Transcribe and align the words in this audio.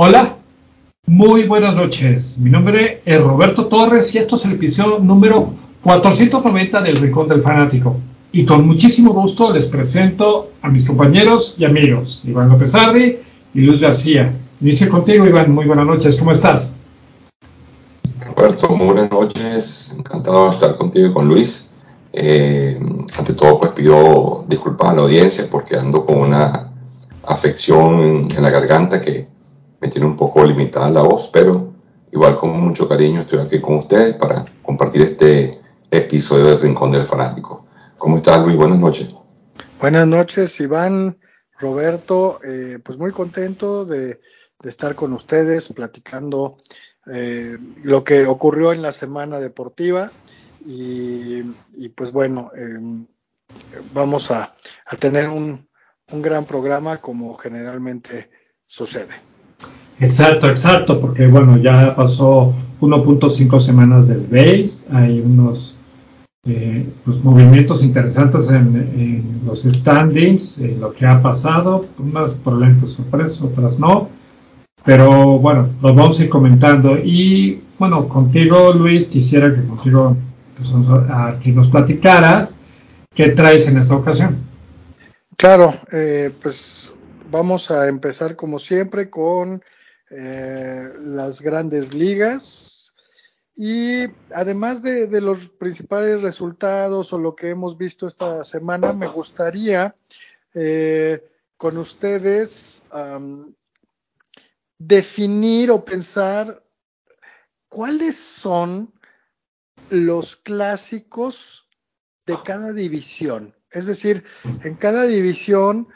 Hola, 0.00 0.36
muy 1.06 1.48
buenas 1.48 1.74
noches. 1.74 2.38
Mi 2.38 2.50
nombre 2.50 3.02
es 3.04 3.20
Roberto 3.20 3.66
Torres 3.66 4.14
y 4.14 4.18
esto 4.18 4.36
es 4.36 4.44
el 4.44 4.52
episodio 4.52 5.00
número 5.00 5.50
490 5.82 6.80
del 6.82 6.98
Rincón 6.98 7.26
del 7.26 7.42
Fanático. 7.42 7.96
Y 8.30 8.44
con 8.44 8.64
muchísimo 8.64 9.12
gusto 9.12 9.52
les 9.52 9.66
presento 9.66 10.52
a 10.62 10.68
mis 10.68 10.86
compañeros 10.86 11.56
y 11.58 11.64
amigos, 11.64 12.24
Iván 12.24 12.48
López 12.48 12.76
Ardi 12.76 13.18
y 13.52 13.60
Luis 13.60 13.80
García. 13.80 14.32
Inicio 14.60 14.88
contigo, 14.88 15.26
Iván. 15.26 15.50
Muy 15.50 15.64
buenas 15.64 15.86
noches. 15.86 16.16
¿Cómo 16.16 16.30
estás? 16.30 16.76
Roberto, 18.36 18.68
muy 18.68 18.86
buenas 18.86 19.10
noches. 19.10 19.92
Encantado 19.98 20.50
de 20.50 20.54
estar 20.54 20.76
contigo 20.76 21.08
y 21.08 21.12
con 21.12 21.26
Luis. 21.26 21.72
Eh, 22.12 22.78
ante 23.18 23.32
todo, 23.32 23.58
pues 23.58 23.72
pido 23.72 24.44
disculpas 24.46 24.90
a 24.90 24.94
la 24.94 25.02
audiencia 25.02 25.48
porque 25.50 25.74
ando 25.74 26.06
con 26.06 26.18
una 26.18 26.70
afección 27.24 28.28
en 28.30 28.42
la 28.44 28.50
garganta 28.50 29.00
que 29.00 29.36
me 29.80 29.88
tiene 29.88 30.06
un 30.06 30.16
poco 30.16 30.44
limitada 30.44 30.90
la 30.90 31.02
voz, 31.02 31.30
pero 31.32 31.72
igual 32.12 32.38
con 32.38 32.58
mucho 32.60 32.88
cariño 32.88 33.22
estoy 33.22 33.40
aquí 33.40 33.60
con 33.60 33.78
ustedes 33.78 34.16
para 34.16 34.44
compartir 34.62 35.02
este 35.02 35.60
episodio 35.90 36.46
del 36.46 36.60
Rincón 36.60 36.92
del 36.92 37.06
Fanático. 37.06 37.66
¿Cómo 37.96 38.18
estás, 38.18 38.44
Luis? 38.44 38.56
Buenas 38.56 38.78
noches. 38.78 39.08
Buenas 39.80 40.06
noches, 40.06 40.60
Iván, 40.60 41.18
Roberto. 41.58 42.40
Eh, 42.44 42.78
pues 42.82 42.98
muy 42.98 43.12
contento 43.12 43.84
de, 43.84 44.20
estar 44.64 44.94
con 44.96 45.12
ustedes 45.12 45.72
platicando 45.72 46.58
eh, 47.06 47.56
lo 47.82 48.02
que 48.02 48.26
ocurrió 48.26 48.72
en 48.72 48.82
la 48.82 48.92
semana 48.92 49.38
deportiva 49.38 50.10
y, 50.66 51.42
pues 51.94 52.12
bueno, 52.12 52.50
em, 52.54 53.06
vamos 53.94 54.30
a, 54.30 54.54
tener 54.98 55.28
un, 55.28 55.68
un 56.10 56.22
gran 56.22 56.44
programa 56.44 56.98
como 56.98 57.34
generalmente 57.36 58.30
sucede. 58.66 59.27
Exacto, 60.00 60.48
exacto, 60.48 61.00
porque 61.00 61.26
bueno, 61.26 61.56
ya 61.56 61.94
pasó 61.96 62.54
1.5 62.80 63.60
semanas 63.60 64.08
del 64.08 64.26
base, 64.26 64.86
hay 64.92 65.20
unos 65.20 65.76
eh, 66.46 66.88
pues, 67.04 67.22
movimientos 67.24 67.82
interesantes 67.82 68.48
en, 68.50 69.42
los 69.44 69.64
standings, 69.64 70.58
en 70.58 70.80
lo 70.80 70.92
que 70.92 71.04
ha 71.04 71.20
pasado, 71.20 71.86
unas 71.98 72.34
probablemente 72.34 72.86
sorpresas, 72.86 73.40
otras 73.42 73.78
no, 73.78 74.08
pero 74.84 75.38
bueno, 75.38 75.68
los 75.82 75.96
vamos 75.96 76.20
a 76.20 76.24
ir 76.24 76.28
comentando. 76.28 76.96
Y 76.96 77.60
bueno, 77.78 78.08
contigo 78.08 78.72
Luis, 78.72 79.08
quisiera 79.08 79.52
que 79.52 79.66
contigo 79.66 80.16
pues, 80.56 80.70
nos 81.54 81.68
platicaras 81.68 82.54
qué 83.14 83.30
traes 83.30 83.66
en 83.66 83.78
esta 83.78 83.96
ocasión. 83.96 84.38
Claro, 85.36 85.74
eh, 85.92 86.30
pues 86.42 86.92
vamos 87.30 87.70
a 87.70 87.88
empezar 87.88 88.36
como 88.36 88.58
siempre 88.58 89.10
con 89.10 89.62
eh, 90.10 90.92
las 91.00 91.40
grandes 91.40 91.94
ligas. 91.94 92.94
Y 93.54 94.04
además 94.32 94.82
de, 94.82 95.20
los 95.20 95.48
principales 95.48 96.22
resultados 96.22 97.12
o 97.12 97.18
lo 97.18 97.34
que 97.34 97.48
hemos 97.48 97.76
visto 97.76 98.06
esta 98.06 98.44
semana, 98.44 98.92
me 98.92 99.08
gustaría 99.08 99.96
eh, 100.54 101.28
con 101.56 101.76
ustedes 101.76 102.84
definir 104.78 105.72
o 105.72 105.84
pensar 105.84 106.62
cuáles 107.68 108.16
son 108.16 108.92
los 109.90 110.36
clásicos 110.36 111.68
de 112.26 112.36
cada 112.44 112.72
división. 112.72 113.54
Es 113.70 113.86
decir, 113.86 114.24
en 114.62 114.74
cada 114.76 115.04
división, 115.04 115.88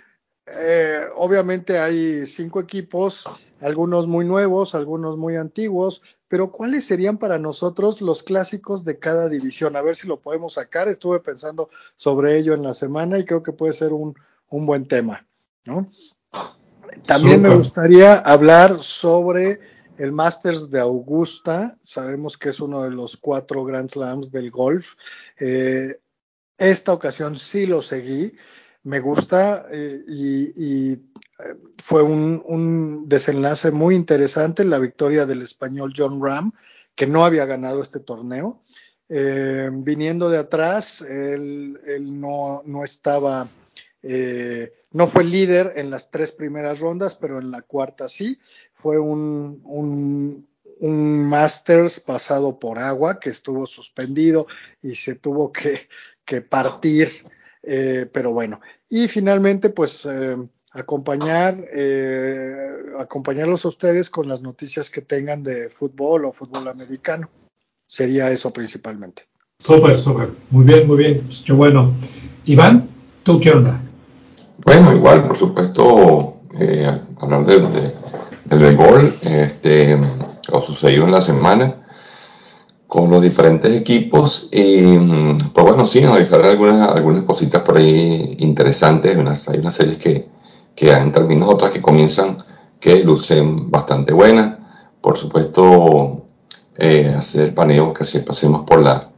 eh, 0.47 1.01
obviamente 1.15 1.79
hay 1.79 2.27
cinco 2.27 2.61
equipos 2.61 3.25
algunos 3.63 4.07
muy 4.07 4.25
nuevos, 4.25 4.75
algunos 4.75 5.17
muy 5.17 5.37
antiguos, 5.37 6.03
pero 6.29 6.51
¿cuáles 6.51 6.85
serían 6.85 7.19
para 7.19 7.39
nosotros 7.39 8.01
los 8.01 8.23
clásicos 8.23 8.85
de 8.85 8.99
cada 8.99 9.29
división? 9.29 9.77
A 9.77 9.83
ver 9.83 9.97
si 9.97 10.09
lo 10.09 10.21
podemos 10.21 10.55
sacar. 10.55 10.89
Estuve 10.89 11.21
pensando 11.21 11.71
sobre 11.95 12.39
ello 12.39 12.55
en 12.55 12.63
la 12.63 12.75
semana 12.75 13.19
y 13.19 13.25
creo 13.25 13.43
que 13.43 13.53
puede 13.53 13.73
ser 13.73 13.93
un, 13.93 14.15
buen 14.51 14.87
tema, 14.87 15.27
¿no? 15.65 15.89
También 17.07 17.41
me 17.41 17.55
gustaría 17.55 18.17
hablar 18.17 18.79
sobre 18.79 19.61
el 19.97 20.13
Masters 20.13 20.71
de 20.71 20.81
Augusta. 20.81 21.79
Sabemos 21.83 22.37
que 22.37 22.51
es 22.51 22.61
uno 22.61 22.83
de 22.83 22.91
los 22.91 23.17
cuatro 23.17 23.65
Grand 23.65 23.91
Slams 23.91 24.31
del 24.31 24.51
golf. 24.51 24.95
Eh, 25.39 26.01
esta 26.59 26.93
ocasión 26.93 27.37
sí 27.37 27.67
lo 27.67 27.81
seguí 27.81 28.35
me 28.85 29.01
gusta 29.01 29.67
eh, 29.71 30.01
y, 30.09 31.01
fue 31.79 32.03
un, 32.03 33.09
desenlace 33.09 33.71
muy 33.71 33.95
interesante 33.95 34.65
la 34.65 34.79
victoria 34.79 35.27
del 35.27 35.43
español 35.43 35.93
John 35.97 36.21
Ram, 36.23 36.53
que 36.95 37.07
no 37.07 37.25
había 37.25 37.47
ganado 37.47 37.83
este 37.83 38.01
torneo. 38.01 38.61
Eh, 39.09 39.69
viniendo 39.73 40.31
de 40.31 40.39
atrás, 40.39 41.03
él, 41.03 41.79
no, 42.21 42.63
estaba, 42.85 43.49
no 44.93 45.07
fue 45.07 45.25
líder 45.25 45.75
en 45.77 45.91
las 45.91 46.11
tres 46.11 46.33
primeras 46.33 46.81
rondas, 46.81 47.15
pero 47.15 47.39
en 47.39 47.51
la 47.51 47.63
cuarta 47.63 48.09
sí. 48.09 48.39
Fue 48.73 48.99
un, 48.99 49.61
un, 49.65 50.49
un 50.81 51.27
Masters 51.27 52.01
pasado 52.01 52.59
por 52.59 52.79
agua 52.79 53.21
que 53.21 53.31
estuvo 53.31 53.67
suspendido 53.67 54.47
y 54.83 54.95
se 54.95 55.15
tuvo 55.15 55.53
que, 55.53 55.89
que 56.25 56.41
partir 56.41 57.11
eh, 57.63 58.09
pero 58.13 58.33
bueno, 58.33 58.61
y 58.89 59.07
finalmente 59.07 59.71
pues 59.71 60.05
eh, 60.07 60.37
acompañar, 60.73 61.57
eh, 61.73 62.57
acompañarlos 62.99 63.65
a 63.65 63.69
ustedes 63.69 64.11
con 64.11 64.29
las 64.29 64.41
noticias 64.41 64.91
que 64.91 65.03
tengan 65.03 65.43
de 65.43 65.69
fútbol 65.69 66.25
o 66.25 66.33
fútbol 66.33 66.69
americano. 66.69 67.29
Sería 67.87 68.31
eso 68.31 68.53
principalmente. 68.53 69.25
Súper, 69.59 69.99
súper. 69.99 70.31
Muy 70.51 70.65
bien, 70.65 70.87
muy 70.87 70.97
bien. 70.97 71.23
Pues, 71.27 71.43
qué 71.45 71.53
bueno. 71.53 71.93
Iván, 72.45 72.89
¿tú 73.23 73.39
qué 73.39 73.51
onda? 73.51 73.81
Bueno, 74.65 74.95
igual, 74.95 75.29
por 75.29 75.37
supuesto, 75.37 76.41
hablar 77.21 77.47
de, 77.47 77.61
de, 77.61 77.95
del 78.45 78.59
béisbol, 78.59 79.15
este, 79.23 79.99
lo 80.53 80.63
sucedido 80.63 81.05
en 81.05 81.13
la 81.13 81.21
semana 81.21 81.83
con 82.93 83.11
los 83.11 83.23
diferentes 83.23 83.75
equipos. 83.75 84.49
Y 84.53 84.99
pues 85.55 85.67
bueno, 85.67 85.87
sí, 85.87 86.03
analizar 86.03 86.43
algunas, 86.43 86.91
algunas 86.93 87.25
cositas 87.25 87.63
por 87.63 87.79
ahí 87.79 88.37
interesantes. 88.39 89.17
hay 89.49 89.59
unas 89.59 89.75
series 89.75 89.99
que, 89.99 90.29
que 90.75 90.93
han 90.93 91.13
terminado, 91.13 91.53
otras 91.53 91.73
que 91.73 91.83
comienzan 91.83 92.39
que 92.81 92.97
lucen 93.05 93.71
bastante 93.71 94.13
buenas. 94.13 94.59
Por 95.01 95.19
supuesto, 95.19 96.27
eh, 96.77 97.15
hacer 97.17 97.55
paneo, 97.55 97.93
que 97.93 98.03
así 98.03 98.21
pasemos 98.21 98.65
por, 98.67 98.81
la, 98.83 99.11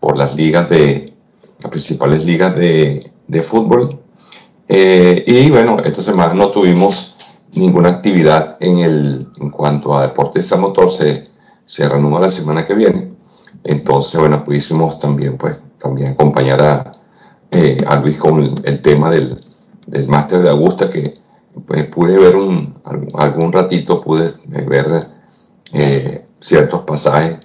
por 0.00 0.16
las 0.16 0.34
ligas 0.34 0.68
de, 0.70 1.12
las 1.60 1.70
principales 1.70 2.24
ligas 2.24 2.56
de, 2.56 3.12
de 3.26 3.42
fútbol. 3.42 4.00
Eh, 4.68 5.24
y 5.26 5.50
bueno, 5.50 5.78
esta 5.84 6.02
semana 6.02 6.34
no 6.34 6.50
tuvimos 6.50 7.14
ninguna 7.54 7.90
actividad 7.90 8.56
en, 8.60 8.78
el, 8.78 9.28
en 9.40 9.50
cuanto 9.50 9.96
a 9.96 10.02
deportes 10.02 10.50
a 10.52 10.56
motor, 10.56 10.90
se, 10.92 11.28
se 11.66 11.88
la 11.88 12.28
semana 12.30 12.66
que 12.66 12.74
viene. 12.74 13.12
Entonces, 13.64 14.18
bueno, 14.18 14.44
pudimos 14.44 14.98
también, 14.98 15.36
pues, 15.36 15.58
también 15.78 16.12
acompañar 16.12 16.62
a, 16.62 16.92
eh, 17.50 17.78
a 17.86 17.96
Luis 17.96 18.16
con 18.16 18.60
el, 18.64 18.82
tema 18.82 19.10
del, 19.10 19.38
del 19.86 20.08
máster 20.08 20.42
de 20.42 20.50
Augusta, 20.50 20.90
que 20.90 21.14
pues, 21.66 21.86
pude 21.86 22.18
ver 22.18 22.36
un, 22.36 22.74
algún 23.14 23.52
ratito, 23.52 24.00
pude 24.00 24.28
eh, 24.28 24.64
ver 24.66 25.08
eh, 25.72 26.26
ciertos 26.40 26.82
pasajes 26.82 27.38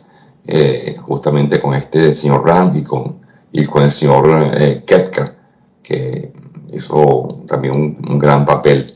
justamente 1.02 1.60
con 1.60 1.74
este 1.74 2.14
señor 2.14 2.48
Ram 2.48 2.72
y 2.74 2.82
con, 2.82 3.18
y 3.52 3.66
con 3.66 3.84
el 3.84 3.92
señor 3.92 4.50
Kepka, 4.86 5.36
que 5.84 6.32
hizo 6.72 7.44
también 7.46 7.74
un, 7.74 7.98
un 8.10 8.18
gran 8.18 8.46
papel. 8.46 8.96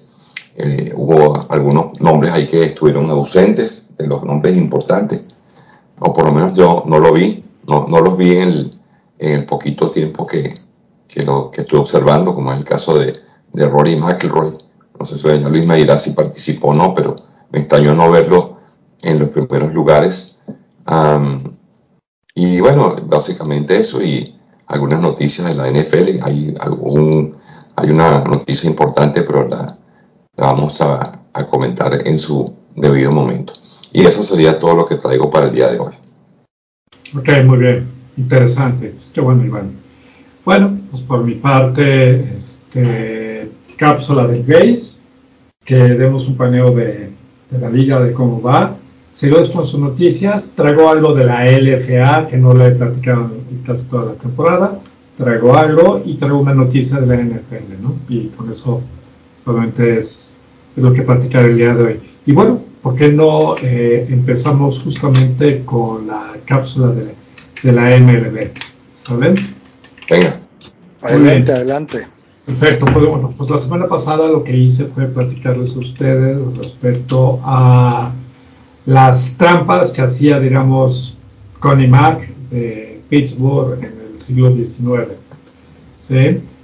hubo 0.96 1.46
algunos 1.52 2.00
nombres 2.00 2.31
ahí 2.31 2.47
que 2.47 2.63
estuvieron 2.63 3.09
ausentes, 3.09 3.90
de 3.97 4.08
los 4.08 4.23
nombres 4.23 4.55
importantes, 4.55 5.23
o 5.99 6.14
por 6.14 6.26
lo 6.26 6.32
menos 6.32 6.53
yo 6.53 6.84
no 6.87 6.99
lo 6.99 7.14
vi, 7.14 7.44
no, 7.67 7.87
no 7.87 7.99
los 8.02 8.17
vi 8.17 8.37
en 8.37 8.72
el, 9.20 9.46
poquito 9.46 9.91
tiempo 9.91 10.26
que, 10.26 10.59
que, 11.08 11.23
lo, 11.23 11.52
que 11.52 11.61
estuve 11.61 11.82
observando, 11.82 12.34
como 12.34 12.52
es 12.53 12.59
el 12.59 12.66
caso 12.66 12.97
de, 12.97 13.14
de 13.53 13.67
Rory 13.67 13.95
McIlroy. 13.95 14.57
No 14.99 15.05
sé 15.05 15.17
si 15.17 15.27
Luis 15.27 15.65
me 15.65 15.77
dirá 15.77 15.97
si 15.97 16.11
participó 16.11 16.69
o 16.69 16.73
no, 16.73 16.93
pero 16.93 17.15
me 17.51 17.59
extrañó 17.59 17.95
no 17.95 18.11
verlo 18.11 18.57
en 19.01 19.19
los 19.19 19.29
primeros 19.29 19.73
lugares. 19.73 20.37
y 22.35 22.59
bueno, 22.59 22.95
básicamente 23.07 23.77
eso 23.77 24.01
y 24.01 24.35
algunas 24.67 25.01
noticias 25.01 25.47
de 25.47 25.55
la 25.55 25.69
NFL. 25.69 26.23
Hay, 26.23 26.55
algún, 26.59 27.35
hay 27.75 27.89
una 27.89 28.23
noticia 28.23 28.69
importante, 28.69 29.23
pero 29.23 29.47
la, 29.47 29.77
vamos 30.37 30.79
a, 30.81 31.23
a 31.33 31.47
comentar 31.47 32.07
en 32.07 32.19
su 32.19 32.53
debido 32.75 33.11
momento. 33.11 33.53
Y 33.91 34.05
eso 34.05 34.23
sería 34.23 34.59
todo 34.59 34.75
lo 34.75 34.85
que 34.85 34.95
traigo 34.95 35.29
para 35.29 35.47
el 35.47 35.55
día 35.55 35.69
de 35.69 35.79
hoy. 35.79 35.93
Ok, 37.15 37.29
muy 37.43 37.57
bien. 37.57 37.87
Interesante. 38.17 38.93
Qué 39.13 39.19
bueno, 39.19 39.43
Iván. 39.43 39.73
Bueno, 40.45 40.77
pues 40.89 41.03
por 41.03 41.23
mi 41.23 41.35
parte, 41.35 42.35
este, 42.35 43.30
cápsula 43.81 44.28
del 44.28 44.45
GACE, 44.45 45.01
que 45.66 45.75
demos 45.75 46.28
un 46.28 46.37
paneo 46.37 46.69
de, 46.69 47.09
de 47.49 47.59
la 47.59 47.67
liga, 47.67 47.99
de 47.99 48.13
cómo 48.13 48.39
va. 48.39 48.75
Sigo 49.11 49.37
con 49.51 49.66
sus 49.66 49.79
noticias. 49.79 50.51
Traigo 50.55 50.87
algo 50.87 51.16
de 51.16 51.25
la 51.25 51.45
LFA, 51.45 52.28
que 52.28 52.37
no 52.37 52.53
le 52.53 52.67
he 52.67 52.72
platicado 52.72 53.31
en 53.49 53.63
casi 53.66 53.85
toda 53.85 54.05
la 54.05 54.13
temporada. 54.13 54.79
Traigo 55.17 55.57
algo 55.57 55.99
y 56.05 56.13
traigo 56.17 56.39
una 56.39 56.53
noticia 56.53 56.99
de 56.99 57.07
la 57.07 57.16
NFL, 57.16 57.81
¿no? 57.81 57.95
Y 58.07 58.28
con 58.28 58.51
eso, 58.51 58.81
obviamente, 59.45 59.97
es, 59.97 60.35
lo 60.75 60.93
que 60.93 61.01
platicar 61.01 61.45
el 61.45 61.57
día 61.57 61.73
de 61.73 61.84
hoy. 61.84 61.99
Y 62.27 62.34
bueno, 62.34 62.61
¿por 62.84 62.95
qué 62.95 63.11
no 63.11 63.55
eh, 63.63 64.05
empezamos 64.09 64.79
justamente 64.79 65.66
con 65.66 66.05
la 66.05 66.34
cápsula 66.45 66.89
de, 66.89 67.16
de 67.63 67.72
la 67.72 67.97
MLB? 67.99 68.51
¿Saben? 69.03 69.35
Venga. 70.07 70.39
Adelante, 71.01 71.51
adelante. 71.51 72.21
Perfecto, 72.46 72.85
pues 72.85 73.05
bueno, 73.05 73.34
pues 73.38 73.49
la 73.49 73.58
semana 73.58 73.88
pasada 73.88 74.28
lo 74.28 74.43
que 74.43 74.58
hice 74.58 74.85
fue 74.85 75.05
platicarles 75.05 75.76
a 75.76 75.79
ustedes 75.79 76.40
respecto 76.58 77.40
a 77.43 78.11
las 78.85 79.38
trampas 79.38 79.91
que 79.91 80.02
hacía, 80.02 80.40
digamos, 80.40 81.17
Connie 81.59 81.88
Mack 81.88 82.28
de 82.49 82.99
Pittsburgh 83.09 83.78
en 83.79 83.93
el 84.14 84.22
siglo 84.22 84.52
XIX. 84.53 85.14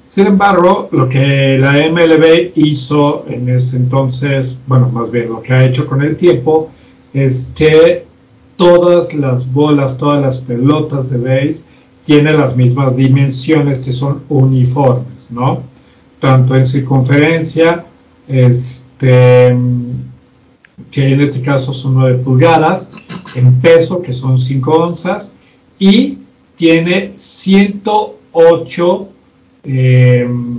Sin 0.08 0.26
embargo, 0.26 0.90
lo 0.92 1.08
que 1.08 1.58
la 1.58 1.74
MLB 1.74 2.54
hizo 2.56 3.26
en 3.30 3.48
ese 3.50 3.78
entonces, 3.78 4.58
bueno, 4.66 4.90
más 4.90 5.12
bien 5.12 5.30
lo 5.30 5.42
que 5.42 5.54
ha 5.54 5.66
hecho 5.66 5.86
con 5.86 6.02
el 6.02 6.16
tiempo, 6.16 6.72
es 7.14 7.52
que 7.56 8.06
todas 8.56 9.14
las 9.14 9.52
bolas, 9.54 9.98
todas 9.98 10.22
las 10.22 10.40
pelotas 10.40 11.10
de 11.10 11.18
base 11.18 11.62
tienen 12.06 12.38
las 12.38 12.56
mismas 12.56 12.96
dimensiones 12.96 13.80
que 13.80 13.94
son 13.94 14.22
uniformes, 14.30 15.06
¿no? 15.30 15.64
Tanto 16.20 16.56
en 16.56 16.66
circunferencia, 16.66 17.86
este, 18.28 19.56
que 20.92 21.14
en 21.14 21.22
este 21.22 21.42
caso 21.42 21.74
son 21.74 21.96
9 21.96 22.20
pulgadas, 22.24 22.92
en 23.36 23.60
peso, 23.62 24.02
que 24.02 24.14
son 24.14 24.40
5 24.40 24.72
onzas, 24.72 25.38
y 25.80 26.20
tiene 26.56 27.12
108 27.16 29.10
em, 29.64 30.58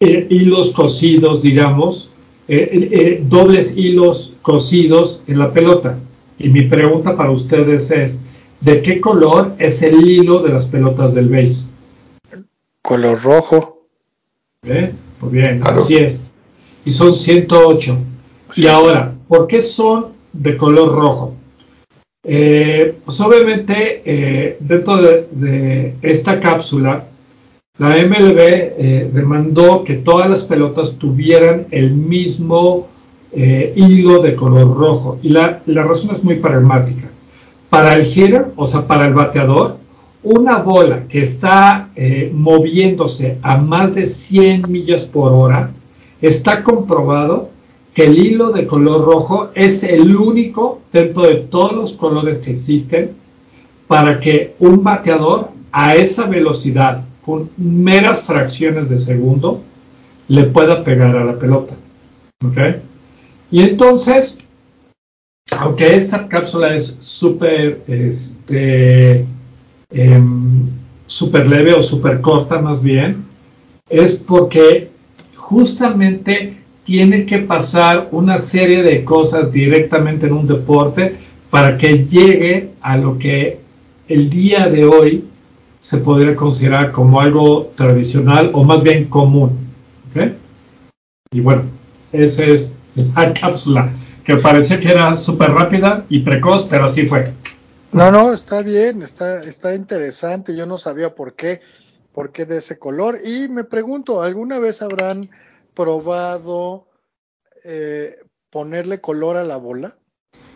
eh, 0.00 0.26
hilos 0.28 0.70
cosidos, 0.70 1.40
digamos, 1.42 2.10
eh, 2.46 2.88
eh, 2.92 3.24
dobles 3.26 3.76
hilos 3.76 4.36
cosidos 4.42 5.22
en 5.26 5.38
la 5.38 5.52
pelota. 5.52 5.98
Y 6.38 6.48
mi 6.48 6.62
pregunta 6.62 7.16
para 7.16 7.30
ustedes 7.30 7.90
es, 7.90 8.20
¿de 8.60 8.82
qué 8.82 9.00
color 9.00 9.54
es 9.58 9.82
el 9.82 10.06
hilo 10.06 10.42
de 10.42 10.50
las 10.50 10.66
pelotas 10.66 11.14
del 11.14 11.28
base? 11.28 11.63
Color 12.86 13.22
rojo. 13.22 13.78
Muy 14.62 15.30
bien, 15.30 15.62
así 15.66 15.96
es. 15.96 16.30
Y 16.84 16.90
son 16.90 17.14
108. 17.14 17.96
Y 18.56 18.66
ahora, 18.66 19.14
¿por 19.26 19.46
qué 19.46 19.62
son 19.62 20.08
de 20.34 20.54
color 20.58 20.94
rojo? 20.94 21.34
Eh, 22.22 22.98
pues 23.02 23.18
obviamente 23.22 24.02
eh, 24.04 24.58
dentro 24.60 24.98
de, 24.98 25.94
esta 26.02 26.38
cápsula, 26.38 27.06
la 27.78 27.88
MLB 27.88 28.38
eh, 28.38 29.10
demandó 29.10 29.82
que 29.82 29.94
todas 29.94 30.28
las 30.28 30.42
pelotas 30.42 30.96
tuvieran 30.96 31.66
el 31.70 31.90
mismo 31.90 32.88
hilo 33.34 34.18
de 34.20 34.36
color 34.36 34.76
rojo. 34.76 35.18
Y 35.22 35.30
la, 35.30 35.62
la, 35.64 35.84
razón 35.84 36.10
es 36.12 36.22
muy 36.22 36.34
pragmática. 36.34 37.08
Para 37.70 37.94
el 37.94 38.06
hitter, 38.06 38.48
o 38.56 38.66
sea, 38.66 38.86
para 38.86 39.06
el 39.06 39.14
bateador, 39.14 39.78
una 40.24 40.56
bola 40.58 41.04
que 41.08 41.22
está 41.22 41.90
moviéndose 42.32 43.38
a 43.42 43.56
más 43.56 43.94
de 43.94 44.06
100 44.06 44.70
millas 44.70 45.04
por 45.04 45.32
hora, 45.32 45.70
está 46.20 46.62
comprobado 46.62 47.50
que 47.94 48.04
el 48.04 48.18
hilo 48.18 48.50
de 48.50 48.66
color 48.66 49.04
rojo 49.04 49.50
es 49.54 49.84
el 49.84 50.16
único 50.16 50.80
dentro 50.92 51.22
de 51.22 51.36
todos 51.36 51.72
los 51.72 51.92
colores 51.92 52.38
que 52.38 52.50
existen 52.50 53.12
para 53.86 54.18
que 54.18 54.54
un 54.58 54.82
bateador 54.82 55.50
a 55.70 55.94
esa 55.94 56.26
velocidad, 56.26 57.04
con 57.24 57.50
meras 57.56 58.22
fracciones 58.22 58.88
de 58.88 58.98
segundo, 58.98 59.62
le 60.28 60.44
pueda 60.44 60.82
pegar 60.82 61.16
a 61.16 61.24
la 61.24 61.38
pelota. 61.38 61.74
¿Ok? 62.44 62.58
Y 63.50 63.62
entonces, 63.62 64.38
aunque 65.58 65.94
esta 65.94 66.28
cápsula 66.28 66.74
es 66.74 66.96
súper 66.98 67.82
este, 67.86 69.24
em, 69.94 70.68
super 71.06 71.46
leve 71.46 71.72
o 71.74 71.82
súper 71.82 72.20
corta 72.20 72.60
más 72.60 72.82
bien, 72.82 73.24
es 73.88 74.16
porque 74.16 74.90
justamente 75.36 76.56
tiene 76.84 77.24
que 77.24 77.38
pasar 77.38 78.08
una 78.10 78.38
serie 78.38 78.82
de 78.82 79.04
cosas 79.04 79.52
directamente 79.52 80.26
en 80.26 80.32
un 80.32 80.46
deporte 80.46 81.16
para 81.50 81.78
que 81.78 82.04
llegue 82.04 82.70
a 82.80 82.96
lo 82.96 83.18
que 83.18 83.58
el 84.08 84.28
día 84.28 84.68
de 84.68 84.84
hoy 84.84 85.24
se 85.80 85.98
podría 85.98 86.34
considerar 86.34 86.92
como 86.92 87.20
algo 87.20 87.72
tradicional 87.76 88.50
o 88.52 88.64
más 88.64 88.82
bien 88.82 89.04
común. 89.04 89.50
Y 91.32 91.40
bueno, 91.40 91.62
esa 92.12 92.44
es 92.44 92.78
la 92.94 93.32
cápsula 93.34 93.90
que 94.24 94.36
parecía 94.36 94.80
que 94.80 94.88
era 94.88 95.14
súper 95.16 95.50
rápida 95.50 96.04
y 96.08 96.20
precoz, 96.20 96.66
pero 96.70 96.86
así 96.86 97.06
fue. 97.06 97.32
No, 97.94 98.10
no, 98.10 98.32
está 98.32 98.60
bien, 98.62 99.02
está, 99.02 99.44
está 99.44 99.72
interesante. 99.72 100.56
Yo 100.56 100.66
no 100.66 100.78
sabía 100.78 101.14
por 101.14 101.34
qué, 101.34 101.60
por 102.12 102.32
qué 102.32 102.44
de 102.44 102.58
ese 102.58 102.76
color. 102.76 103.18
Y 103.24 103.48
me 103.48 103.62
pregunto, 103.62 104.20
¿alguna 104.20 104.58
vez 104.58 104.82
habrán 104.82 105.30
probado 105.74 106.88
eh, 107.64 108.16
ponerle 108.50 109.00
color 109.00 109.36
a 109.36 109.44
la 109.44 109.58
bola? 109.58 109.96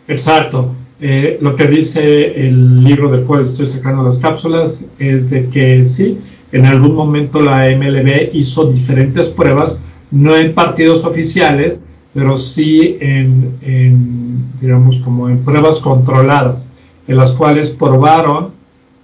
Exacto. 0.09 0.75
Eh, 0.99 1.37
lo 1.39 1.55
que 1.55 1.67
dice 1.67 2.45
el 2.45 2.83
libro 2.83 3.09
del 3.09 3.23
cual 3.23 3.43
estoy 3.43 3.69
sacando 3.69 4.03
las 4.03 4.17
cápsulas 4.17 4.83
es 4.97 5.29
de 5.29 5.49
que 5.49 5.81
sí, 5.85 6.19
en 6.51 6.65
algún 6.65 6.93
momento 6.93 7.39
la 7.39 7.69
MLB 7.69 8.31
hizo 8.33 8.69
diferentes 8.69 9.29
pruebas, 9.29 9.81
no 10.11 10.35
en 10.35 10.53
partidos 10.53 11.05
oficiales, 11.05 11.79
pero 12.13 12.35
sí 12.35 12.97
en, 12.99 14.49
digamos, 14.59 14.97
como 14.97 15.29
en 15.29 15.45
pruebas 15.45 15.79
controladas, 15.79 16.69
en 17.09 17.17
las 17.17 17.33
cuales 17.33 17.71
probaron 17.71 18.51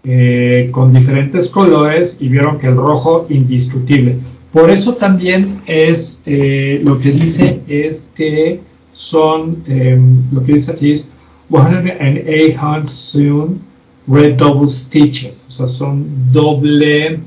eh, 0.04 0.69
con 0.72 0.94
diferentes 0.94 1.50
colores 1.50 2.18
y 2.19 2.30
vieron 2.30 2.60
que 2.60 2.68
el 2.68 2.75
rojo 2.75 3.25
indiscutible. 3.30 4.18
Por 4.54 4.69
eso 4.69 4.94
también 4.94 5.62
es 5.66 6.22
eh, 6.28 6.80
lo 6.84 7.00
que 7.00 7.10
dice 7.12 7.62
es 7.68 8.12
que 8.16 8.62
son, 8.92 9.63
em, 9.68 10.22
lo 10.31 10.46
que 10.46 10.54
dice 10.54 10.74
aquí 10.74 10.92
es 10.92 11.07
108 11.50 12.88
soon 12.88 13.60
red 14.08 14.36
double 14.38 14.70
stitches, 14.70 15.44
o 15.48 15.51
sea, 15.51 15.68
son 15.68 16.06
doble 16.32 17.20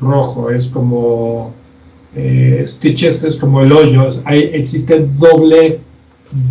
rojo, 0.00 0.50
es 0.50 0.68
como 0.68 1.52
eh, 2.16 2.64
stitches 2.66 3.24
es 3.24 3.36
como 3.36 3.60
el 3.60 3.72
hoyo, 3.72 4.08
hay, 4.24 4.50
existe 4.54 5.06
doble, 5.18 5.80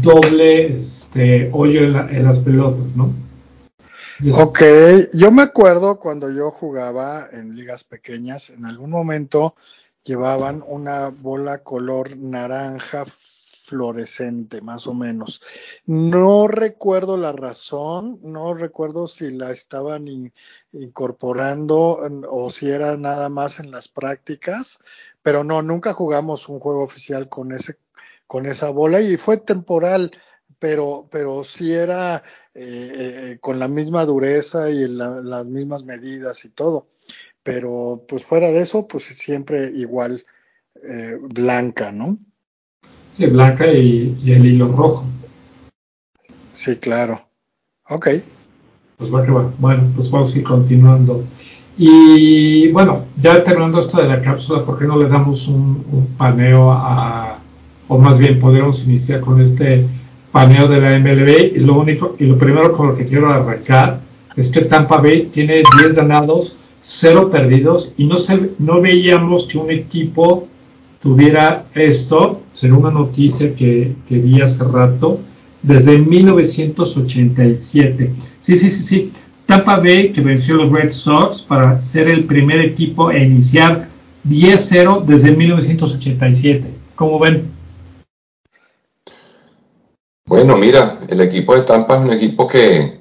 doble 0.03 0.79
este, 1.09 1.49
hoyo 1.53 1.81
en 1.81 2.23
las 2.23 2.39
pelotas, 2.39 2.85
¿no? 2.95 3.11
Ok, 4.33 4.61
yo 5.13 5.31
me 5.31 5.41
acuerdo 5.41 5.97
cuando 5.97 6.29
yo 6.29 6.51
jugaba 6.51 7.27
en 7.31 7.55
ligas 7.55 7.83
pequeñas, 7.83 8.51
en 8.51 8.65
algún 8.65 8.91
momento 8.91 9.55
llevaban 10.03 10.63
una 10.67 11.09
bola 11.09 11.63
color 11.63 12.15
naranja 12.15 13.05
fluorescente, 13.07 14.61
más 14.61 14.85
o 14.85 14.93
menos. 14.93 15.41
No 15.85 16.47
recuerdo 16.47 17.17
la 17.17 17.31
razón, 17.31 18.19
no 18.21 18.53
recuerdo 18.53 19.07
si 19.07 19.31
la 19.31 19.51
estaban 19.51 20.31
incorporando 20.73 21.99
o 22.29 22.49
si 22.51 22.69
era 22.69 22.97
nada 22.97 23.29
más 23.29 23.59
en 23.59 23.71
las 23.71 23.87
prácticas, 23.87 24.79
pero 25.23 25.43
no, 25.43 25.63
nunca 25.63 25.93
jugamos 25.93 26.49
un 26.49 26.59
juego 26.59 26.83
oficial 26.83 27.29
con 27.29 27.51
ese 27.51 27.77
con 28.29 28.45
esa 28.45 28.69
bola 28.69 29.01
y 29.01 29.17
fue 29.17 29.37
temporal, 29.37 30.11
pero 30.59 31.07
pero 31.09 31.43
sí 31.43 31.73
era 31.73 32.23
eh, 32.53 33.37
con 33.41 33.57
la 33.57 33.67
misma 33.67 34.05
dureza 34.05 34.69
y 34.69 34.87
las 34.87 35.45
mismas 35.45 35.83
medidas 35.83 36.45
y 36.45 36.49
todo. 36.49 36.87
Pero 37.41 38.03
pues 38.07 38.25
fuera 38.25 38.51
de 38.51 38.61
eso, 38.61 38.87
pues 38.87 39.05
siempre 39.05 39.71
igual 39.73 40.25
eh, 40.83 41.17
blanca, 41.21 41.91
¿no? 41.91 42.17
Sí, 43.11 43.25
blanca 43.27 43.67
y, 43.67 44.17
el 44.27 44.45
hilo 44.45 44.67
rojo. 44.67 45.05
Sí, 46.53 46.75
claro. 46.77 47.21
Ok. 47.89 48.07
Pues 48.97 49.13
va 49.13 49.25
que 49.25 49.31
va. 49.31 49.51
Bueno, 49.57 49.89
pues 49.95 50.11
vamos 50.11 50.35
a 50.35 50.37
ir 50.37 50.43
continuando. 50.43 51.23
Y 51.77 52.69
bueno, 52.71 53.05
ya 53.21 53.41
terminando 53.43 53.79
esto 53.79 54.01
de 54.01 54.07
la 54.07 54.21
cápsula, 54.21 54.65
¿por 54.65 54.77
qué 54.77 54.85
no 54.85 54.97
le 54.97 55.07
damos 55.07 55.47
un, 55.47 55.85
un 55.91 56.07
paneo 56.17 56.71
a, 56.71 57.39
o 57.87 57.97
más 57.97 58.19
bien 58.19 58.39
podríamos 58.39 58.83
iniciar 58.83 59.21
con 59.21 59.41
este 59.41 59.87
paneo 60.31 60.67
de 60.67 60.81
la 60.81 61.00
MLB 61.00 61.55
y 61.55 61.59
lo 61.59 61.79
único 61.79 62.15
y 62.19 62.25
lo 62.25 62.38
primero 62.38 62.71
con 62.71 62.88
lo 62.88 62.95
que 62.95 63.05
quiero 63.05 63.29
arrancar 63.29 64.00
es 64.36 64.50
que 64.50 64.62
Tampa 64.62 64.98
Bay 64.98 65.29
tiene 65.31 65.63
10 65.79 65.95
ganados, 65.95 66.57
0 66.79 67.29
perdidos 67.29 67.93
y 67.98 68.05
no 68.05 68.17
se, 68.17 68.51
no 68.59 68.81
veíamos 68.81 69.48
que 69.48 69.57
un 69.57 69.71
equipo 69.71 70.48
tuviera 71.01 71.65
esto, 71.75 72.41
será 72.51 72.75
una 72.75 72.91
noticia 72.91 73.55
que, 73.55 73.95
que 74.07 74.19
vi 74.19 74.41
hace 74.41 74.63
rato, 74.63 75.19
desde 75.62 75.98
1987. 75.98 78.12
Sí, 78.39 78.57
sí, 78.57 78.71
sí, 78.71 78.83
sí. 78.83 79.12
Tampa 79.45 79.75
Bay 79.77 80.12
que 80.12 80.21
venció 80.21 80.55
los 80.55 80.71
Red 80.71 80.91
Sox 80.91 81.41
para 81.41 81.81
ser 81.81 82.07
el 82.07 82.24
primer 82.25 82.59
equipo 82.59 83.09
a 83.09 83.17
iniciar 83.17 83.89
10-0 84.27 85.05
desde 85.05 85.31
1987. 85.31 86.63
¿Cómo 86.95 87.19
ven? 87.19 87.58
Bueno, 90.29 90.57
mira, 90.57 91.00
el 91.07 91.21
equipo 91.21 91.55
de 91.55 91.63
Tampa 91.63 91.98
es 91.98 92.03
un 92.03 92.13
equipo 92.13 92.45
que, 92.45 93.00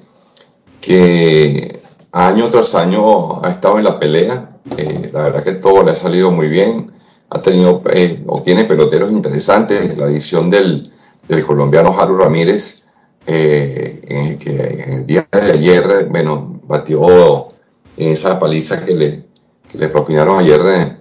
que 0.81 1.79
año 2.11 2.49
tras 2.49 2.73
año 2.73 3.45
ha 3.45 3.51
estado 3.51 3.77
en 3.77 3.83
la 3.83 3.99
pelea. 3.99 4.57
Eh, 4.75 5.11
la 5.13 5.21
verdad 5.21 5.43
que 5.43 5.51
todo 5.51 5.83
le 5.83 5.91
ha 5.91 5.95
salido 5.95 6.31
muy 6.31 6.47
bien. 6.47 6.91
Ha 7.29 7.39
tenido 7.39 7.83
eh, 7.93 8.23
o 8.25 8.41
tiene 8.41 8.65
peloteros 8.65 9.11
interesantes. 9.11 9.95
La 9.95 10.07
edición 10.07 10.49
del, 10.49 10.91
del 11.27 11.45
colombiano 11.45 11.95
Haru 11.99 12.17
Ramírez, 12.17 12.81
eh, 13.27 14.01
en, 14.07 14.39
que 14.39 14.83
en 14.87 14.93
el 14.93 15.05
día 15.05 15.27
de 15.31 15.51
ayer, 15.51 16.07
bueno, 16.09 16.59
batió 16.63 17.49
en 17.95 18.11
esa 18.11 18.39
paliza 18.39 18.83
que 18.83 18.95
le, 18.95 19.25
que 19.71 19.77
le 19.77 19.89
propinaron 19.89 20.39
ayer 20.39 20.97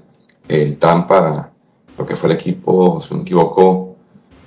Tampa, 0.78 1.52
lo 1.96 2.04
que 2.04 2.16
fue 2.16 2.28
el 2.28 2.36
equipo, 2.36 3.00
si 3.00 3.12
no 3.12 3.16
me 3.16 3.22
equivoco, 3.22 3.87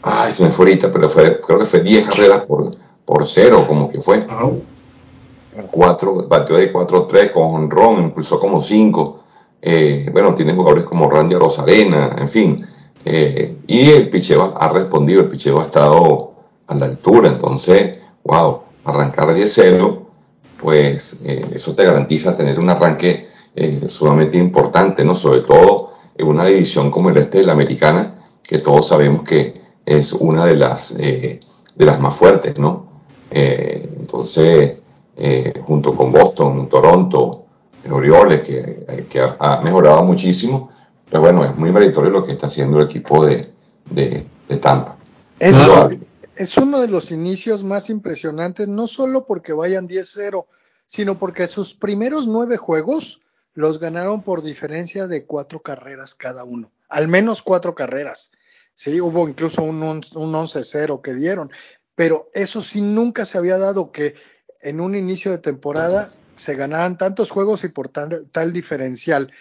ay, 0.01 0.31
se 0.31 0.43
me 0.43 0.51
fue 0.51 0.65
ahorita, 0.65 0.91
pero 0.91 1.09
fue, 1.09 1.39
creo 1.41 1.59
que 1.59 1.65
fue 1.65 1.81
10 1.81 2.07
carreras 2.07 2.45
por, 2.45 2.75
por 3.05 3.27
cero, 3.27 3.59
como 3.67 3.89
que 3.89 4.01
fue. 4.01 4.25
Cuatro, 5.69 6.27
batió 6.27 6.55
de 6.55 6.71
4-3 6.71 7.33
con 7.33 7.69
Ron, 7.69 8.03
impulsó 8.03 8.39
como 8.39 8.61
5. 8.61 9.23
Eh, 9.61 10.09
bueno, 10.11 10.33
tiene 10.33 10.53
jugadores 10.53 10.85
como 10.85 11.09
Randy 11.09 11.35
Rosarena, 11.35 12.15
en 12.17 12.29
fin. 12.29 12.65
Eh, 13.03 13.57
y 13.67 13.91
el 13.91 14.09
picheo 14.09 14.53
ha 14.57 14.69
respondido, 14.69 15.21
el 15.21 15.29
picheo 15.29 15.59
ha 15.59 15.63
estado 15.63 16.33
a 16.67 16.75
la 16.75 16.85
altura. 16.85 17.29
Entonces, 17.29 17.99
wow, 18.23 18.61
arrancar 18.85 19.27
10-0, 19.35 19.99
pues 20.61 21.19
eh, 21.23 21.47
eso 21.53 21.75
te 21.75 21.85
garantiza 21.85 22.37
tener 22.37 22.59
un 22.59 22.69
arranque 22.69 23.29
sumamente 23.89 24.37
importante, 24.37 25.03
¿no? 25.03 25.13
Sobre 25.13 25.41
todo 25.41 25.91
en 26.15 26.25
una 26.25 26.45
división 26.45 26.89
como 26.89 27.09
el 27.09 27.17
este 27.17 27.39
de 27.39 27.43
la 27.43 27.51
americana, 27.51 28.23
que 28.41 28.59
todos 28.59 28.87
sabemos 28.87 29.23
que 29.23 29.60
es 29.85 30.13
una 30.13 30.45
de 30.45 30.55
las, 30.55 30.95
de 30.95 31.39
las 31.75 31.99
más 31.99 32.15
fuertes, 32.15 32.57
¿no? 32.57 32.89
entonces, 33.31 34.79
junto 35.65 35.95
con 35.95 36.11
Boston, 36.11 36.67
Toronto, 36.67 37.45
Orioles, 37.89 38.41
que, 38.41 39.05
que 39.09 39.21
ha 39.39 39.61
mejorado 39.61 40.03
muchísimo, 40.03 40.71
pero 41.09 41.21
bueno, 41.21 41.43
es 41.45 41.55
muy 41.55 41.71
meritorio 41.71 42.09
lo 42.09 42.23
que 42.23 42.31
está 42.31 42.47
haciendo 42.47 42.79
el 42.79 42.85
equipo 42.85 43.25
de, 43.25 43.51
de, 43.89 44.25
Tampa. 44.61 44.95
Es, 45.39 45.57
es, 46.35 46.57
uno 46.57 46.79
de 46.79 46.87
los 46.87 47.11
inicios 47.11 47.63
más 47.63 47.89
impresionantes, 47.89 48.67
no 48.67 48.87
solo 48.87 49.25
porque 49.25 49.53
vayan 49.53 49.87
10-0, 49.87 50.45
sino 50.87 51.17
porque 51.17 51.47
sus 51.47 51.73
primeros 51.73 52.27
nueve 52.27 52.57
juegos 52.57 53.21
los 53.53 53.79
ganaron 53.79 54.21
por 54.21 54.41
diferencia 54.41 55.07
de 55.07 55.25
cuatro 55.25 55.59
carreras 55.59 56.15
cada 56.15 56.43
uno, 56.45 56.71
al 56.87 57.07
menos 57.07 57.41
cuatro 57.41 57.75
carreras. 57.75 58.31
Sí, 58.75 58.99
hubo 58.99 59.27
incluso 59.27 59.63
un, 59.63 59.83
un 59.83 60.01
11-0 60.01 61.01
que 61.01 61.13
dieron, 61.13 61.51
pero 61.95 62.29
eso 62.33 62.61
sí 62.61 62.81
nunca 62.81 63.25
se 63.25 63.37
había 63.37 63.57
dado 63.57 63.91
que 63.91 64.15
en 64.61 64.79
un 64.79 64.95
inicio 64.95 65.31
de 65.31 65.37
temporada 65.37 66.11
se 66.35 66.55
ganaran 66.55 66.97
tantos 66.97 67.31
juegos 67.31 67.63
y 67.63 67.67
por 67.67 67.89
tal 67.89 68.53
diferencial. 68.53 69.31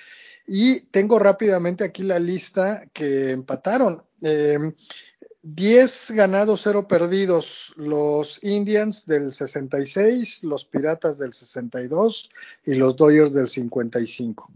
Y 0.46 0.80
tengo 0.80 1.18
rápidamente 1.18 1.84
aquí 1.84 2.02
la 2.02 2.18
lista 2.18 2.84
que 2.92 3.30
empataron. 3.30 4.02
10 4.20 6.10
em, 6.10 6.16
ganados, 6.16 6.60
0 6.64 6.88
perdidos. 6.88 7.72
Los 7.76 8.42
Indians 8.42 9.06
del 9.06 9.32
66, 9.32 10.44
los 10.44 10.64
Piratas 10.64 11.18
del 11.18 11.32
62 11.32 12.30
y 12.66 12.74
los 12.74 12.96
Dodgers 12.96 13.32
del 13.32 13.48
55. 13.48 14.50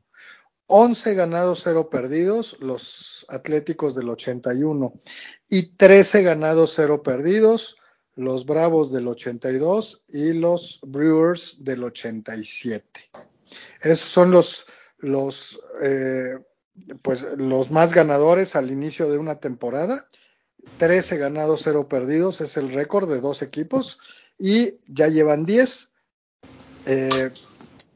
11 0.66 1.14
ganados, 1.14 1.60
0 1.64 1.90
perdidos, 1.90 2.56
los 2.60 3.26
Atléticos 3.28 3.94
del 3.94 4.08
81. 4.08 4.92
Y 5.48 5.76
13 5.76 6.22
ganados, 6.22 6.72
0 6.76 7.02
perdidos, 7.02 7.76
los 8.14 8.46
Bravos 8.46 8.92
del 8.92 9.08
82 9.08 10.04
y 10.08 10.32
los 10.32 10.80
Brewers 10.82 11.64
del 11.64 11.84
87. 11.84 13.10
Esos 13.82 14.08
son 14.08 14.30
los 14.30 14.66
los, 15.04 15.60
eh, 15.82 16.38
pues, 17.02 17.26
los 17.36 17.70
más 17.70 17.94
ganadores 17.94 18.56
al 18.56 18.70
inicio 18.70 19.10
de 19.10 19.18
una 19.18 19.36
temporada. 19.36 20.08
13 20.78 21.18
ganados, 21.18 21.60
0 21.64 21.88
perdidos 21.88 22.40
es 22.40 22.56
el 22.56 22.72
récord 22.72 23.08
de 23.08 23.20
dos 23.20 23.42
equipos 23.42 23.98
y 24.38 24.78
ya 24.86 25.08
llevan 25.08 25.44
10. 25.44 25.92
Eh, 26.86 27.30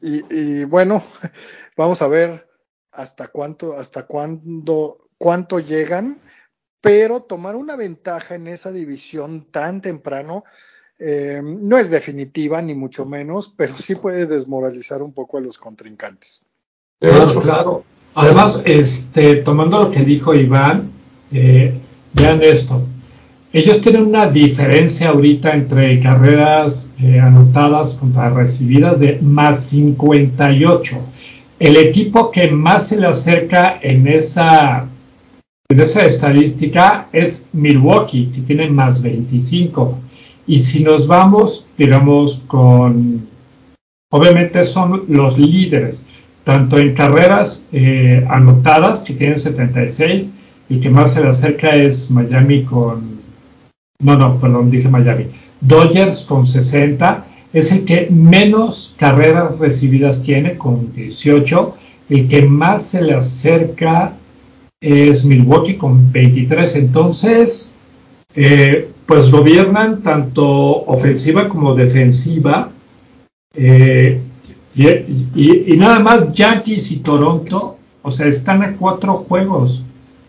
y, 0.01 0.63
bueno, 0.63 1.03
vamos 1.77 2.01
a 2.01 2.07
ver 2.07 2.47
hasta 2.91 3.27
cuánto, 3.27 3.77
hasta 3.77 4.03
cuándo, 4.03 5.09
cuánto 5.17 5.59
llegan, 5.59 6.19
pero 6.81 7.21
tomar 7.21 7.55
una 7.55 7.75
ventaja 7.75 8.35
en 8.35 8.47
esa 8.47 8.71
división 8.71 9.47
tan 9.51 9.81
temprano 9.81 10.43
eh, 10.97 11.41
no 11.43 11.77
es 11.77 11.89
definitiva, 11.89 12.61
ni 12.61 12.75
mucho 12.75 13.05
menos, 13.05 13.53
pero 13.55 13.75
sí 13.77 13.95
puede 13.95 14.25
desmoralizar 14.25 15.01
un 15.01 15.13
poco 15.13 15.37
a 15.37 15.41
los 15.41 15.57
contrincantes. 15.57 16.45
Claro, 16.99 17.39
claro. 17.39 17.83
Además, 18.15 18.61
este, 18.65 19.35
tomando 19.35 19.83
lo 19.83 19.91
que 19.91 20.01
dijo 20.01 20.33
Iván, 20.33 20.91
eh, 21.31 21.73
vean 22.13 22.41
esto. 22.43 22.81
Ellos 23.53 23.81
tienen 23.81 24.03
una 24.03 24.29
diferencia 24.29 25.09
ahorita 25.09 25.53
entre 25.53 25.99
carreras 26.01 26.93
eh, 27.01 27.19
anotadas 27.19 27.95
contra 27.95 28.29
recibidas 28.29 28.99
de 28.99 29.19
más 29.21 29.63
58. 29.69 30.97
El 31.59 31.77
equipo 31.77 32.31
que 32.31 32.49
más 32.49 32.87
se 32.87 32.99
le 32.99 33.07
acerca 33.07 33.79
en 33.81 34.07
esa, 34.07 34.87
en 35.69 35.79
esa 35.79 36.05
estadística 36.05 37.07
es 37.11 37.49
Milwaukee, 37.53 38.31
que 38.33 38.41
tiene 38.41 38.69
más 38.69 39.01
25. 39.01 39.97
Y 40.47 40.59
si 40.59 40.83
nos 40.83 41.05
vamos, 41.05 41.67
digamos, 41.77 42.43
con... 42.47 43.27
Obviamente 44.11 44.65
son 44.65 45.03
los 45.09 45.37
líderes 45.37 46.05
tanto 46.49 46.79
en 46.79 46.95
carreras 46.95 47.67
eh, 47.71 48.25
anotadas, 48.27 49.01
que 49.01 49.13
tienen 49.13 49.39
76, 49.39 50.31
y 50.67 50.79
que 50.79 50.89
más 50.89 51.13
se 51.13 51.21
le 51.21 51.29
acerca 51.29 51.75
es 51.75 52.09
Miami 52.09 52.63
con, 52.63 53.19
no, 54.01 54.17
no, 54.17 54.39
perdón, 54.39 54.71
dije 54.71 54.89
Miami, 54.89 55.27
Dodgers 55.61 56.23
con 56.23 56.47
60, 56.47 57.23
es 57.53 57.71
el 57.71 57.85
que 57.85 58.07
menos 58.09 58.88
carreras 58.99 59.57
recibidas 59.57 60.21
tiene 60.21 60.57
con 60.57 60.93
18, 60.93 61.73
el 62.09 62.27
que 62.27 62.41
más 62.41 62.85
se 62.85 63.01
le 63.01 63.13
acerca 63.13 64.13
es 64.81 65.23
Milwaukee 65.23 65.77
con 65.77 66.11
23, 66.11 66.75
entonces, 66.75 67.71
eh, 68.35 68.89
pues 69.05 69.31
gobiernan 69.31 70.01
tanto 70.01 70.45
ofensiva 70.85 71.47
como 71.47 71.75
defensiva. 71.75 72.71
Eh, 73.55 74.21
y, 74.75 75.75
nada 75.77 75.99
más 75.99 76.31
Yankees 76.33 76.91
y 76.91 76.97
Toronto, 76.97 77.77
o 78.01 78.11
sea, 78.11 78.27
están 78.27 78.63
a 78.63 78.73
cuatro 78.73 79.15
juegos 79.15 79.83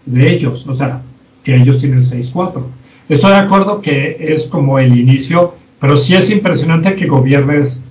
de 0.06 0.32
ellos, 0.32 0.66
o 0.66 0.74
sea, 0.74 1.02
que 1.44 1.56
ellos 1.56 1.78
tienen 1.78 2.02
6-4. 2.02 2.62
Estoy 3.08 3.32
de 3.32 3.38
acuerdo 3.38 3.80
que 3.82 4.16
es 4.32 4.46
como 4.46 4.78
el 4.78 4.96
inicio, 4.96 5.54
pero 5.80 5.96
sí 5.96 6.14
es 6.14 6.30
impresionante 6.30 6.94
que 6.94 7.06
gobiernes 7.06 7.82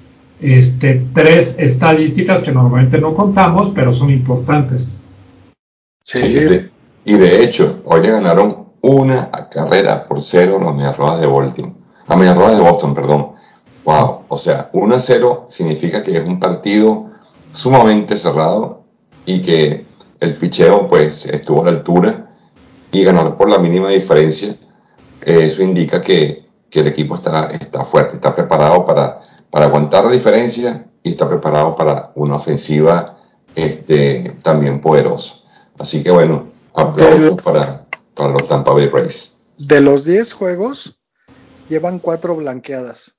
este, 0.41 1.05
tres 1.13 1.57
estadísticas 1.59 2.39
que 2.39 2.51
normalmente 2.51 2.97
no 2.97 3.13
contamos, 3.13 3.69
pero 3.69 3.91
son 3.91 4.09
importantes. 4.09 4.97
Sí, 6.03 6.69
y 7.05 7.13
de 7.13 7.43
hecho, 7.43 7.81
hoy 7.85 8.01
le 8.01 8.11
ganaron 8.11 8.65
una 8.81 9.29
carrera 9.49 10.07
por 10.07 10.21
cero 10.21 10.59
los 10.61 10.75
Mediarrojas 10.75 11.19
de 11.21 11.27
Baltimore, 11.27 11.75
a 12.07 12.15
Mediarrojas 12.15 12.57
de 12.57 12.61
Boston, 12.61 12.93
perdón. 12.93 13.31
Wow, 13.83 14.21
o 14.27 14.37
sea, 14.37 14.69
1 14.73 14.95
a 14.95 14.99
0 14.99 15.47
significa 15.49 16.03
que 16.03 16.17
es 16.17 16.27
un 16.27 16.39
partido 16.39 17.09
sumamente 17.53 18.17
cerrado 18.17 18.83
y 19.25 19.41
que 19.41 19.85
el 20.19 20.35
picheo 20.35 20.87
pues 20.87 21.25
estuvo 21.25 21.61
a 21.61 21.65
la 21.65 21.71
altura 21.71 22.29
y 22.91 23.03
ganar 23.03 23.37
por 23.37 23.49
la 23.49 23.57
mínima 23.57 23.89
diferencia. 23.89 24.55
eso 25.21 25.63
indica 25.63 26.01
que, 26.01 26.47
el 26.71 26.87
equipo 26.87 27.15
está, 27.15 27.47
está 27.47 27.83
fuerte, 27.83 28.15
está 28.15 28.35
preparado 28.35 28.85
para, 28.85 29.21
para 29.49 29.65
aguantar 29.65 30.05
la 30.05 30.11
diferencia 30.11 30.85
y 31.03 31.11
está 31.11 31.27
preparado 31.27 31.75
para 31.75 32.11
una 32.15 32.35
ofensiva 32.35 33.17
este, 33.55 34.35
también 34.43 34.81
poderosa. 34.81 35.35
Así 35.77 36.03
que 36.03 36.11
bueno, 36.11 36.47
aplausos 36.73 37.41
para, 37.41 37.85
para 38.15 38.33
los 38.33 38.47
Tampa 38.47 38.73
Bay 38.73 38.89
Rays. 38.89 39.33
De 39.57 39.81
los 39.81 40.05
10 40.05 40.33
juegos, 40.33 40.99
llevan 41.69 41.99
4 41.99 42.35
blanqueadas. 42.35 43.15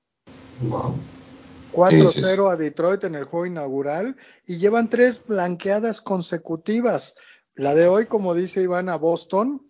4-0 1.72 2.50
a 2.52 2.56
Detroit 2.56 3.04
en 3.04 3.14
el 3.14 3.24
juego 3.24 3.46
inaugural 3.46 4.16
y 4.46 4.58
llevan 4.58 4.90
tres 4.90 5.20
blanqueadas 5.26 6.00
consecutivas. 6.00 7.14
La 7.54 7.74
de 7.74 7.86
hoy, 7.88 8.06
como 8.06 8.34
dice 8.34 8.62
Iván, 8.62 8.88
a 8.88 8.96
Boston 8.96 9.62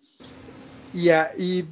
y, 0.93 1.65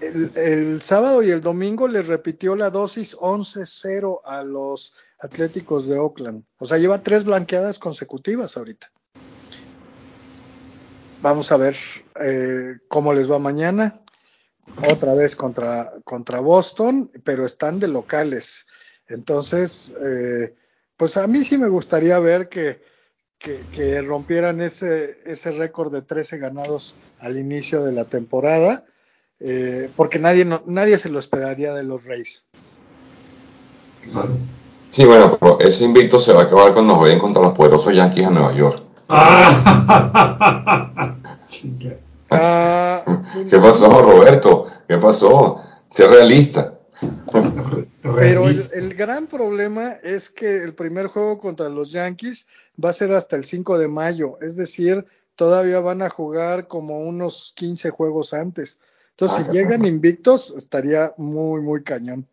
el, 0.00 0.82
sábado 0.82 1.22
y 1.22 1.30
el 1.30 1.40
domingo 1.40 1.88
le 1.88 2.02
repitió 2.02 2.56
la 2.56 2.70
dosis 2.70 3.16
11-0 3.16 4.20
a 4.24 4.42
los 4.42 4.94
Atléticos 5.18 5.86
de 5.86 5.98
Oakland. 5.98 6.44
O 6.58 6.64
sea, 6.64 6.78
lleva 6.78 7.02
tres 7.02 7.24
blanqueadas 7.24 7.78
consecutivas 7.78 8.56
ahorita. 8.56 8.90
Vamos 11.20 11.52
a 11.52 11.58
ver 11.58 11.76
eh, 12.20 12.78
cómo 12.88 13.12
les 13.12 13.30
va 13.30 13.38
mañana. 13.38 14.00
Otra 14.88 15.14
vez 15.14 15.36
contra, 15.36 15.92
contra 16.04 16.40
Boston, 16.40 17.10
pero 17.24 17.44
están 17.44 17.80
de 17.80 17.88
locales. 17.88 18.66
Entonces, 19.08 19.94
eh, 20.00 20.54
pues 20.96 21.16
a 21.16 21.26
mí 21.26 21.44
sí 21.44 21.58
me 21.58 21.68
gustaría 21.68 22.18
ver 22.18 22.48
que, 22.48 22.80
que, 23.38 24.00
rompieran 24.02 24.60
ese, 24.60 25.20
ese 25.24 25.50
récord 25.50 25.92
de 25.92 26.02
13 26.02 26.38
ganados 26.38 26.94
al 27.18 27.36
inicio 27.36 27.82
de 27.84 27.92
la 27.92 28.04
temporada, 28.04 28.84
eh, 29.40 29.90
porque 29.96 30.18
nadie, 30.18 30.46
nadie 30.66 30.98
se 30.98 31.08
lo 31.08 31.18
esperaría 31.18 31.74
de 31.74 31.82
los 31.82 32.04
Rays. 32.04 32.46
Sí, 34.90 35.04
bueno, 35.04 35.38
ese 35.60 35.84
invicto 35.84 36.20
se 36.20 36.32
va 36.32 36.42
a 36.42 36.44
acabar 36.44 36.74
cuando 36.74 36.98
vayan 36.98 37.18
contra 37.18 37.42
los 37.42 37.52
poderosos 37.52 37.94
Yankees 37.94 38.26
a 38.26 38.30
Nueva 38.30 38.54
York. 38.54 38.82
Ah, 42.32 43.04
¿Qué 43.50 43.58
pasó, 43.58 44.02
Roberto? 44.02 44.68
¿Qué 44.86 44.96
pasó? 44.98 45.60
Sé 45.90 46.06
realista. 46.06 46.78
Pero 48.02 48.48
el, 48.48 48.94
gran 48.94 49.26
problema 49.26 49.94
es 50.02 50.30
que 50.30 50.62
el 50.62 50.74
primer 50.74 51.08
juego 51.08 51.40
contra 51.40 51.68
los 51.68 51.90
Yankees 51.90 52.46
va 52.82 52.90
a 52.90 52.94
ser 52.94 53.12
hasta 53.12 53.36
el 53.36 53.44
5 53.44 53.78
de 53.78 53.88
mayo, 53.88 54.38
es 54.40 54.56
decir, 54.56 55.04
todavía 55.34 55.80
van 55.80 56.02
a 56.02 56.10
jugar 56.10 56.68
como 56.68 57.00
unos 57.00 57.52
15 57.56 57.90
juegos 57.90 58.34
antes. 58.34 58.80
Entonces, 59.20 59.44
si 59.44 59.50
ah, 59.50 59.52
llegan 59.52 59.84
invictos, 59.84 60.54
estaría 60.56 61.12
muy, 61.18 61.60
muy 61.60 61.82
cañón. 61.82 62.26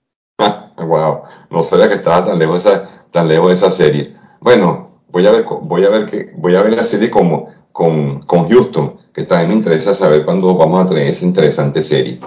wow, 0.77 1.23
no 1.51 1.61
sabía 1.61 1.89
que 1.89 1.95
estaba 1.95 2.25
tan 2.25 2.39
lejos 2.39 2.65
esa, 2.65 3.03
tan 3.11 3.27
lejos 3.27 3.51
esa 3.51 3.69
serie. 3.69 4.15
Bueno, 4.39 5.01
voy 5.09 5.27
a 5.27 5.31
ver, 5.31 5.43
voy 5.63 5.83
a 5.83 5.89
ver 5.89 6.05
que, 6.05 6.31
voy 6.37 6.55
a 6.55 6.63
ver 6.63 6.77
la 6.77 6.85
serie 6.85 7.09
como 7.09 7.49
con, 7.73 8.21
con 8.21 8.47
Houston, 8.47 9.01
que 9.13 9.23
también 9.23 9.49
me 9.49 9.55
interesa 9.55 9.93
saber 9.93 10.23
cuándo 10.23 10.55
vamos 10.55 10.85
a 10.85 10.87
tener 10.87 11.07
esa 11.07 11.25
interesante 11.25 11.83
serie. 11.83 12.21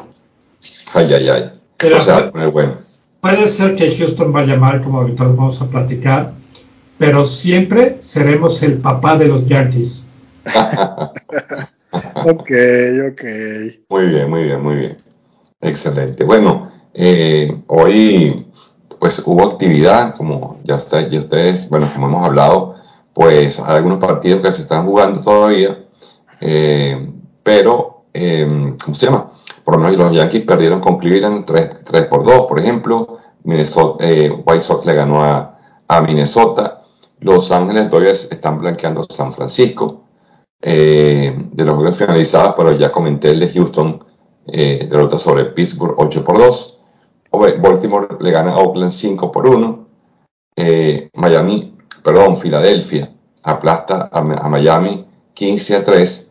Ay, 0.92 1.10
ay, 1.14 1.28
ay. 1.30 1.92
o 1.94 2.00
sea, 2.02 2.30
bueno. 2.52 2.80
Puede 3.22 3.48
ser 3.48 3.76
que 3.76 3.90
Houston 3.96 4.30
vaya 4.30 4.56
mal, 4.56 4.82
como 4.82 4.98
ahorita 4.98 5.24
vamos 5.24 5.62
a 5.62 5.70
platicar, 5.70 6.32
pero 6.98 7.24
siempre 7.24 7.96
seremos 8.00 8.62
el 8.62 8.76
papá 8.76 9.16
de 9.16 9.24
los 9.24 9.46
Yankees. 9.46 10.04
ok, 12.24 12.50
ok. 13.12 13.22
Muy 13.88 14.06
bien, 14.06 14.30
muy 14.30 14.44
bien, 14.44 14.62
muy 14.62 14.74
bien. 14.76 14.96
Excelente. 15.60 16.24
Bueno, 16.24 16.70
eh, 16.94 17.62
hoy 17.66 18.46
pues 19.00 19.22
hubo 19.24 19.44
actividad, 19.44 20.14
como 20.16 20.60
ya, 20.62 20.76
está, 20.76 21.08
ya 21.08 21.20
ustedes, 21.20 21.68
bueno, 21.70 21.90
como 21.92 22.06
hemos 22.08 22.26
hablado, 22.26 22.74
pues 23.14 23.58
hay 23.58 23.76
algunos 23.76 23.98
partidos 23.98 24.42
que 24.42 24.52
se 24.52 24.62
están 24.62 24.84
jugando 24.84 25.22
todavía, 25.22 25.78
eh, 26.40 27.10
pero, 27.42 28.04
eh, 28.12 28.74
¿cómo 28.84 28.94
se 28.94 29.06
llama? 29.06 29.32
Por 29.64 29.76
lo 29.76 29.80
menos 29.80 29.96
los 29.96 30.14
Yankees 30.14 30.44
perdieron 30.44 30.80
con 30.80 30.98
Cleveland 30.98 31.46
3, 31.46 32.04
por 32.06 32.24
2, 32.24 32.46
por 32.46 32.58
ejemplo, 32.58 33.18
Minnesota, 33.44 34.06
eh, 34.06 34.30
White 34.30 34.60
Sox 34.60 34.84
le 34.84 34.92
ganó 34.92 35.24
a, 35.24 35.56
Minnesota, 36.06 36.82
Los 37.18 37.50
Ángeles 37.50 37.90
Dodgers 37.90 38.28
están 38.30 38.58
blanqueando 38.58 39.00
a 39.00 39.12
San 39.12 39.32
Francisco, 39.32 39.99
de 40.60 41.64
los 41.64 41.74
juegos 41.74 41.96
finalizados, 41.96 42.54
pero 42.56 42.72
ya 42.72 42.92
comenté 42.92 43.30
el 43.30 43.40
de 43.40 43.52
Houston, 43.52 44.04
derrota 44.44 45.16
sobre 45.16 45.46
Pittsburgh 45.46 45.94
8 45.96 46.22
por 46.22 46.38
2, 46.38 46.78
Baltimore 47.62 48.08
le 48.20 48.30
gana 48.30 48.52
a 48.52 48.58
Oakland 48.58 48.92
5 48.92 49.32
por 49.32 49.46
1, 49.46 49.86
Miami 51.14 51.74
perdón, 52.02 52.36
Filadelfia 52.36 53.10
aplasta 53.42 54.08
a, 54.12 54.22
Miami 54.22 55.06
15 55.34 55.76
a 55.76 55.84
3. 55.84 56.30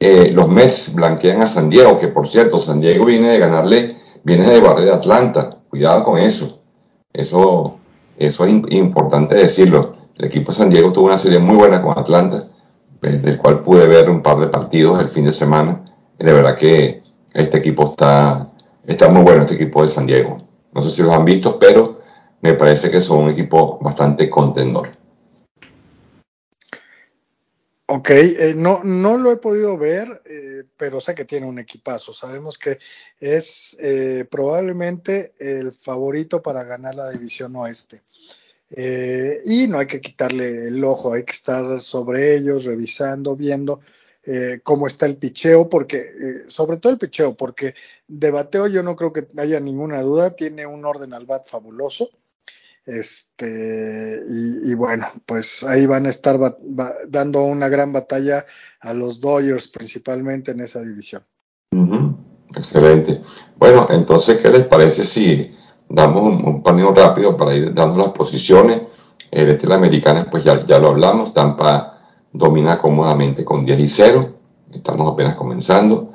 Eh, 0.00 0.30
los 0.32 0.48
Mets 0.48 0.94
blanquean 0.94 1.42
a 1.42 1.46
San 1.46 1.70
Diego, 1.70 1.98
que 1.98 2.08
por 2.08 2.28
cierto, 2.28 2.58
San 2.58 2.80
Diego 2.80 3.06
viene 3.06 3.30
de 3.30 3.38
ganarle, 3.38 3.96
viene 4.22 4.50
de 4.50 4.60
barrer 4.60 4.90
a 4.90 4.96
Atlanta. 4.96 5.58
Cuidado 5.68 6.04
con 6.04 6.18
eso. 6.18 6.60
Eso, 7.12 7.78
eso 8.18 8.44
es 8.44 8.52
importante 8.70 9.36
decirlo. 9.36 9.96
El 10.16 10.26
equipo 10.26 10.52
de 10.52 10.58
San 10.58 10.70
Diego 10.70 10.92
tuvo 10.92 11.06
una 11.06 11.18
serie 11.18 11.38
muy 11.38 11.56
buena 11.56 11.82
con 11.82 11.98
Atlanta, 11.98 12.36
eh, 12.36 12.53
del 13.12 13.38
cual 13.38 13.62
pude 13.62 13.86
ver 13.86 14.08
un 14.10 14.22
par 14.22 14.38
de 14.38 14.48
partidos 14.48 15.00
el 15.00 15.08
fin 15.08 15.26
de 15.26 15.32
semana. 15.32 15.84
de 16.18 16.32
verdad 16.32 16.56
que 16.56 17.02
este 17.32 17.58
equipo 17.58 17.90
está, 17.90 18.48
está 18.86 19.08
muy 19.08 19.22
bueno, 19.22 19.42
este 19.42 19.54
equipo 19.54 19.82
de 19.82 19.88
San 19.88 20.06
Diego. 20.06 20.38
No 20.72 20.82
sé 20.82 20.90
si 20.90 21.02
los 21.02 21.12
han 21.12 21.24
visto, 21.24 21.58
pero 21.58 22.00
me 22.40 22.54
parece 22.54 22.90
que 22.90 23.00
son 23.00 23.24
un 23.24 23.30
equipo 23.30 23.78
bastante 23.80 24.28
contendor. 24.28 24.90
Ok, 27.86 28.10
eh, 28.10 28.54
no, 28.56 28.82
no 28.82 29.18
lo 29.18 29.30
he 29.30 29.36
podido 29.36 29.76
ver, 29.76 30.22
eh, 30.24 30.64
pero 30.76 31.00
sé 31.00 31.14
que 31.14 31.26
tiene 31.26 31.46
un 31.46 31.58
equipazo. 31.58 32.14
Sabemos 32.14 32.56
que 32.56 32.78
es 33.20 33.76
eh, 33.78 34.26
probablemente 34.30 35.34
el 35.38 35.72
favorito 35.72 36.42
para 36.42 36.64
ganar 36.64 36.94
la 36.94 37.10
división 37.10 37.54
oeste. 37.56 38.02
Y 38.76 39.66
no 39.68 39.78
hay 39.78 39.86
que 39.86 40.00
quitarle 40.00 40.68
el 40.68 40.82
ojo, 40.84 41.12
hay 41.12 41.24
que 41.24 41.32
estar 41.32 41.80
sobre 41.80 42.36
ellos, 42.36 42.64
revisando, 42.64 43.36
viendo 43.36 43.80
cómo 44.62 44.86
está 44.86 45.06
el 45.06 45.16
picheo, 45.16 45.68
porque, 45.68 46.44
sobre 46.48 46.78
todo 46.78 46.92
el 46.92 46.98
picheo, 46.98 47.34
porque 47.34 47.74
de 48.08 48.30
bateo 48.30 48.66
yo 48.66 48.82
no 48.82 48.96
creo 48.96 49.12
que 49.12 49.26
haya 49.36 49.60
ninguna 49.60 50.00
duda, 50.02 50.34
tiene 50.34 50.66
un 50.66 50.84
orden 50.84 51.14
al 51.14 51.26
bat 51.26 51.46
fabuloso. 51.46 52.10
Este, 52.86 54.20
y, 54.28 54.74
bueno, 54.74 55.10
pues 55.24 55.64
ahí 55.64 55.86
van 55.86 56.04
a 56.04 56.10
estar 56.10 56.38
dando 57.08 57.42
una 57.44 57.70
gran 57.70 57.94
batalla 57.94 58.44
a 58.80 58.92
los 58.92 59.20
Dodgers 59.20 59.68
principalmente 59.68 60.50
en 60.50 60.60
esa 60.60 60.82
división. 60.82 61.22
Excelente. 62.54 63.22
Bueno, 63.56 63.86
entonces, 63.88 64.38
¿qué 64.42 64.50
les 64.50 64.66
parece 64.66 65.06
si 65.06 65.56
damos 65.94 66.22
un, 66.22 66.62
paneo 66.62 66.94
rápido 66.94 67.36
para 67.36 67.54
ir 67.54 67.72
dando 67.74 67.98
las 67.98 68.08
posiciones? 68.08 68.82
El 69.30 69.48
este 69.48 69.66
la 69.66 69.76
americana, 69.76 70.28
pues 70.30 70.44
ya, 70.44 70.64
ya 70.64 70.78
lo 70.78 70.88
hablamos, 70.88 71.32
Tampa 71.34 71.98
domina 72.32 72.78
cómodamente 72.78 73.44
con 73.44 73.64
10 73.64 73.80
y 73.80 73.88
0, 73.88 74.28
estamos 74.72 75.12
apenas 75.12 75.36
comenzando. 75.36 76.12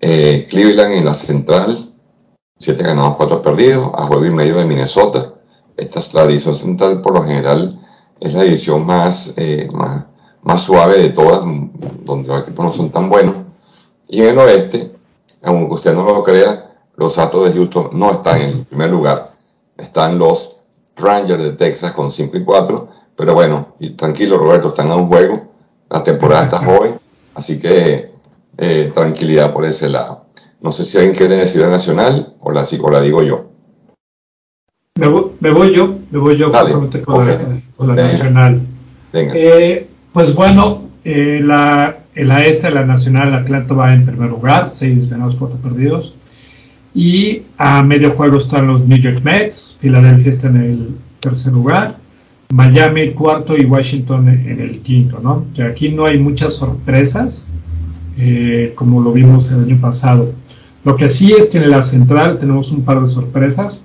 Eh, 0.00 0.46
Cleveland 0.50 0.94
en 0.94 1.04
la 1.04 1.14
central, 1.14 1.92
7 2.58 2.82
ganados, 2.82 3.16
4 3.16 3.42
perdidos, 3.42 3.90
a 3.94 4.06
juego 4.06 4.26
y 4.26 4.30
medio 4.30 4.56
de 4.56 4.64
Minnesota 4.64 5.34
esta 5.76 5.98
es 5.98 6.14
la 6.14 6.26
división 6.26 6.56
central 6.56 7.00
por 7.00 7.14
lo 7.14 7.24
general 7.24 7.80
es 8.20 8.34
la 8.34 8.42
división 8.42 8.86
más, 8.86 9.34
eh, 9.36 9.68
más, 10.42 10.62
suave 10.62 10.98
de 10.98 11.10
todas, 11.10 11.40
donde 12.04 12.28
los 12.28 12.42
equipos 12.42 12.64
no 12.64 12.72
son 12.72 12.90
tan 12.90 13.08
buenos. 13.08 13.34
Y 14.06 14.22
en 14.22 14.28
el 14.28 14.38
oeste, 14.38 14.92
aunque 15.42 15.74
usted 15.74 15.92
no 15.92 16.04
lo 16.04 16.22
crea, 16.22 16.61
los 16.96 17.18
Astros 17.18 17.48
de 17.48 17.56
Houston 17.56 17.90
no 17.92 18.12
están 18.12 18.40
en 18.40 18.50
el 18.50 18.64
primer 18.64 18.90
lugar. 18.90 19.32
Están 19.76 20.18
los 20.18 20.60
Rangers 20.96 21.42
de 21.42 21.52
Texas 21.52 21.92
con 21.92 22.10
5 22.10 22.36
y 22.36 22.44
4. 22.44 22.88
Pero 23.16 23.34
bueno, 23.34 23.74
y 23.78 23.90
tranquilo 23.90 24.38
Roberto, 24.38 24.68
están 24.68 24.90
a 24.90 24.96
un 24.96 25.08
juego. 25.08 25.42
La 25.90 26.02
temporada 26.02 26.44
está 26.44 26.58
joven. 26.58 26.94
Así 27.34 27.58
que 27.58 28.10
eh, 28.58 28.92
tranquilidad 28.94 29.52
por 29.52 29.64
ese 29.64 29.88
lado. 29.88 30.26
No 30.60 30.70
sé 30.70 30.84
si 30.84 30.98
alguien 30.98 31.16
quiere 31.16 31.36
decir 31.36 31.60
la 31.60 31.68
nacional 31.68 32.34
o 32.40 32.52
la, 32.52 32.66
o 32.80 32.90
la 32.90 33.00
digo 33.00 33.22
yo. 33.22 33.46
Me 34.94 35.08
voy, 35.08 35.74
yo, 35.74 35.94
me 36.10 36.18
voy 36.18 36.36
yo 36.36 36.52
con, 37.04 37.26
la, 37.88 37.94
nacional. 37.94 38.60
Eh, 39.14 39.88
pues 40.12 40.34
bueno, 40.34 40.82
eh, 41.02 41.40
la, 41.42 41.96
el 42.14 42.30
este, 42.30 42.70
la 42.70 42.84
nacional, 42.84 43.34
Atlanta 43.34 43.74
va 43.74 43.92
en 43.92 44.04
primer 44.04 44.28
lugar, 44.28 44.70
seis 44.70 45.08
ganados, 45.08 45.36
cuatro 45.36 45.56
perdidos. 45.56 46.14
Y 46.94 47.42
a 47.56 47.82
medio 47.82 48.10
juego 48.12 48.36
están 48.36 48.66
los 48.66 48.86
New 48.86 48.98
York 48.98 49.20
Mets, 49.24 49.78
Filadelfia 49.80 50.30
está 50.30 50.48
en 50.48 50.56
el 50.56 50.88
tercer 51.20 51.52
lugar, 51.52 51.96
Miami 52.52 53.12
cuarto 53.12 53.56
y 53.56 53.64
Washington 53.64 54.28
en 54.28 54.60
el 54.60 54.80
quinto, 54.80 55.18
¿no? 55.22 55.46
Aquí 55.64 55.88
no 55.88 56.04
hay 56.04 56.18
muchas 56.18 56.54
sorpresas, 56.54 57.46
eh, 58.18 58.72
como 58.74 59.00
lo 59.00 59.12
vimos 59.12 59.50
el 59.50 59.64
año 59.64 59.80
pasado. 59.80 60.32
Lo 60.84 60.96
que 60.96 61.08
sí 61.08 61.32
es 61.32 61.48
que 61.48 61.58
en 61.58 61.70
la 61.70 61.82
central 61.82 62.38
tenemos 62.38 62.70
un 62.70 62.82
par 62.82 63.00
de 63.00 63.08
sorpresas. 63.08 63.82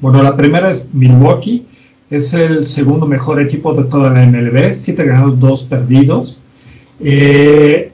Bueno, 0.00 0.22
la 0.22 0.34
primera 0.34 0.70
es 0.70 0.88
Milwaukee, 0.94 1.66
es 2.08 2.32
el 2.32 2.66
segundo 2.66 3.06
mejor 3.06 3.38
equipo 3.38 3.74
de 3.74 3.84
toda 3.84 4.08
la 4.08 4.24
MLB, 4.24 4.72
siete 4.72 5.04
ganados, 5.04 5.38
dos 5.38 5.64
perdidos. 5.64 6.38
Eh, 7.00 7.92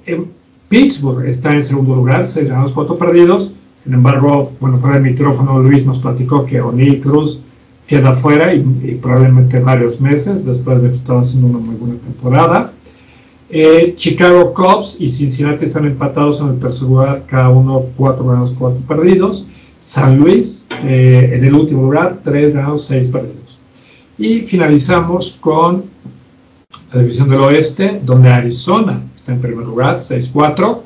Pittsburgh 0.68 1.26
está 1.26 1.50
en 1.50 1.64
segundo 1.64 1.96
lugar, 1.96 2.24
seis 2.26 2.48
ganados, 2.48 2.72
cuatro 2.72 2.96
perdidos. 2.96 3.52
Sin 3.86 3.94
embargo, 3.94 4.50
bueno, 4.58 4.78
fuera 4.78 4.96
del 4.96 5.04
micrófono, 5.04 5.62
Luis 5.62 5.86
nos 5.86 6.00
platicó 6.00 6.44
que 6.44 6.60
O'Neill 6.60 7.00
Cruz 7.00 7.40
queda 7.86 8.14
fuera 8.14 8.52
y, 8.52 8.98
probablemente 9.00 9.60
varios 9.60 10.00
meses 10.00 10.44
después 10.44 10.82
de 10.82 10.88
que 10.88 10.94
estaba 10.94 11.20
haciendo 11.20 11.46
una 11.46 11.58
muy 11.58 11.76
buena 11.76 11.94
temporada. 11.94 12.72
Eh, 13.48 13.94
Chicago 13.94 14.52
Cubs 14.52 14.96
y 14.98 15.08
Cincinnati 15.08 15.66
están 15.66 15.86
empatados 15.86 16.40
en 16.40 16.48
el 16.48 16.58
tercer 16.58 16.88
lugar, 16.88 17.26
cada 17.28 17.48
uno 17.50 17.84
cuatro 17.96 18.26
ganados, 18.26 18.52
cuatro 18.58 18.80
perdidos. 18.88 19.46
San 19.78 20.18
Luis 20.18 20.66
eh, 20.82 21.30
en 21.34 21.44
el 21.44 21.54
último 21.54 21.82
lugar, 21.82 22.18
tres 22.24 22.54
ganados, 22.54 22.86
seis 22.86 23.06
perdidos. 23.06 23.60
Y 24.18 24.40
finalizamos 24.40 25.38
con 25.40 25.84
la 26.92 27.02
división 27.02 27.30
del 27.30 27.40
oeste, 27.40 28.00
donde 28.02 28.30
Arizona 28.30 29.00
está 29.14 29.32
en 29.32 29.40
primer 29.40 29.64
lugar, 29.64 29.98
6-4. 29.98 30.85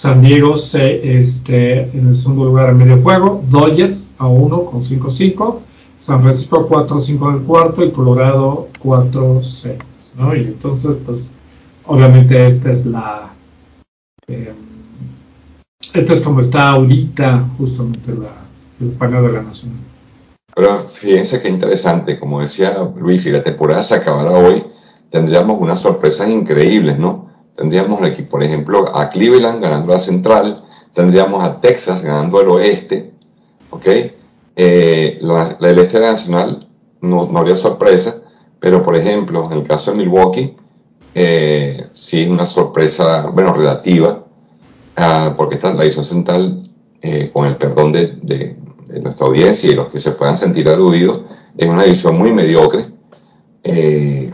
San 0.00 0.22
Diego 0.22 0.54
este, 0.54 1.82
en 1.82 2.08
el 2.08 2.16
segundo 2.16 2.46
lugar 2.46 2.70
en 2.70 2.78
medio 2.78 3.02
juego, 3.02 3.44
Dodgers 3.50 4.14
a 4.16 4.28
1 4.28 4.64
con 4.64 4.82
5-5, 4.82 5.58
San 5.98 6.22
Francisco 6.22 6.66
4-5 6.66 7.28
en 7.28 7.34
el 7.34 7.42
cuarto 7.42 7.84
y 7.84 7.90
Colorado 7.90 8.68
4-6. 8.82 9.76
¿no? 10.16 10.34
Y 10.34 10.38
entonces, 10.38 10.96
pues, 11.04 11.18
obviamente 11.84 12.46
esta 12.46 12.72
es 12.72 12.86
la... 12.86 13.28
Eh, 14.26 14.54
esta 15.92 16.12
es 16.14 16.22
como 16.22 16.40
está 16.40 16.70
ahorita 16.70 17.44
justamente 17.58 18.14
la, 18.14 18.32
el 18.80 18.92
panel 18.92 19.22
de 19.24 19.32
la 19.32 19.42
Nacional. 19.42 19.80
Pero 20.54 20.78
fíjense 20.94 21.42
qué 21.42 21.50
interesante, 21.50 22.18
como 22.18 22.40
decía 22.40 22.90
Luis, 22.96 23.24
si 23.24 23.30
la 23.30 23.44
temporada 23.44 23.82
se 23.82 23.96
acabara 23.96 24.30
hoy, 24.30 24.64
tendríamos 25.10 25.60
unas 25.60 25.80
sorpresas 25.80 26.30
increíbles, 26.30 26.98
¿no? 26.98 27.29
Tendríamos 27.60 28.00
aquí, 28.00 28.22
por 28.22 28.42
ejemplo, 28.42 28.96
a 28.96 29.10
Cleveland 29.10 29.62
ganando 29.62 29.92
la 29.92 29.98
central, 29.98 30.64
tendríamos 30.94 31.44
a 31.44 31.60
Texas 31.60 32.00
ganando 32.00 32.40
el 32.40 32.48
oeste, 32.48 33.12
¿ok? 33.68 33.86
Eh, 34.56 35.18
la, 35.20 35.58
el 35.60 35.78
este 35.78 36.00
nacional 36.00 36.66
no, 37.02 37.26
no, 37.26 37.38
habría 37.38 37.54
sorpresa, 37.56 38.16
pero 38.58 38.82
por 38.82 38.96
ejemplo, 38.96 39.44
en 39.52 39.58
el 39.58 39.68
caso 39.68 39.90
de 39.90 39.98
Milwaukee, 39.98 40.56
eh, 41.14 41.88
sí 41.92 42.22
es 42.22 42.28
una 42.30 42.46
sorpresa, 42.46 43.26
bueno, 43.26 43.52
relativa, 43.52 44.24
uh, 44.96 45.36
porque 45.36 45.56
está 45.56 45.74
la 45.74 45.82
división 45.82 46.06
central, 46.06 46.66
eh, 47.02 47.28
con 47.30 47.44
el 47.44 47.56
perdón 47.56 47.92
de, 47.92 48.16
de, 48.22 48.56
de, 48.86 49.00
nuestra 49.00 49.26
audiencia 49.26 49.70
y 49.70 49.74
los 49.74 49.88
que 49.88 50.00
se 50.00 50.12
puedan 50.12 50.38
sentir 50.38 50.66
aludidos, 50.66 51.24
es 51.58 51.68
una 51.68 51.82
división 51.82 52.16
muy 52.16 52.32
mediocre. 52.32 52.86
Eh, 53.62 54.32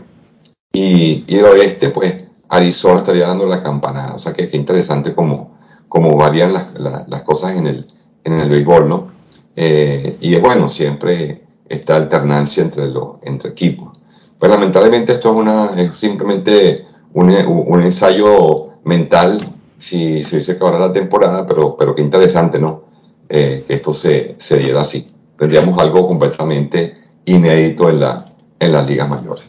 y, 0.71 1.25
y 1.27 1.35
el 1.35 1.43
oeste, 1.43 1.89
pues, 1.89 2.26
Arizona 2.49 2.99
estaría 2.99 3.27
dando 3.27 3.45
la 3.45 3.61
campanada. 3.61 4.15
O 4.15 4.19
sea 4.19 4.33
que, 4.33 4.49
qué 4.49 4.57
interesante 4.57 5.13
cómo, 5.13 5.57
cómo 5.87 6.15
varían 6.15 6.53
las, 6.53 6.67
las, 7.07 7.21
cosas 7.23 7.53
en 7.53 7.67
el, 7.67 7.87
en 8.23 8.33
el 8.33 8.49
béisbol, 8.49 8.89
¿no? 8.89 9.07
Eh, 9.55 10.17
y 10.21 10.35
es 10.35 10.41
bueno, 10.41 10.69
siempre 10.69 11.43
esta 11.67 11.95
alternancia 11.95 12.63
entre, 12.63 12.87
los 12.87 13.15
entre 13.21 13.49
equipos. 13.49 13.99
Pues 14.37 14.51
lamentablemente 14.51 15.13
esto 15.13 15.31
es, 15.31 15.35
una, 15.35 15.71
es 15.75 15.97
simplemente 15.97 16.85
un, 17.13 17.33
un, 17.33 17.81
ensayo 17.81 18.69
mental 18.83 19.39
si 19.79 20.23
se 20.23 20.35
hubiese 20.35 20.53
acabado 20.53 20.87
la 20.87 20.93
temporada, 20.93 21.45
pero, 21.45 21.75
pero 21.75 21.95
qué 21.95 22.01
interesante, 22.01 22.59
¿no? 22.59 22.83
Eh, 23.29 23.65
que 23.67 23.73
esto 23.75 23.93
se, 23.93 24.35
se 24.37 24.57
diera 24.57 24.81
así. 24.81 25.11
Tendríamos 25.37 25.77
algo 25.79 26.07
completamente 26.07 26.95
inédito 27.25 27.89
en, 27.89 27.99
la, 27.99 28.33
en 28.59 28.71
las 28.71 28.87
ligas 28.87 29.09
mayores. 29.09 29.43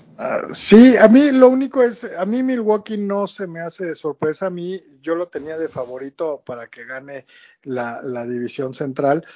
Sí, 0.53 0.97
a 0.97 1.09
mí 1.09 1.31
lo 1.31 1.49
único 1.49 1.83
es, 1.83 2.05
a 2.05 2.25
mí 2.25 2.43
Milwaukee 2.43 2.97
no 2.97 3.27
se 3.27 3.47
me 3.47 3.61
hace 3.61 3.87
de 3.87 3.95
sorpresa, 3.95 4.47
a 4.47 4.51
mí 4.51 4.83
yo 5.03 5.15
lo 5.15 5.29
tenía 5.29 5.59
de 5.59 5.69
favorito 5.69 6.43
para 6.45 6.69
que 6.69 6.85
gane 6.85 7.27
la, 7.63 8.01
la 8.03 8.27
división 8.27 8.73
central, 8.73 9.27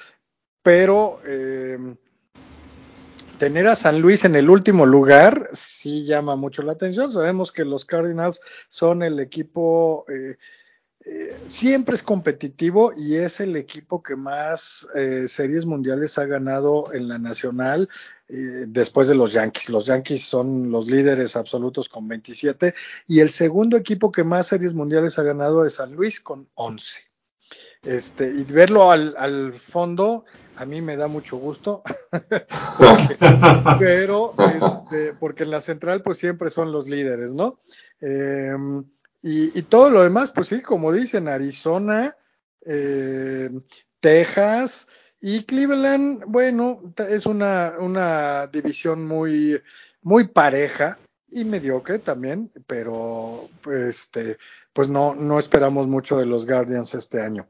pero 0.61 1.19
eh, 1.25 1.77
tener 3.37 3.67
a 3.67 3.75
San 3.75 4.01
Luis 4.01 4.25
en 4.25 4.35
el 4.35 4.49
último 4.49 4.85
lugar 4.85 5.49
sí 5.53 6.05
llama 6.05 6.35
mucho 6.35 6.63
la 6.63 6.71
atención, 6.71 7.11
sabemos 7.11 7.51
que 7.51 7.65
los 7.65 7.85
Cardinals 7.85 8.41
son 8.69 9.03
el 9.03 9.19
equipo... 9.19 10.05
Eh, 10.09 10.37
eh, 11.05 11.35
siempre 11.47 11.95
es 11.95 12.03
competitivo 12.03 12.93
y 12.95 13.15
es 13.15 13.41
el 13.41 13.57
equipo 13.57 14.01
que 14.01 14.15
más 14.15 14.87
eh, 14.95 15.27
series 15.27 15.65
mundiales 15.65 16.17
ha 16.17 16.25
ganado 16.25 16.93
en 16.93 17.09
la 17.09 17.17
nacional 17.17 17.89
eh, 18.29 18.65
después 18.67 19.07
de 19.07 19.15
los 19.15 19.33
Yankees. 19.33 19.69
Los 19.69 19.85
Yankees 19.85 20.23
son 20.23 20.71
los 20.71 20.87
líderes 20.87 21.35
absolutos 21.35 21.89
con 21.89 22.07
27 22.07 22.73
y 23.07 23.19
el 23.19 23.29
segundo 23.29 23.77
equipo 23.77 24.11
que 24.11 24.23
más 24.23 24.47
series 24.47 24.73
mundiales 24.73 25.19
ha 25.19 25.23
ganado 25.23 25.65
es 25.65 25.75
San 25.75 25.93
Luis 25.93 26.19
con 26.19 26.47
11. 26.55 27.01
Este, 27.83 28.29
y 28.29 28.43
verlo 28.45 28.91
al, 28.91 29.13
al 29.17 29.51
fondo 29.53 30.23
a 30.55 30.65
mí 30.65 30.81
me 30.81 30.95
da 30.95 31.07
mucho 31.07 31.37
gusto, 31.37 31.83
porque, 32.77 33.17
pero 33.79 34.33
este, 34.37 35.13
porque 35.13 35.43
en 35.43 35.51
la 35.51 35.61
central 35.61 36.01
pues 36.01 36.17
siempre 36.17 36.49
son 36.49 36.71
los 36.71 36.87
líderes, 36.87 37.33
¿no? 37.33 37.59
Eh, 37.99 38.55
y, 39.21 39.57
y, 39.57 39.61
todo 39.63 39.89
lo 39.89 40.03
demás, 40.03 40.31
pues 40.31 40.47
sí, 40.47 40.61
como 40.61 40.91
dicen, 40.91 41.27
Arizona, 41.27 42.15
eh, 42.65 43.49
Texas 43.99 44.87
y 45.25 45.45
Cleveland, 45.45 46.25
bueno, 46.27 46.81
es 47.09 47.25
una, 47.25 47.75
una 47.79 48.47
división 48.47 49.07
muy, 49.07 49.57
muy 50.01 50.27
pareja 50.27 50.99
y 51.31 51.45
mediocre 51.45 51.99
también, 51.99 52.51
pero 52.67 53.49
este, 53.71 54.37
pues 54.73 54.89
no, 54.89 55.15
no 55.15 55.39
esperamos 55.39 55.87
mucho 55.87 56.17
de 56.17 56.25
los 56.25 56.45
Guardians 56.45 56.93
este 56.93 57.21
año. 57.21 57.47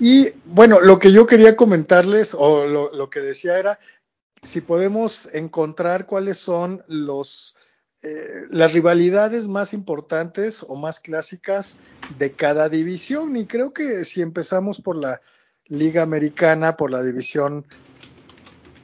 Y 0.00 0.30
bueno, 0.46 0.80
lo 0.80 0.98
que 0.98 1.12
yo 1.12 1.26
quería 1.26 1.54
comentarles, 1.54 2.32
o 2.32 2.66
lo, 2.66 2.90
lo 2.94 3.10
que 3.10 3.20
decía 3.20 3.58
era, 3.58 3.78
si 4.42 4.62
podemos 4.62 5.28
encontrar 5.34 6.06
cuáles 6.06 6.38
son 6.38 6.82
los 6.88 7.56
eh, 8.02 8.46
las 8.48 8.72
rivalidades 8.72 9.48
más 9.48 9.74
importantes 9.74 10.64
o 10.66 10.76
más 10.76 10.98
clásicas 10.98 11.76
de 12.18 12.32
cada 12.32 12.70
división. 12.70 13.36
Y 13.36 13.44
creo 13.44 13.74
que 13.74 14.04
si 14.04 14.22
empezamos 14.22 14.80
por 14.80 14.96
la 14.96 15.20
Liga 15.68 16.02
Americana, 16.02 16.76
por 16.76 16.90
la 16.90 17.02
división 17.02 17.64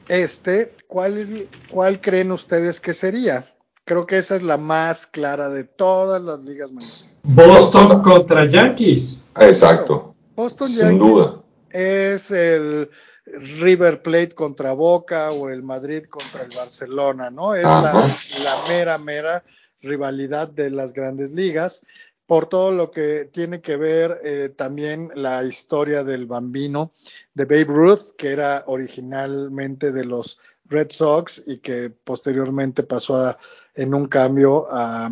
este, 0.07 0.75
¿cuál, 0.87 1.47
cuál 1.69 2.01
creen 2.01 2.31
ustedes 2.31 2.79
que 2.79 2.93
sería? 2.93 3.45
Creo 3.85 4.05
que 4.05 4.17
esa 4.17 4.35
es 4.35 4.43
la 4.43 4.57
más 4.57 5.07
clara 5.07 5.49
de 5.49 5.63
todas 5.63 6.21
las 6.21 6.39
ligas 6.39 6.71
mayores. 6.71 7.05
Boston 7.23 8.01
contra 8.01 8.45
Yankees. 8.45 9.25
Exacto. 9.39 10.15
Boston 10.35 10.71
Yankees 10.71 10.89
Sin 10.89 10.99
duda. 10.99 11.41
es 11.69 12.31
el 12.31 12.89
River 13.25 14.01
Plate 14.01 14.31
contra 14.31 14.73
Boca 14.73 15.31
o 15.31 15.49
el 15.49 15.63
Madrid 15.63 16.03
contra 16.09 16.43
el 16.43 16.55
Barcelona, 16.55 17.29
¿no? 17.29 17.55
Es 17.55 17.63
la, 17.63 18.17
la, 18.43 18.63
mera, 18.67 18.97
mera 18.97 19.43
rivalidad 19.81 20.49
de 20.49 20.69
las 20.69 20.93
grandes 20.93 21.31
ligas 21.31 21.85
por 22.33 22.47
todo 22.47 22.71
lo 22.71 22.89
que 22.89 23.29
tiene 23.31 23.61
que 23.61 23.77
ver 23.77 24.19
eh, 24.23 24.49
también 24.49 25.11
la 25.13 25.43
historia 25.43 26.03
del 26.03 26.25
bambino 26.25 26.91
de 27.35 27.45
Babe 27.45 27.65
Ruth, 27.65 28.15
que 28.17 28.31
era 28.31 28.63
originalmente 28.65 29.91
de 29.91 30.03
los 30.03 30.39
Red 30.65 30.87
Sox 30.89 31.43
y 31.45 31.59
que 31.59 31.91
posteriormente 31.91 32.81
pasó 32.81 33.17
a, 33.17 33.37
en 33.75 33.93
un 33.93 34.07
cambio 34.07 34.65
a, 34.71 35.11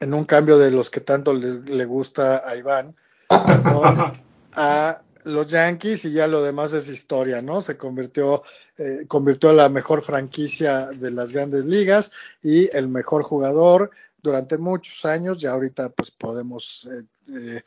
en 0.00 0.14
un 0.14 0.24
cambio 0.24 0.58
de 0.58 0.72
los 0.72 0.90
que 0.90 0.98
tanto 0.98 1.32
le, 1.32 1.84
gusta 1.84 2.42
a 2.44 2.56
Iván, 2.56 2.96
a 3.28 5.00
los 5.22 5.46
Yankees 5.46 6.04
y 6.06 6.12
ya 6.12 6.26
lo 6.26 6.42
demás 6.42 6.72
es 6.72 6.88
historia, 6.88 7.40
¿no? 7.40 7.60
Se 7.60 7.76
convirtió, 7.76 8.42
eh, 8.78 9.04
convirtió 9.06 9.50
en 9.50 9.58
la 9.58 9.68
mejor 9.68 10.02
franquicia 10.02 10.86
de 10.86 11.12
las 11.12 11.30
grandes 11.30 11.66
ligas 11.66 12.10
y 12.42 12.68
el 12.76 12.88
mejor 12.88 13.22
jugador 13.22 13.92
durante 14.22 14.58
muchos 14.58 15.04
años. 15.04 15.38
Ya 15.38 15.52
ahorita 15.52 15.90
pues 15.90 16.10
podemos 16.10 16.88
eh, 16.90 17.04
eh, 17.28 17.62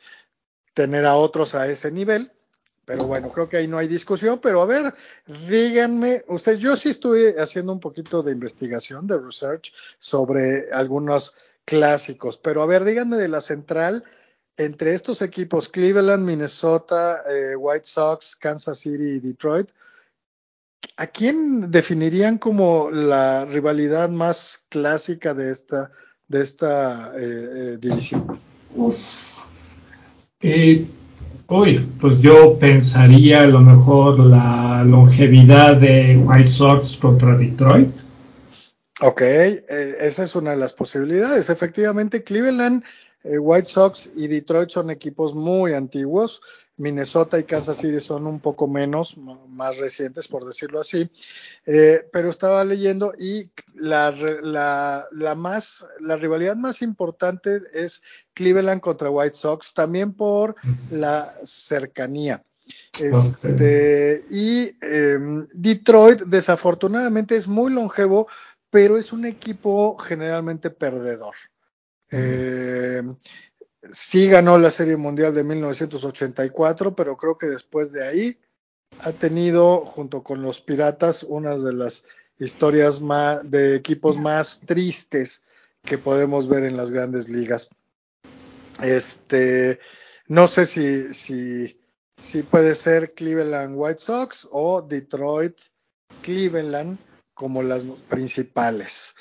tener 0.74 1.06
a 1.06 1.16
otros 1.16 1.54
a 1.54 1.68
ese 1.68 1.90
nivel. 1.90 2.32
Pero 2.84 3.04
bueno, 3.06 3.32
creo 3.32 3.48
que 3.48 3.56
ahí 3.56 3.66
no 3.66 3.78
hay 3.78 3.88
discusión. 3.88 4.38
Pero 4.40 4.62
a 4.62 4.66
ver, 4.66 4.94
díganme, 5.48 6.24
usted, 6.28 6.56
yo 6.56 6.76
sí 6.76 6.90
estuve 6.90 7.34
haciendo 7.40 7.72
un 7.72 7.80
poquito 7.80 8.22
de 8.22 8.32
investigación, 8.32 9.06
de 9.06 9.18
research 9.18 9.72
sobre 9.98 10.70
algunos 10.70 11.34
clásicos. 11.64 12.38
Pero 12.38 12.62
a 12.62 12.66
ver, 12.66 12.84
díganme 12.84 13.16
de 13.16 13.28
la 13.28 13.40
central, 13.40 14.04
entre 14.56 14.94
estos 14.94 15.20
equipos, 15.20 15.68
Cleveland, 15.68 16.24
Minnesota, 16.24 17.24
eh, 17.28 17.56
White 17.56 17.84
Sox, 17.84 18.36
Kansas 18.36 18.78
City 18.78 19.16
y 19.16 19.20
Detroit, 19.20 19.68
¿a 20.96 21.06
quién 21.08 21.70
definirían 21.70 22.38
como 22.38 22.90
la 22.90 23.44
rivalidad 23.44 24.08
más 24.08 24.64
clásica 24.70 25.34
de 25.34 25.50
esta, 25.50 25.90
de 26.28 26.42
esta 26.42 27.12
eh, 27.18 27.20
eh, 27.20 27.78
división? 27.80 28.38
Eh, 30.40 30.86
uy, 31.48 31.88
pues 32.00 32.20
yo 32.20 32.58
pensaría 32.58 33.40
a 33.40 33.46
lo 33.46 33.60
mejor 33.60 34.18
la 34.20 34.84
longevidad 34.84 35.76
de 35.76 36.16
White 36.16 36.48
Sox 36.48 36.96
contra 36.96 37.36
Detroit. 37.36 37.90
Ok, 39.00 39.20
esa 39.20 40.24
es 40.24 40.34
una 40.34 40.52
de 40.52 40.56
las 40.56 40.72
posibilidades. 40.72 41.50
Efectivamente, 41.50 42.22
Cleveland 42.22 42.82
eh, 43.26 43.38
White 43.38 43.66
Sox 43.66 44.10
y 44.14 44.28
Detroit 44.28 44.70
son 44.70 44.90
equipos 44.90 45.34
muy 45.34 45.74
antiguos. 45.74 46.40
Minnesota 46.78 47.38
y 47.38 47.44
Kansas 47.44 47.78
City 47.78 48.00
son 48.00 48.26
un 48.26 48.40
poco 48.40 48.66
menos, 48.66 49.16
más 49.48 49.76
recientes, 49.78 50.28
por 50.28 50.44
decirlo 50.44 50.80
así. 50.80 51.10
Eh, 51.64 52.06
pero 52.12 52.28
estaba 52.28 52.64
leyendo 52.64 53.14
y 53.18 53.50
la, 53.74 54.10
la, 54.10 55.34
más, 55.34 55.86
la 56.00 56.16
rivalidad 56.16 56.56
más 56.56 56.82
importante 56.82 57.62
es 57.72 58.02
Cleveland 58.34 58.80
contra 58.80 59.10
White 59.10 59.36
Sox, 59.36 59.72
también 59.72 60.12
por 60.12 60.56
la 60.90 61.34
cercanía. 61.44 62.42
Este, 63.00 64.24
y 64.30 64.76
em, 64.80 65.46
Detroit, 65.52 66.22
desafortunadamente, 66.22 67.36
es 67.36 67.48
muy 67.48 67.72
longevo, 67.72 68.28
pero 68.70 68.98
es 68.98 69.12
un 69.12 69.24
equipo 69.24 69.96
generalmente 69.96 70.70
perdedor. 70.70 71.34
Eh, 72.10 73.02
sí 73.92 74.28
ganó 74.28 74.58
la 74.58 74.70
Serie 74.70 74.96
Mundial 74.96 75.34
de 75.34 75.44
1984, 75.44 76.94
pero 76.94 77.16
creo 77.16 77.38
que 77.38 77.46
después 77.46 77.92
de 77.92 78.06
ahí 78.06 78.38
ha 79.00 79.12
tenido, 79.12 79.84
junto 79.84 80.22
con 80.22 80.42
los 80.42 80.60
Piratas, 80.60 81.22
una 81.22 81.56
de 81.56 81.72
las 81.72 82.04
historias 82.38 83.00
de 83.44 83.76
equipos 83.76 84.18
más 84.18 84.60
tristes 84.60 85.44
que 85.82 85.98
podemos 85.98 86.48
ver 86.48 86.64
en 86.64 86.76
las 86.76 86.90
grandes 86.90 87.28
ligas. 87.28 87.70
Este, 88.82 89.80
no 90.26 90.46
sé 90.48 90.66
si, 90.66 91.12
si 92.16 92.42
puede 92.42 92.74
ser 92.74 93.14
Cleveland 93.14 93.74
White 93.76 94.00
Sox 94.00 94.48
o 94.50 94.82
Detroit 94.82 95.56
Cleveland 96.22 96.98
como 97.34 97.62
las 97.62 97.82
principales. 98.08 99.14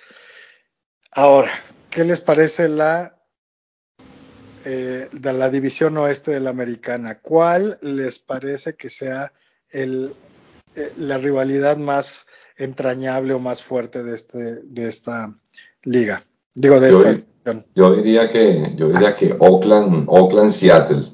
Ahora, 1.12 1.52
¿qué 1.90 2.04
les 2.04 2.22
parece 2.22 2.68
la 2.68 3.18
eh, 4.66 5.08
de 5.12 5.34
la 5.34 5.50
división 5.50 5.98
oeste 5.98 6.32
de 6.32 6.40
la 6.40 6.50
americana? 6.50 7.20
¿Cuál 7.20 7.78
les 7.82 8.20
parece 8.20 8.76
que 8.76 8.90
sea 8.90 9.32
el, 9.70 10.14
eh, 10.76 10.92
la 10.98 11.18
rivalidad 11.18 11.78
más 11.78 12.28
entrañable 12.58 13.34
o 13.34 13.40
más 13.40 13.64
fuerte 13.64 14.04
de, 14.04 14.16
este, 14.16 14.62
de 14.64 14.88
esta 14.88 15.34
liga? 15.84 16.24
Digo, 16.54 16.80
de 16.80 16.92
yo, 16.92 17.04
esta 17.04 17.64
Yo 17.76 17.96
diría 17.96 18.30
que, 18.30 18.74
yo 18.76 18.90
diría 18.90 19.16
que 19.16 19.36
Oakland, 19.38 20.06
Oakland, 20.08 20.52
Seattle. 20.52 21.10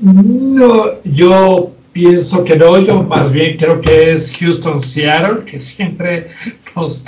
No, 0.00 1.02
yo 1.04 1.72
pienso 1.92 2.44
que 2.44 2.56
no, 2.56 2.78
yo 2.78 3.02
más 3.02 3.32
bien 3.32 3.56
creo 3.56 3.80
que 3.80 4.12
es 4.12 4.36
Houston 4.38 4.82
Seattle, 4.82 5.44
que 5.44 5.60
siempre 5.60 6.28
nos 6.74 7.04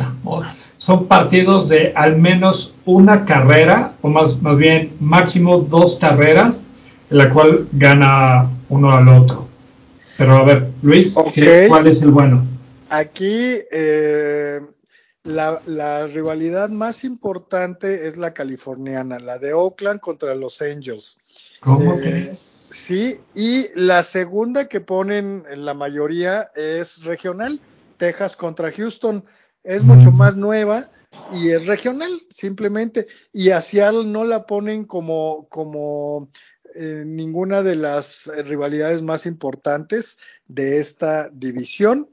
Son 0.88 1.06
partidos 1.06 1.68
de 1.68 1.92
al 1.94 2.16
menos 2.16 2.74
una 2.86 3.26
carrera, 3.26 3.92
o 4.00 4.08
más, 4.08 4.40
más 4.40 4.56
bien 4.56 4.96
máximo 5.00 5.58
dos 5.58 5.98
carreras, 5.98 6.64
en 7.10 7.18
la 7.18 7.28
cual 7.28 7.68
gana 7.72 8.48
uno 8.70 8.92
al 8.92 9.06
otro. 9.08 9.46
Pero 10.16 10.36
a 10.38 10.44
ver, 10.44 10.68
Luis, 10.80 11.14
¿cuál 11.68 11.88
es 11.88 12.00
el 12.00 12.10
bueno? 12.10 12.42
Aquí 12.88 13.58
eh, 13.70 14.62
la, 15.24 15.60
la, 15.66 16.06
rivalidad 16.06 16.70
más 16.70 17.04
importante 17.04 18.08
es 18.08 18.16
la 18.16 18.32
californiana, 18.32 19.18
la 19.18 19.36
de 19.36 19.52
Oakland 19.52 20.00
contra 20.00 20.34
los 20.34 20.62
Angels. 20.62 21.18
¿Cómo 21.60 21.96
eh, 21.96 22.00
crees? 22.00 22.68
Sí, 22.72 23.20
y 23.34 23.66
la 23.74 24.02
segunda 24.02 24.70
que 24.70 24.80
ponen 24.80 25.44
en 25.50 25.66
la 25.66 25.74
mayoría 25.74 26.50
es 26.56 27.04
regional, 27.04 27.60
Texas 27.98 28.36
contra 28.36 28.72
Houston. 28.72 29.22
Es 29.64 29.84
mucho 29.84 30.10
más 30.10 30.36
nueva 30.36 30.90
y 31.32 31.50
es 31.50 31.66
regional, 31.66 32.10
simplemente. 32.30 33.06
Y 33.32 33.50
a 33.50 33.60
Seattle 33.60 34.04
no 34.04 34.24
la 34.24 34.46
ponen 34.46 34.84
como, 34.84 35.48
como 35.48 36.30
eh, 36.74 37.02
ninguna 37.06 37.62
de 37.62 37.76
las 37.76 38.30
rivalidades 38.44 39.02
más 39.02 39.26
importantes 39.26 40.18
de 40.46 40.78
esta 40.78 41.28
división. 41.30 42.08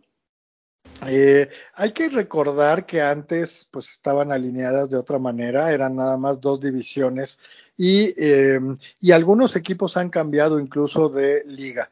Eh, 1.07 1.49
hay 1.73 1.91
que 1.91 2.09
recordar 2.09 2.85
que 2.85 3.01
antes 3.01 3.67
pues 3.69 3.89
estaban 3.89 4.31
alineadas 4.31 4.89
de 4.89 4.97
otra 4.97 5.19
manera, 5.19 5.71
eran 5.71 5.95
nada 5.95 6.17
más 6.17 6.39
dos 6.39 6.61
divisiones 6.61 7.39
y, 7.77 8.13
eh, 8.17 8.59
y 9.01 9.11
algunos 9.11 9.55
equipos 9.55 9.97
han 9.97 10.09
cambiado 10.09 10.59
incluso 10.59 11.09
de 11.09 11.43
liga. 11.45 11.89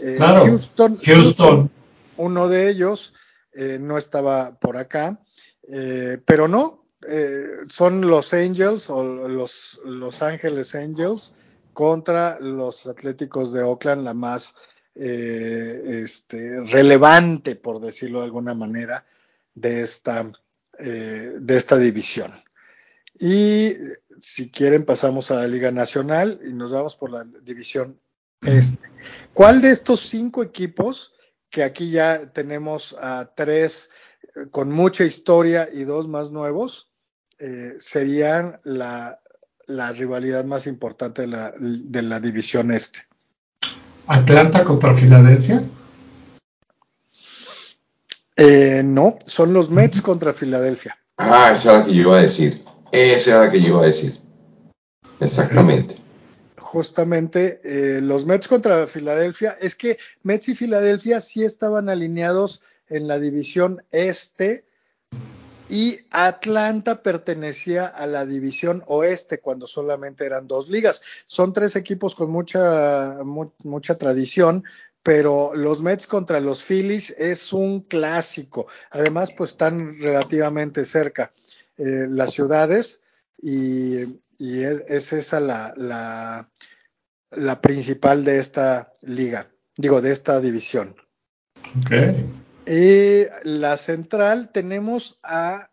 Eh, 0.00 0.14
claro, 0.16 0.44
Houston, 0.44 0.98
Houston, 1.02 1.70
uno 2.16 2.48
de 2.48 2.68
ellos 2.68 3.14
eh, 3.54 3.78
no 3.80 3.98
estaba 3.98 4.58
por 4.58 4.76
acá, 4.76 5.20
pero 6.24 6.48
no, 6.48 6.84
son 7.68 8.00
los 8.02 8.34
Angels 8.34 8.90
o 8.90 9.28
los 9.28 9.80
Los 9.84 10.20
Ángeles 10.20 10.74
Angels 10.74 11.34
contra 11.72 12.38
los 12.40 12.86
Atléticos 12.86 13.52
de 13.52 13.62
Oakland, 13.62 14.04
la 14.04 14.12
más 14.12 14.56
este, 14.94 16.60
relevante, 16.62 17.54
por 17.54 17.80
decirlo 17.80 18.18
de 18.18 18.24
alguna 18.26 18.54
manera, 18.54 19.06
de 19.54 19.82
esta, 19.82 20.30
de 20.78 21.56
esta 21.56 21.78
división. 21.78 22.32
Y 23.18 23.74
si 24.18 24.50
quieren 24.50 24.84
pasamos 24.84 25.30
a 25.30 25.36
la 25.36 25.48
Liga 25.48 25.70
Nacional 25.70 26.40
y 26.44 26.52
nos 26.52 26.72
vamos 26.72 26.96
por 26.96 27.10
la 27.10 27.24
división 27.24 27.98
este. 28.42 28.88
¿Cuál 29.32 29.60
de 29.60 29.70
estos 29.70 30.00
cinco 30.00 30.42
equipos, 30.42 31.14
que 31.52 31.62
aquí 31.62 31.90
ya 31.90 32.32
tenemos 32.32 32.96
a 33.00 33.30
tres 33.36 33.90
eh, 34.22 34.48
con 34.50 34.72
mucha 34.72 35.04
historia 35.04 35.68
y 35.72 35.84
dos 35.84 36.08
más 36.08 36.32
nuevos, 36.32 36.88
eh, 37.38 37.74
serían 37.78 38.58
la, 38.64 39.20
rivalidad 39.94 40.44
más 40.44 40.66
importante 40.66 41.22
de 41.22 41.28
la, 41.28 41.54
de 41.58 42.02
la 42.02 42.18
división 42.18 42.72
este? 42.72 43.00
¿Atlanta 44.06 44.64
contra 44.64 44.94
Filadelfia? 44.94 45.62
Eh, 48.36 48.82
no, 48.84 49.18
son 49.26 49.52
los 49.52 49.70
Mets 49.70 50.00
contra 50.00 50.32
Filadelfia. 50.32 50.96
Ah, 51.18 51.52
esa 51.52 51.72
es 51.72 51.78
la 51.78 51.84
que 51.84 51.94
yo 51.94 52.00
iba 52.00 52.18
a 52.18 52.22
decir. 52.22 52.64
Esa 52.90 53.30
era 53.30 53.40
la 53.40 53.50
que 53.50 53.60
yo 53.60 53.68
iba 53.68 53.82
a 53.82 53.86
decir. 53.86 54.18
Exactamente. 55.20 56.01
Justamente 56.72 57.60
eh, 57.64 58.00
los 58.00 58.24
Mets 58.24 58.48
contra 58.48 58.86
Filadelfia, 58.86 59.58
es 59.60 59.74
que 59.74 59.98
Mets 60.22 60.48
y 60.48 60.54
Filadelfia 60.54 61.20
sí 61.20 61.44
estaban 61.44 61.90
alineados 61.90 62.62
en 62.88 63.08
la 63.08 63.18
división 63.18 63.84
este 63.90 64.64
y 65.68 65.98
Atlanta 66.10 67.02
pertenecía 67.02 67.86
a 67.86 68.06
la 68.06 68.24
división 68.24 68.82
oeste 68.86 69.38
cuando 69.38 69.66
solamente 69.66 70.24
eran 70.24 70.48
dos 70.48 70.70
ligas. 70.70 71.02
Son 71.26 71.52
tres 71.52 71.76
equipos 71.76 72.14
con 72.14 72.30
mucha, 72.30 73.18
mucha 73.22 73.98
tradición, 73.98 74.64
pero 75.02 75.54
los 75.54 75.82
Mets 75.82 76.06
contra 76.06 76.40
los 76.40 76.64
Phillies 76.64 77.10
es 77.18 77.52
un 77.52 77.82
clásico. 77.82 78.66
Además, 78.90 79.34
pues 79.36 79.50
están 79.50 80.00
relativamente 80.00 80.86
cerca. 80.86 81.34
Eh, 81.76 82.06
las 82.08 82.32
ciudades 82.32 83.01
y, 83.42 84.20
es, 84.38 85.12
esa 85.12 85.40
la, 85.40 86.48
la, 87.30 87.60
principal 87.60 88.24
de 88.24 88.38
esta 88.38 88.92
liga, 89.02 89.50
digo, 89.76 90.00
de 90.00 90.12
esta 90.12 90.40
división. 90.40 90.94
Y 92.66 93.26
la 93.42 93.76
central 93.76 94.50
tenemos 94.52 95.18
a 95.24 95.70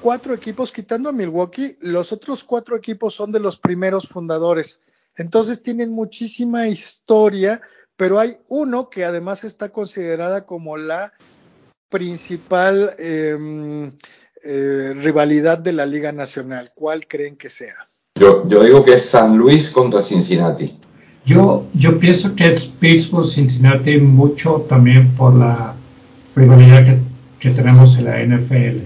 cuatro 0.00 0.34
equipos, 0.34 0.72
quitando 0.72 1.08
a 1.08 1.12
Milwaukee, 1.12 1.78
los 1.80 2.12
otros 2.12 2.44
cuatro 2.44 2.76
equipos 2.76 3.14
son 3.14 3.32
de 3.32 3.40
los 3.40 3.56
primeros 3.56 4.06
fundadores. 4.06 4.82
Entonces 5.16 5.62
tienen 5.62 5.92
muchísima 5.92 6.68
historia, 6.68 7.62
pero 7.96 8.18
hay 8.18 8.36
uno 8.48 8.90
que 8.90 9.04
además 9.04 9.44
está 9.44 9.70
considerada 9.70 10.44
como 10.44 10.76
la 10.76 11.14
principal 11.88 12.94
eh, 12.98 13.92
eh, 14.44 14.92
rivalidad 14.94 15.58
de 15.58 15.72
la 15.72 15.86
Liga 15.86 16.12
Nacional? 16.12 16.72
¿Cuál 16.74 17.06
creen 17.06 17.36
que 17.36 17.48
sea? 17.48 17.88
Yo, 18.14 18.46
yo 18.46 18.62
digo 18.62 18.84
que 18.84 18.94
es 18.94 19.06
San 19.06 19.36
Luis 19.36 19.70
contra 19.70 20.00
Cincinnati. 20.00 20.78
Yo, 21.24 21.66
yo 21.72 21.98
pienso 21.98 22.36
que 22.36 22.52
es 22.52 22.66
Pittsburgh-Cincinnati 22.66 23.98
mucho 23.98 24.66
también 24.68 25.14
por 25.16 25.34
la 25.34 25.74
rivalidad 26.36 26.84
que, 26.84 26.98
que 27.40 27.54
tenemos 27.54 27.98
en 27.98 28.04
la 28.04 28.22
NFL. 28.22 28.84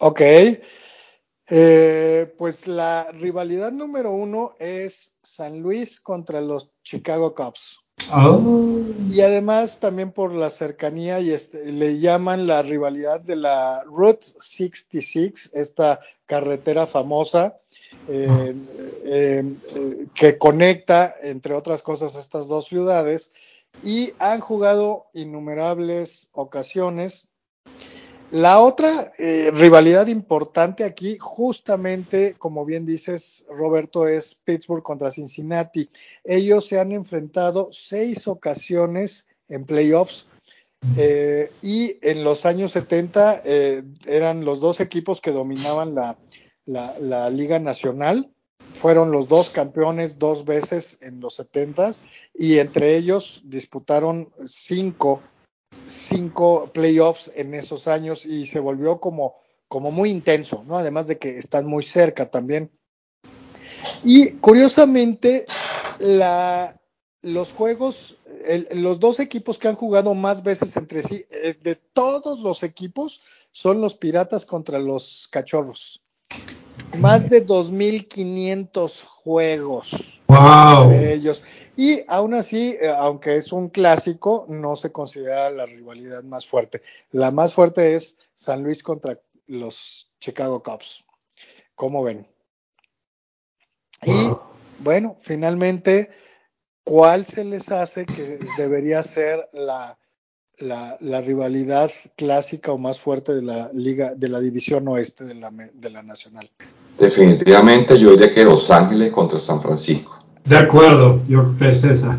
Ok. 0.00 0.20
Eh, 1.50 2.34
pues 2.36 2.66
la 2.66 3.10
rivalidad 3.12 3.72
número 3.72 4.12
uno 4.12 4.54
es 4.58 5.16
San 5.22 5.60
Luis 5.60 6.00
contra 6.00 6.40
los 6.40 6.70
Chicago 6.82 7.34
Cubs. 7.34 7.78
Oh. 8.12 8.84
Y 9.08 9.20
además 9.20 9.80
también 9.80 10.12
por 10.12 10.32
la 10.32 10.50
cercanía 10.50 11.20
y 11.20 11.30
este, 11.30 11.72
le 11.72 11.98
llaman 11.98 12.46
la 12.46 12.62
rivalidad 12.62 13.20
de 13.20 13.36
la 13.36 13.82
Route 13.84 14.26
66, 14.38 15.50
esta 15.54 16.00
carretera 16.26 16.86
famosa 16.86 17.58
eh, 18.08 18.54
eh, 19.04 19.54
que 20.14 20.38
conecta, 20.38 21.14
entre 21.22 21.54
otras 21.54 21.82
cosas, 21.82 22.16
estas 22.16 22.48
dos 22.48 22.66
ciudades 22.66 23.32
y 23.82 24.12
han 24.18 24.40
jugado 24.40 25.06
innumerables 25.12 26.28
ocasiones. 26.32 27.28
La 28.30 28.60
otra 28.60 29.12
eh, 29.16 29.50
rivalidad 29.54 30.06
importante 30.08 30.84
aquí, 30.84 31.16
justamente, 31.18 32.34
como 32.38 32.66
bien 32.66 32.84
dices, 32.84 33.46
Roberto, 33.48 34.06
es 34.06 34.34
Pittsburgh 34.34 34.82
contra 34.82 35.10
Cincinnati. 35.10 35.88
Ellos 36.24 36.66
se 36.66 36.78
han 36.78 36.92
enfrentado 36.92 37.70
seis 37.72 38.28
ocasiones 38.28 39.26
en 39.48 39.64
playoffs 39.64 40.26
eh, 40.98 41.50
y 41.62 41.96
en 42.02 42.22
los 42.22 42.44
años 42.44 42.72
70 42.72 43.42
eh, 43.44 43.82
eran 44.06 44.44
los 44.44 44.60
dos 44.60 44.80
equipos 44.80 45.22
que 45.22 45.32
dominaban 45.32 45.94
la, 45.94 46.18
la, 46.66 47.30
Liga 47.30 47.58
Nacional. 47.58 48.30
Fueron 48.74 49.10
los 49.10 49.28
dos 49.28 49.48
campeones 49.48 50.18
dos 50.18 50.44
veces 50.44 50.98
en 51.00 51.20
los 51.20 51.36
70 51.36 51.94
y 52.34 52.58
entre 52.58 52.96
ellos 52.96 53.40
disputaron 53.44 54.28
cinco 54.44 55.22
cinco 55.88 56.70
playoffs 56.72 57.30
en 57.34 57.54
esos 57.54 57.88
años 57.88 58.26
y 58.26 58.46
se 58.46 58.60
volvió 58.60 59.00
como, 59.00 59.36
como 59.66 59.90
muy 59.90 60.10
intenso, 60.10 60.64
¿no? 60.66 60.76
Además 60.76 61.08
de 61.08 61.18
que 61.18 61.38
están 61.38 61.66
muy 61.66 61.82
cerca 61.82 62.30
también. 62.30 62.70
Y 64.04 64.32
curiosamente, 64.32 65.46
la, 65.98 66.78
los 67.22 67.52
juegos, 67.52 68.16
los 68.72 69.00
dos 69.00 69.20
equipos 69.20 69.58
que 69.58 69.68
han 69.68 69.76
jugado 69.76 70.14
más 70.14 70.42
veces 70.42 70.76
entre 70.76 71.02
sí, 71.02 71.24
eh, 71.30 71.56
de 71.60 71.76
todos 71.76 72.40
los 72.40 72.62
equipos, 72.62 73.22
son 73.52 73.80
los 73.80 73.94
Piratas 73.94 74.46
contra 74.46 74.78
los 74.78 75.28
Cachorros. 75.30 76.02
Más 76.98 77.28
de 77.28 77.46
2.500 77.46 79.04
juegos 79.04 80.22
wow. 80.28 80.84
entre 80.84 81.14
ellos. 81.14 81.42
Y 81.78 82.02
aún 82.08 82.34
así, 82.34 82.76
eh, 82.80 82.88
aunque 82.88 83.36
es 83.36 83.52
un 83.52 83.68
clásico, 83.68 84.46
no 84.48 84.74
se 84.74 84.90
considera 84.90 85.48
la 85.48 85.64
rivalidad 85.64 86.24
más 86.24 86.44
fuerte. 86.44 86.82
La 87.12 87.30
más 87.30 87.54
fuerte 87.54 87.94
es 87.94 88.16
San 88.34 88.64
Luis 88.64 88.82
contra 88.82 89.20
los 89.46 90.10
Chicago 90.18 90.60
Cubs. 90.60 91.04
¿Cómo 91.76 92.02
ven? 92.02 92.26
Y 94.04 94.10
bueno, 94.80 95.14
finalmente, 95.20 96.10
¿cuál 96.82 97.26
se 97.26 97.44
les 97.44 97.70
hace 97.70 98.06
que 98.06 98.40
debería 98.56 99.00
ser 99.04 99.48
la, 99.52 99.96
la, 100.58 101.20
rivalidad 101.20 101.92
clásica 102.16 102.72
o 102.72 102.78
más 102.78 102.98
fuerte 102.98 103.36
de 103.36 103.42
la 103.42 103.70
liga, 103.72 104.14
de 104.16 104.28
la 104.28 104.40
división 104.40 104.88
oeste 104.88 105.26
de 105.26 105.36
la, 105.36 105.52
de 105.52 105.90
la 105.90 106.02
nacional? 106.02 106.50
Definitivamente 106.98 107.96
yo 107.96 108.10
diría 108.10 108.34
que 108.34 108.42
Los 108.42 108.68
Ángeles 108.68 109.12
contra 109.12 109.38
San 109.38 109.62
Francisco. 109.62 110.17
De 110.48 110.56
acuerdo, 110.56 111.20
yo 111.28 111.42
creo 111.42 111.58
que 111.58 111.68
es 111.68 111.84
esa. 111.84 112.18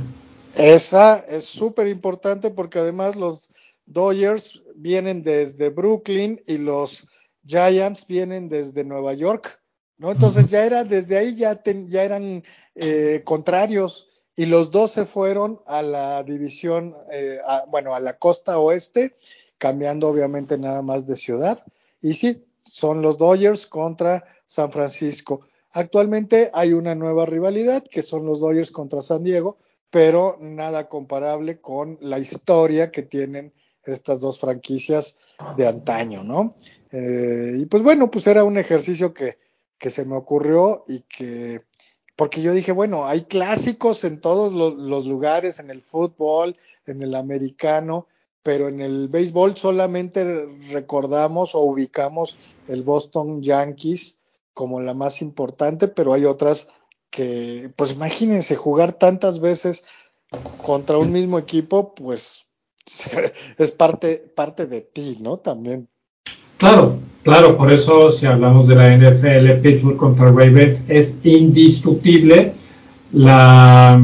Esa 0.56 1.18
es 1.18 1.46
súper 1.46 1.88
importante 1.88 2.52
porque 2.52 2.80
además 2.80 3.16
los 3.16 3.50
Dodgers 3.86 4.62
vienen 4.76 5.24
desde 5.24 5.70
Brooklyn 5.70 6.42
y 6.46 6.58
los 6.58 7.08
Giants 7.46 8.06
vienen 8.06 8.48
desde 8.48 8.84
Nueva 8.84 9.14
York, 9.14 9.60
¿no? 9.98 10.12
Entonces 10.12 10.48
ya 10.48 10.66
era, 10.66 10.84
desde 10.84 11.18
ahí 11.18 11.36
ya, 11.36 11.60
ya 11.64 12.04
eran 12.04 12.44
eh, 12.76 13.22
contrarios 13.24 14.10
y 14.36 14.46
los 14.46 14.70
dos 14.70 14.92
se 14.92 15.06
fueron 15.06 15.60
a 15.66 15.82
la 15.82 16.24
división, 16.24 16.96
eh, 17.12 17.40
bueno, 17.70 17.96
a 17.96 18.00
la 18.00 18.18
costa 18.18 18.60
oeste, 18.60 19.16
cambiando 19.58 20.08
obviamente 20.08 20.58
nada 20.58 20.82
más 20.84 21.08
de 21.08 21.16
ciudad. 21.16 21.66
Y 22.00 22.14
sí, 22.14 22.46
son 22.62 23.02
los 23.02 23.18
Dodgers 23.18 23.66
contra 23.66 24.24
San 24.46 24.72
Francisco. 24.72 25.42
Actualmente 25.72 26.50
hay 26.54 26.74
una 26.74 26.96
nueva 26.96 27.26
rivalidad 27.26 27.84
que 27.84 28.02
son 28.02 28.26
los 28.26 28.40
Dodgers 28.40 28.72
contra 28.72 29.02
San 29.02 29.24
Diego, 29.24 29.58
pero 29.90 30.38
nada 30.40 30.88
comparable 30.88 31.60
con 31.62 31.98
la 32.02 32.20
historia 32.20 32.92
que 32.92 33.04
tienen 33.04 33.54
estas 33.84 34.20
dos 34.20 34.40
franquicias 34.40 35.16
de 35.58 35.68
antaño, 35.68 36.24
¿no? 36.24 36.56
Eh, 36.92 37.56
y 37.60 37.66
pues 37.66 37.84
bueno, 37.84 38.10
pues 38.10 38.28
era 38.28 38.44
un 38.44 38.58
ejercicio 38.58 39.14
que, 39.14 39.38
que, 39.78 39.90
se 39.90 40.06
me 40.06 40.16
ocurrió 40.16 40.86
y 40.88 41.02
que, 41.02 41.62
porque 42.16 42.42
yo 42.42 42.54
dije, 42.54 42.72
bueno, 42.72 43.06
hay 43.06 43.24
clásicos 43.24 44.04
en 44.04 44.22
todos 44.22 44.54
los, 44.54 44.76
los 44.76 45.06
lugares, 45.06 45.60
en 45.60 45.70
el 45.70 45.82
fútbol, 45.82 46.58
en 46.86 47.02
el 47.02 47.16
americano, 47.16 48.08
pero 48.42 48.68
en 48.68 48.82
el 48.82 49.08
béisbol 49.08 49.56
solamente 49.58 50.48
recordamos 50.72 51.54
o 51.56 51.60
ubicamos 51.60 52.38
el 52.68 52.84
Boston 52.84 53.42
Yankees 53.42 54.19
como 54.60 54.82
la 54.82 54.94
más 54.94 55.22
importante, 55.22 55.88
pero 55.88 56.12
hay 56.12 56.26
otras 56.26 56.68
que, 57.10 57.72
pues 57.78 57.94
imagínense, 57.94 58.58
jugar 58.58 58.92
tantas 58.92 59.40
veces 59.40 59.86
contra 60.62 60.98
un 60.98 61.14
mismo 61.14 61.40
equipo, 61.40 61.96
pues 61.96 62.46
es 63.58 63.72
parte, 63.72 64.18
parte 64.36 64.68
de 64.68 64.82
ti, 64.82 65.18
¿no? 65.22 65.38
También. 65.38 65.88
Claro, 66.58 66.98
claro, 67.24 67.56
por 67.56 67.72
eso 67.72 68.10
si 68.10 68.26
hablamos 68.26 68.68
de 68.68 68.76
la 68.76 68.98
NFL, 68.98 69.62
Pittsburgh 69.62 69.96
contra 69.96 70.26
Ravens, 70.26 70.84
es 70.90 71.16
indiscutible 71.24 72.52
la, 73.14 73.98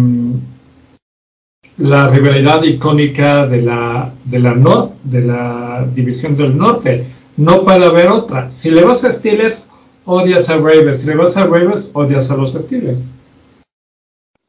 la 1.79 2.09
rivalidad 2.11 2.63
icónica 2.63 3.45
de 3.45 3.61
la, 3.61 4.09
de 4.23 4.39
la, 4.39 4.89
de 5.03 5.21
la 5.21 5.85
división 5.93 6.37
del 6.37 6.57
norte. 6.57 7.05
No 7.35 7.65
puede 7.65 7.85
haber 7.85 8.07
otra. 8.07 8.49
Si 8.51 8.71
le 8.71 8.85
vas 8.85 9.03
a 9.03 9.11
Steelers, 9.11 9.64
odias 10.05 10.49
a 10.49 10.57
Ravens. 10.57 11.01
Si 11.01 11.07
le 11.07 11.15
vas 11.15 11.35
a 11.37 11.45
Ravens, 11.45 11.91
odias 11.93 12.31
a 12.31 12.37
los 12.37 12.53
Steelers. 12.53 13.03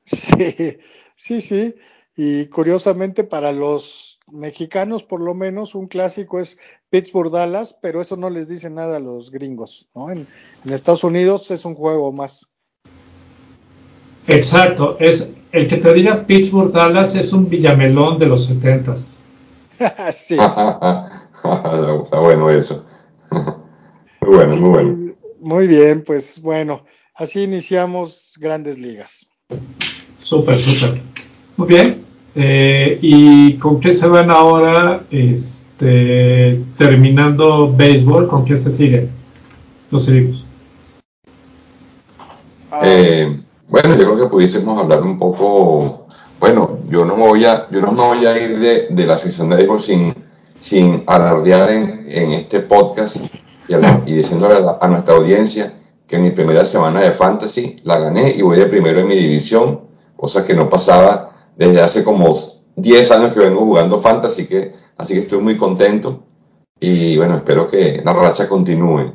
Sí, 0.04 0.78
sí, 1.14 1.40
sí. 1.40 1.74
Y 2.16 2.46
curiosamente 2.46 3.24
para 3.24 3.52
los 3.52 4.18
mexicanos, 4.30 5.02
por 5.02 5.20
lo 5.20 5.34
menos, 5.34 5.74
un 5.74 5.86
clásico 5.86 6.40
es 6.40 6.58
Pittsburgh-Dallas, 6.90 7.78
pero 7.80 8.00
eso 8.00 8.16
no 8.16 8.30
les 8.30 8.48
dice 8.48 8.70
nada 8.70 8.96
a 8.96 9.00
los 9.00 9.30
gringos. 9.30 9.88
¿no? 9.94 10.10
En, 10.10 10.26
Estados 10.64 11.04
Unidos 11.04 11.50
es 11.50 11.64
un 11.64 11.74
juego 11.74 12.12
más. 12.12 12.48
Exacto. 14.26 14.96
Es 14.98 15.30
el 15.52 15.68
que 15.68 15.76
te 15.76 15.92
diga 15.92 16.26
Pittsburgh-Dallas 16.26 17.14
es 17.16 17.32
un 17.32 17.48
villamelón 17.48 18.18
de 18.18 18.26
los 18.26 18.46
setentas. 18.46 19.18
sí. 20.12 20.34
Está 21.44 22.18
bueno 22.18 22.50
eso. 22.50 22.84
muy 23.30 24.36
bueno, 24.36 24.56
muy 24.56 24.68
bueno. 24.70 25.05
Muy 25.40 25.66
bien, 25.66 26.02
pues 26.04 26.40
bueno, 26.42 26.84
así 27.14 27.42
iniciamos 27.42 28.34
grandes 28.38 28.78
ligas. 28.78 29.26
Súper, 30.18 30.58
súper. 30.58 31.00
Muy 31.56 31.68
bien. 31.68 32.04
Eh, 32.34 32.98
¿Y 33.00 33.54
con 33.54 33.80
qué 33.80 33.94
se 33.94 34.06
van 34.06 34.30
ahora? 34.30 35.04
Este, 35.10 36.60
terminando 36.76 37.72
béisbol, 37.74 38.28
¿con 38.28 38.44
qué 38.44 38.56
se 38.56 38.74
sigue? 38.74 39.08
Los 39.90 40.04
seguimos. 40.04 40.44
Ah. 42.70 42.80
Eh, 42.82 43.40
bueno, 43.68 43.96
yo 43.96 44.02
creo 44.02 44.18
que 44.18 44.26
pudiésemos 44.26 44.78
hablar 44.78 45.02
un 45.02 45.18
poco. 45.18 46.06
Bueno, 46.38 46.80
yo 46.90 47.04
no 47.04 47.16
me 47.16 47.22
voy 47.22 47.44
a, 47.46 47.68
yo 47.70 47.80
no 47.80 47.92
me 47.92 48.02
voy 48.02 48.26
a 48.26 48.38
ir 48.38 48.58
de, 48.58 48.86
de 48.90 49.06
la 49.06 49.16
sesión 49.16 49.48
de 49.48 49.56
béisbol 49.56 49.80
sin, 49.80 50.14
sin 50.60 51.04
alardear 51.06 51.70
en, 51.70 52.04
en 52.08 52.32
este 52.32 52.60
podcast 52.60 53.16
y, 53.68 54.12
diciéndole 54.12 54.54
a, 54.80 54.88
nuestra 54.88 55.14
audiencia 55.14 55.74
que 56.06 56.16
en 56.16 56.22
mi 56.22 56.30
primera 56.30 56.64
semana 56.64 57.00
de 57.00 57.12
fantasy 57.12 57.76
la 57.82 57.98
gané 57.98 58.30
y 58.30 58.42
voy 58.42 58.58
de 58.58 58.66
primero 58.66 59.00
en 59.00 59.08
mi 59.08 59.16
división, 59.16 59.80
cosa 60.16 60.44
que 60.44 60.54
no 60.54 60.70
pasaba 60.70 61.50
desde 61.56 61.80
hace 61.80 62.04
como 62.04 62.38
10 62.76 63.10
años 63.10 63.34
que 63.34 63.40
vengo 63.40 63.60
jugando 63.60 63.98
fantasy, 63.98 64.46
que, 64.46 64.72
así 64.96 65.14
que 65.14 65.20
estoy 65.20 65.40
muy 65.40 65.56
contento 65.56 66.22
y 66.78 67.16
bueno, 67.16 67.36
espero 67.36 67.66
que 67.68 68.02
la 68.04 68.12
racha 68.12 68.48
continúe. 68.48 69.14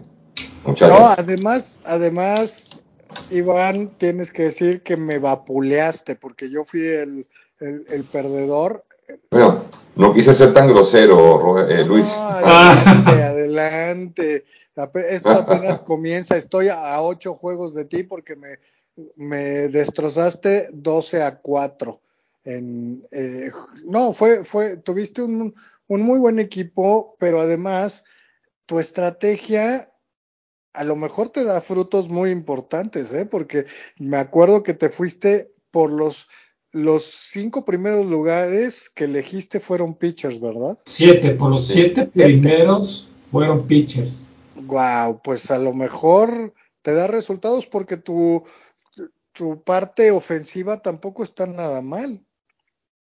Muchas 0.66 0.90
no, 0.90 1.08
además, 1.08 1.82
además, 1.86 2.84
Iván, 3.30 3.92
tienes 3.98 4.32
que 4.32 4.44
decir 4.44 4.82
que 4.84 4.98
me 4.98 5.20
vapuleaste 5.20 6.16
porque 6.16 6.50
yo 6.50 6.64
fui 6.64 6.86
el, 6.86 7.28
el 7.60 8.04
perdedor 8.04 8.84
bueno, 9.30 9.64
no 9.96 10.14
quise 10.14 10.34
ser 10.34 10.54
tan 10.54 10.68
grosero, 10.68 11.68
eh, 11.68 11.84
Luis. 11.86 12.08
adelante, 12.08 13.24
adelante. 13.60 14.46
Esto 15.10 15.30
apenas 15.30 15.82
comienza. 15.82 16.38
Estoy 16.38 16.70
a 16.70 17.02
ocho 17.02 17.36
juegos 17.36 17.74
de 17.74 17.86
ti 17.86 18.04
porque 18.04 18.36
me, 18.36 18.60
me 19.16 19.68
destrozaste 19.70 20.70
12 20.74 21.24
a 21.24 21.40
4. 21.40 22.02
En, 22.44 23.08
eh, 23.12 23.52
no, 23.86 24.14
fue, 24.14 24.44
fue, 24.44 24.78
tuviste 24.78 25.22
un, 25.22 25.54
un 25.88 26.02
muy 26.02 26.20
buen 26.20 26.40
equipo, 26.40 27.16
pero 27.20 27.40
además 27.40 28.06
tu 28.66 28.80
estrategia 28.80 29.92
a 30.74 30.84
lo 30.86 30.96
mejor 30.96 31.30
te 31.30 31.44
da 31.44 31.60
frutos 31.60 32.08
muy 32.08 32.32
importantes, 32.32 33.12
¿eh? 33.12 33.26
porque 33.26 33.66
me 33.98 34.16
acuerdo 34.16 34.64
que 34.64 34.74
te 34.74 34.88
fuiste 34.88 35.54
por 35.70 35.92
los 35.92 36.30
los 36.72 37.04
cinco 37.04 37.66
primeros 37.66 38.06
lugares 38.06 38.90
que 38.90 39.04
elegiste 39.04 39.60
fueron 39.60 39.96
pitchers, 39.96 40.40
¿verdad? 40.40 40.78
Siete, 40.86 41.32
por 41.32 41.52
los 41.52 41.68
siete, 41.68 42.08
primeros 42.08 43.11
fueron 43.32 43.66
pitchers. 43.66 44.30
Wow, 44.56 45.22
pues 45.24 45.50
a 45.50 45.58
lo 45.58 45.74
mejor 45.74 46.54
te 46.82 46.94
da 46.94 47.08
resultados 47.08 47.66
porque 47.66 47.98
tu, 47.98 48.44
tu 49.34 49.64
parte 49.64 50.12
ofensiva 50.12 50.82
tampoco 50.82 51.24
está 51.24 51.46
nada 51.46 51.82
mal. 51.82 52.22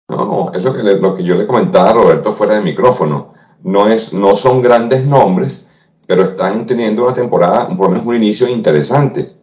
No, 0.08 0.52
es 0.54 0.64
lo 0.64 0.74
que, 0.74 0.84
lo 0.84 1.16
que 1.16 1.24
yo 1.24 1.36
le 1.36 1.48
comentaba 1.48 1.90
a 1.90 1.94
Roberto 1.94 2.34
fuera 2.34 2.56
de 2.56 2.62
micrófono. 2.62 3.34
no, 3.64 3.88
es, 3.90 4.14
no 4.14 4.36
son 4.36 4.62
grandes 4.62 5.06
nombres, 5.06 5.68
pero 6.08 6.24
están 6.24 6.66
teniendo 6.66 7.04
una 7.04 7.14
temporada, 7.14 7.68
por 7.68 7.88
lo 7.88 7.90
menos 7.90 8.08
un 8.08 8.16
inicio 8.16 8.48
interesante. 8.48 9.36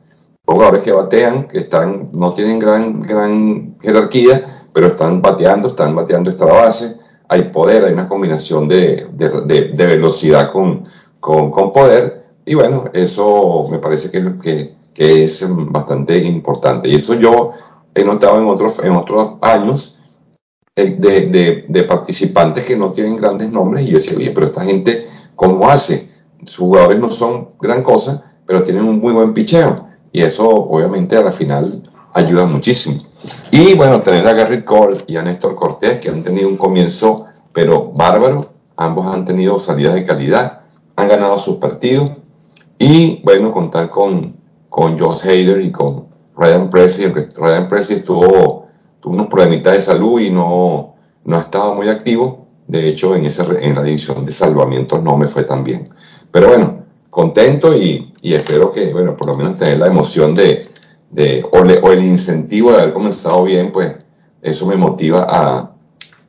Jugadores 0.44 0.82
que 0.82 0.92
batean, 0.92 1.48
que 1.48 1.58
están, 1.58 2.10
no 2.12 2.34
tienen 2.34 2.58
gran, 2.58 3.02
gran 3.02 3.78
jerarquía, 3.80 4.68
pero 4.72 4.88
están 4.88 5.22
bateando, 5.22 5.68
están 5.68 5.94
bateando 5.94 6.30
esta 6.30 6.44
base. 6.44 6.96
Hay 7.28 7.44
poder, 7.44 7.84
hay 7.84 7.92
una 7.92 8.08
combinación 8.08 8.68
de, 8.68 9.08
de, 9.12 9.72
de, 9.72 9.86
velocidad 9.86 10.52
con, 10.52 10.84
con, 11.20 11.50
con, 11.50 11.72
poder. 11.72 12.24
Y 12.44 12.54
bueno, 12.54 12.84
eso 12.92 13.66
me 13.70 13.78
parece 13.78 14.10
que, 14.10 14.38
que, 14.40 14.74
que, 14.94 15.24
es 15.24 15.44
bastante 15.48 16.18
importante. 16.18 16.88
Y 16.88 16.94
eso 16.94 17.14
yo 17.14 17.52
he 17.94 18.04
notado 18.04 18.38
en 18.38 18.46
otros, 18.46 18.78
en 18.82 18.92
otros 18.92 19.38
años 19.42 19.96
eh, 20.76 21.64
de, 21.68 21.82
participantes 21.84 22.66
que 22.66 22.76
no 22.76 22.92
tienen 22.92 23.16
grandes 23.16 23.50
nombres. 23.50 23.84
Y 23.84 23.88
yo 23.88 23.98
decía, 23.98 24.16
oye, 24.16 24.30
pero 24.30 24.46
esta 24.48 24.64
gente, 24.64 25.06
¿cómo 25.34 25.68
hace? 25.68 26.10
Sus 26.44 26.58
jugadores 26.58 27.00
no 27.00 27.10
son 27.10 27.50
gran 27.60 27.82
cosa, 27.82 28.36
pero 28.46 28.62
tienen 28.62 28.84
un 28.84 29.00
muy 29.00 29.12
buen 29.12 29.32
picheo. 29.32 29.86
Y 30.12 30.22
eso, 30.22 30.48
obviamente, 30.48 31.16
a 31.16 31.22
la 31.22 31.32
final 31.32 31.82
ayuda 32.16 32.46
muchísimo. 32.46 33.02
Y 33.50 33.74
bueno, 33.74 34.00
tener 34.00 34.26
a 34.26 34.32
Garrett 34.32 34.64
Cole 34.64 35.04
y 35.06 35.16
a 35.16 35.22
Néstor 35.22 35.54
Cortés, 35.54 35.98
que 36.00 36.08
han 36.08 36.24
tenido 36.24 36.48
un 36.48 36.56
comienzo, 36.56 37.26
pero 37.52 37.92
bárbaro. 37.92 38.52
Ambos 38.76 39.06
han 39.06 39.24
tenido 39.24 39.60
salidas 39.60 39.94
de 39.94 40.04
calidad, 40.04 40.62
han 40.96 41.08
ganado 41.08 41.38
sus 41.38 41.56
partidos. 41.56 42.10
Y 42.78 43.20
bueno, 43.22 43.52
contar 43.52 43.90
con, 43.90 44.36
con 44.68 44.98
Josh 44.98 45.24
Hader 45.24 45.60
y 45.60 45.70
con 45.70 46.06
Ryan 46.36 46.70
Presley, 46.70 47.06
aunque 47.06 47.28
Ryan 47.34 47.68
Presley 47.68 48.02
tuvo 48.02 48.66
unos 49.04 49.28
problemitas 49.28 49.74
de 49.74 49.80
salud 49.82 50.20
y 50.20 50.30
no, 50.30 50.94
no 51.24 51.38
estaba 51.38 51.74
muy 51.74 51.88
activo. 51.88 52.46
De 52.66 52.88
hecho, 52.88 53.14
en, 53.14 53.26
ese, 53.26 53.44
en 53.60 53.74
la 53.74 53.82
división 53.82 54.24
de 54.24 54.32
salvamientos 54.32 55.02
no 55.02 55.16
me 55.16 55.28
fue 55.28 55.44
tan 55.44 55.62
bien. 55.62 55.90
Pero 56.30 56.48
bueno, 56.48 56.84
contento 57.10 57.76
y, 57.76 58.12
y 58.20 58.34
espero 58.34 58.72
que, 58.72 58.92
bueno, 58.92 59.16
por 59.16 59.28
lo 59.28 59.36
menos 59.36 59.56
tener 59.56 59.78
la 59.78 59.86
emoción 59.86 60.34
de, 60.34 60.68
de 61.10 61.44
o, 61.44 61.58
o, 61.58 61.92
el 61.92 62.02
incentivo 62.02 62.72
de 62.72 62.82
haber 62.82 62.94
comenzado 62.94 63.44
bien, 63.44 63.72
pues 63.72 63.94
eso 64.42 64.66
me 64.66 64.76
motiva 64.76 65.26
a, 65.28 65.72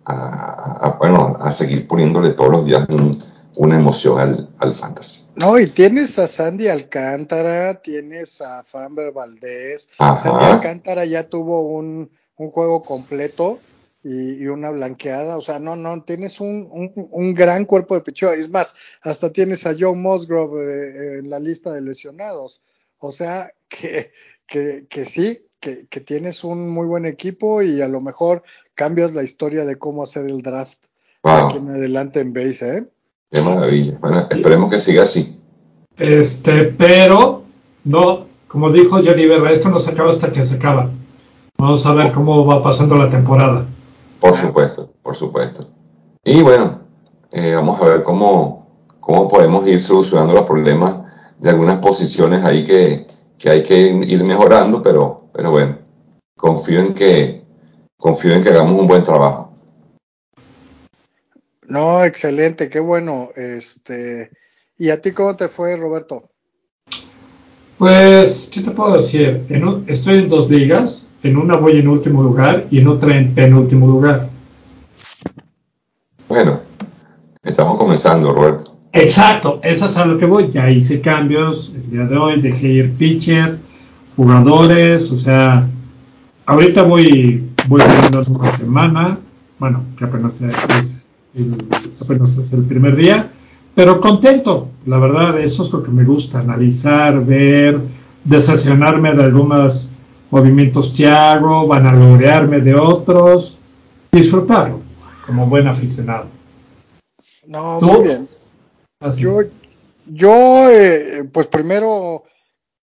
a, 0.05 0.97
bueno, 0.99 1.37
a 1.39 1.51
seguir 1.51 1.87
poniéndole 1.87 2.31
todos 2.31 2.51
los 2.51 2.65
días 2.65 2.87
una 3.55 3.75
emoción 3.75 4.19
al, 4.19 4.49
al 4.59 4.75
fantasy. 4.75 5.27
No, 5.35 5.59
y 5.59 5.67
tienes 5.67 6.17
a 6.17 6.27
Sandy 6.27 6.67
Alcántara, 6.67 7.75
tienes 7.75 8.41
a 8.41 8.63
Framber 8.63 9.11
Valdés. 9.11 9.89
Sandy 9.97 10.45
Alcántara 10.45 11.05
ya 11.05 11.29
tuvo 11.29 11.61
un, 11.61 12.09
un 12.37 12.49
juego 12.49 12.81
completo 12.81 13.59
y, 14.03 14.43
y, 14.43 14.47
una 14.47 14.71
blanqueada. 14.71 15.37
O 15.37 15.41
sea, 15.41 15.59
no, 15.59 15.75
no, 15.75 16.03
tienes 16.03 16.39
un, 16.39 16.67
un, 16.71 16.91
un 17.11 17.33
gran 17.35 17.65
cuerpo 17.65 17.93
de 17.95 18.01
picheo. 18.01 18.31
Es 18.31 18.49
más, 18.49 18.75
hasta 19.03 19.31
tienes 19.31 19.67
a 19.67 19.75
Joe 19.77 19.95
Musgrove 19.95 20.63
eh, 20.63 21.19
en 21.19 21.29
la 21.29 21.39
lista 21.39 21.71
de 21.71 21.81
lesionados. 21.81 22.63
O 22.97 23.11
sea, 23.11 23.51
que, 23.67 24.11
que, 24.47 24.85
que 24.89 25.05
sí, 25.05 25.41
que, 25.59 25.87
que, 25.87 25.99
tienes 25.99 26.43
un 26.43 26.69
muy 26.69 26.85
buen 26.85 27.05
equipo 27.05 27.61
y 27.61 27.81
a 27.81 27.87
lo 27.87 28.01
mejor 28.01 28.43
cambias 28.75 29.13
la 29.13 29.23
historia 29.23 29.65
de 29.65 29.77
cómo 29.77 30.03
hacer 30.03 30.25
el 30.25 30.41
draft 30.41 30.85
aquí 31.23 31.57
en 31.57 31.69
adelante 31.69 32.21
en 32.21 32.33
base, 32.33 32.77
¿eh? 32.77 32.87
Qué 33.29 33.41
maravilla. 33.41 33.97
Bueno, 33.99 34.27
esperemos 34.29 34.71
que 34.71 34.79
siga 34.79 35.03
así. 35.03 35.37
Este, 35.97 36.63
pero 36.63 37.43
no, 37.83 38.27
como 38.47 38.71
dijo 38.71 39.01
Johnny 39.03 39.25
Berra, 39.25 39.51
esto 39.51 39.69
no 39.69 39.79
se 39.79 39.91
acaba 39.91 40.09
hasta 40.09 40.31
que 40.31 40.43
se 40.43 40.55
acaba. 40.55 40.89
Vamos 41.57 41.85
a 41.85 41.93
ver 41.93 42.11
cómo 42.11 42.45
va 42.45 42.63
pasando 42.63 42.95
la 42.95 43.09
temporada. 43.09 43.65
Por 44.19 44.35
supuesto, 44.35 44.89
por 45.01 45.15
supuesto. 45.15 45.67
Y 46.23 46.41
bueno, 46.41 46.79
eh, 47.31 47.53
vamos 47.55 47.81
a 47.81 47.85
ver 47.85 48.03
cómo, 48.03 48.67
cómo 48.99 49.27
podemos 49.27 49.67
ir 49.67 49.81
solucionando 49.81 50.33
los 50.33 50.45
problemas 50.45 51.05
de 51.39 51.49
algunas 51.49 51.79
posiciones 51.79 52.45
ahí 52.45 52.65
que, 52.65 53.07
que 53.37 53.49
hay 53.49 53.63
que 53.63 53.77
ir 53.77 54.23
mejorando, 54.23 54.81
pero, 54.81 55.29
pero 55.33 55.51
bueno, 55.51 55.79
confío 56.35 56.79
en 56.79 56.93
que 56.93 57.41
confío 57.97 58.33
en 58.33 58.43
que 58.43 58.49
hagamos 58.49 58.79
un 58.79 58.87
buen 58.87 59.03
trabajo. 59.03 59.53
No, 61.67 62.03
excelente, 62.03 62.69
qué 62.69 62.79
bueno. 62.79 63.29
Este, 63.35 64.31
¿y 64.77 64.89
a 64.89 65.01
ti 65.01 65.11
cómo 65.11 65.35
te 65.35 65.49
fue, 65.49 65.75
Roberto? 65.75 66.29
Pues, 67.77 68.49
¿qué 68.51 68.61
te 68.61 68.71
puedo 68.71 68.95
decir? 68.95 69.45
En 69.49 69.83
estoy 69.87 70.15
en 70.15 70.29
dos 70.29 70.49
ligas, 70.49 71.11
en 71.21 71.37
una 71.37 71.57
voy 71.57 71.79
en 71.79 71.87
último 71.87 72.23
lugar 72.23 72.65
y 72.71 72.79
en 72.79 72.87
otra 72.87 73.15
en 73.15 73.35
penúltimo 73.35 73.85
lugar. 73.85 74.29
Bueno, 76.27 76.61
estamos 77.43 77.77
comenzando, 77.77 78.33
Roberto. 78.33 78.66
Exacto, 79.01 79.59
eso 79.63 79.85
es 79.85 79.97
a 79.97 80.05
lo 80.05 80.17
que 80.17 80.25
voy. 80.25 80.49
Ya 80.51 80.69
hice 80.69 81.01
cambios 81.01 81.71
el 81.75 81.91
día 81.91 82.05
de 82.05 82.17
hoy, 82.17 82.41
dejé 82.41 82.67
ir 82.67 82.93
pitchers, 82.93 83.61
jugadores, 84.15 85.11
o 85.11 85.17
sea, 85.17 85.67
ahorita 86.45 86.83
voy, 86.83 87.47
voy 87.67 87.81
viendo 88.01 88.21
una 88.31 88.51
semana, 88.51 89.19
bueno, 89.59 89.83
que 89.97 90.05
apenas 90.05 90.41
es 90.41 91.17
apenas 92.01 92.37
es 92.37 92.53
el 92.53 92.63
primer 92.63 92.95
día, 92.95 93.29
pero 93.75 94.01
contento, 94.01 94.69
la 94.87 94.97
verdad, 94.97 95.39
eso 95.39 95.63
es 95.63 95.71
lo 95.71 95.83
que 95.83 95.91
me 95.91 96.03
gusta, 96.03 96.39
analizar, 96.39 97.23
ver, 97.23 97.79
desacionarme 98.23 99.13
de 99.13 99.23
algunos 99.23 99.89
movimientos 100.31 100.93
que 100.95 101.07
hago, 101.07 101.67
vanaglorearme 101.67 102.61
de 102.61 102.73
otros, 102.73 103.59
disfrutarlo 104.11 104.79
como 105.27 105.45
buen 105.45 105.67
aficionado. 105.67 106.25
No, 107.45 107.79
muy 107.79 108.03
bien. 108.03 108.36
Yo, 108.99 109.41
yo 110.07 110.71
eh, 110.71 111.23
pues 111.31 111.45
primero 111.45 112.23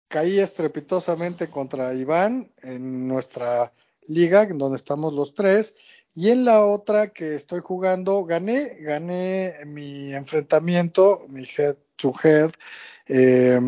caí 0.09 0.41
estrepitosamente 0.41 1.49
contra 1.49 1.95
Iván 1.95 2.51
en 2.61 3.07
nuestra 3.07 3.73
liga, 4.09 4.43
en 4.43 4.59
donde 4.59 4.79
estamos 4.79 5.13
los 5.13 5.33
tres, 5.33 5.77
y 6.13 6.31
en 6.31 6.45
la 6.45 6.67
otra 6.67 7.09
que 7.09 7.37
estoy 7.37 7.61
jugando, 7.61 8.25
gané, 8.25 8.79
gané 8.81 9.55
mi 9.65 10.13
enfrentamiento, 10.13 11.25
mi 11.29 11.47
head 11.57 11.77
to 11.95 12.13
head, 12.25 12.51
eh, 13.07 13.61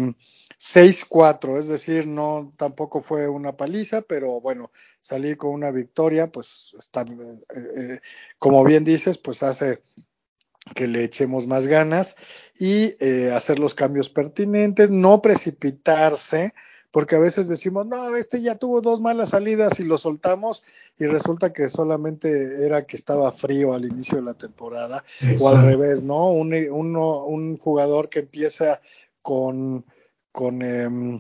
6-4, 0.59 1.59
es 1.59 1.69
decir, 1.69 2.07
no 2.09 2.53
tampoco 2.57 3.01
fue 3.01 3.29
una 3.29 3.57
paliza, 3.57 4.03
pero 4.03 4.41
bueno, 4.41 4.73
salir 5.01 5.37
con 5.37 5.51
una 5.51 5.71
victoria, 5.71 6.27
pues 6.33 6.73
eh, 6.75 7.39
eh, 7.55 8.01
como 8.39 8.65
bien 8.65 8.83
dices, 8.83 9.19
pues 9.19 9.43
hace 9.45 9.83
que 10.75 10.87
le 10.87 11.05
echemos 11.05 11.47
más 11.47 11.67
ganas 11.67 12.17
y 12.59 12.95
eh, 13.01 13.33
hacer 13.35 13.59
los 13.59 13.75
cambios 13.75 14.09
pertinentes, 14.09 14.91
no 14.91 15.21
precipitarse, 15.21 16.55
porque 16.91 17.17
a 17.17 17.19
veces 17.19 17.49
decimos, 17.49 17.87
no, 17.87 18.15
este 18.17 18.41
ya 18.41 18.55
tuvo 18.55 18.81
dos 18.81 19.01
malas 19.01 19.31
salidas 19.31 19.81
y 19.81 19.85
lo 19.85 19.99
soltamos 19.99 20.63
y 20.99 21.07
resulta 21.07 21.53
que 21.53 21.69
solamente 21.69 22.65
era 22.65 22.87
que 22.87 22.97
estaba 22.97 23.33
frío 23.33 23.75
al 23.75 23.85
inicio 23.85 24.19
de 24.19 24.23
la 24.23 24.35
temporada 24.35 25.03
o 25.41 25.49
al 25.49 25.65
revés, 25.65 26.05
¿no? 26.05 26.29
Un, 26.29 26.55
uno, 26.71 27.25
un 27.25 27.59
jugador 27.59 28.09
que 28.09 28.21
empieza 28.21 28.81
con, 29.23 29.85
con 30.31 30.63
eh, 30.63 31.19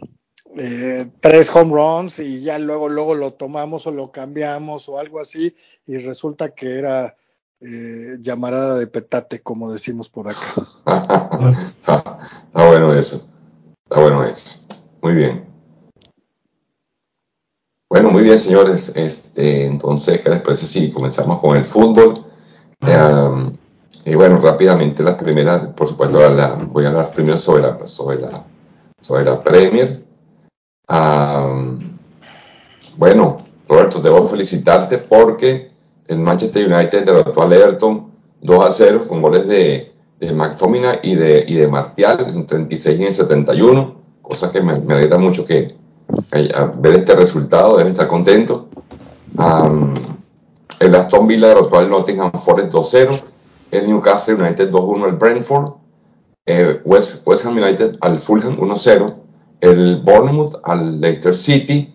eh, 0.57 1.07
tres 1.19 1.51
home 1.55 1.75
runs 1.75 2.21
y 2.21 2.41
ya 2.41 2.61
luego, 2.61 2.89
luego 2.89 3.17
lo 3.17 3.33
tomamos 3.33 3.89
o 3.89 3.91
lo 3.91 4.13
cambiamos 4.13 4.89
o 4.89 5.01
algo 5.01 5.19
así 5.19 5.57
y 5.87 5.99
resulta 5.99 6.55
que 6.55 6.79
era 6.79 7.17
eh, 7.67 8.19
llamarada 8.21 8.77
de 8.77 8.87
petate, 8.87 9.41
como 9.41 9.73
decimos 9.73 10.11
por 10.11 10.29
acá. 10.29 10.39
está 11.65 12.03
bueno 12.53 12.93
eso, 12.93 13.27
está 13.85 14.01
bueno 14.03 14.23
eso. 14.23 14.51
Muy 15.01 15.15
bien. 15.15 15.47
Bueno, 17.89 18.11
muy 18.11 18.23
bien, 18.23 18.39
señores. 18.39 18.93
Este, 18.95 19.65
entonces, 19.65 20.21
¿qué 20.21 20.29
les 20.29 20.43
parece 20.43 20.67
si 20.67 20.93
comenzamos 20.93 21.41
con 21.41 21.57
el 21.57 21.65
fútbol? 21.65 22.27
Y 24.05 24.15
bueno, 24.15 24.39
rápidamente 24.43 25.03
las 25.03 25.15
primeras, 25.15 25.69
por 25.69 25.89
supuesto, 25.89 26.19
voy 26.71 26.85
a 26.85 26.89
hablar 26.89 27.11
primero 27.13 27.39
sobre 27.39 27.63
la, 27.63 27.87
sobre 27.87 28.21
la, 28.21 28.45
sobre 29.01 29.25
la 29.25 29.43
Premier. 29.43 30.05
Bueno, 32.99 33.39
Roberto, 33.67 34.01
debo 34.01 34.29
felicitarte 34.29 34.99
porque 34.99 35.74
el 36.07 36.19
Manchester 36.19 36.73
United 36.73 37.05
derrotó 37.05 37.43
al 37.43 37.53
Everton 37.53 38.11
2 38.43 38.65
a 38.65 38.73
0 38.73 39.07
con 39.09 39.21
goles 39.21 39.47
de, 39.47 39.93
de 40.21 40.33
McTominay 40.33 41.01
y 41.03 41.15
de, 41.15 41.45
y 41.47 41.55
de 41.55 41.67
Martial 41.67 42.27
en 42.29 42.47
36 42.47 43.01
y 43.01 43.05
en 43.05 43.15
71, 43.15 43.95
cosa 44.23 44.51
que 44.53 44.61
me, 44.61 44.79
me 44.81 44.95
alegra 44.95 45.19
mucho 45.19 45.45
que, 45.45 45.75
ver 46.79 46.95
este 46.95 47.15
resultado, 47.15 47.77
debe 47.77 47.91
estar 47.91 48.09
contento. 48.09 48.69
el 50.81 50.95
Aston 50.95 51.27
Villa 51.27 51.49
derrotó 51.49 51.79
al 51.79 51.89
Nottingham 51.89 52.33
Forest 52.33 52.73
2-0, 52.73 53.25
el 53.71 53.89
Newcastle 53.89 54.35
United 54.35 54.71
2-1 54.71 55.05
al 55.05 55.13
Brentford, 55.13 55.73
eh, 56.47 56.81
West, 56.85 57.27
Ham 57.47 57.57
United 57.57 57.97
al 58.01 58.21
Fulham 58.21 58.59
1-0, 58.59 59.15
el 59.61 60.03
Bournemouth 60.03 60.57
al 60.65 61.01
Leicester 61.01 61.35
City 61.35 61.95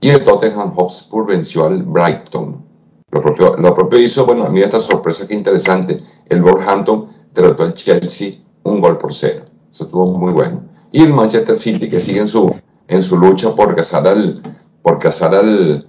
y 0.00 0.08
el 0.08 0.24
Tottenham 0.24 0.74
Hotspur 0.74 1.26
venció 1.26 1.66
al 1.66 1.82
Brighton. 1.82 2.64
Lo 3.12 3.22
propio, 3.22 3.56
lo 3.56 3.74
propio 3.74 3.98
hizo, 3.98 4.24
bueno, 4.24 4.44
a 4.44 4.48
mí 4.50 4.60
esta 4.60 4.80
sorpresa 4.80 5.26
que 5.26 5.34
interesante, 5.34 6.02
el 6.28 6.42
Wolverhampton 6.42 7.08
derrotó 7.34 7.64
al 7.64 7.74
Chelsea 7.74 8.34
un 8.62 8.80
gol 8.80 8.98
por 8.98 9.12
cero. 9.12 9.44
Eso 9.70 9.84
estuvo 9.84 10.06
muy 10.18 10.32
bueno. 10.32 10.62
Y 10.92 11.02
el 11.02 11.12
Manchester 11.12 11.56
City, 11.56 11.88
que 11.88 12.00
sigue 12.00 12.20
en 12.20 12.28
su, 12.28 12.54
en 12.88 13.02
su 13.02 13.16
lucha 13.16 13.54
por 13.54 13.74
cazar 13.74 14.06
al, 14.06 14.42
por 14.82 14.98
cazar 14.98 15.34
al, 15.34 15.86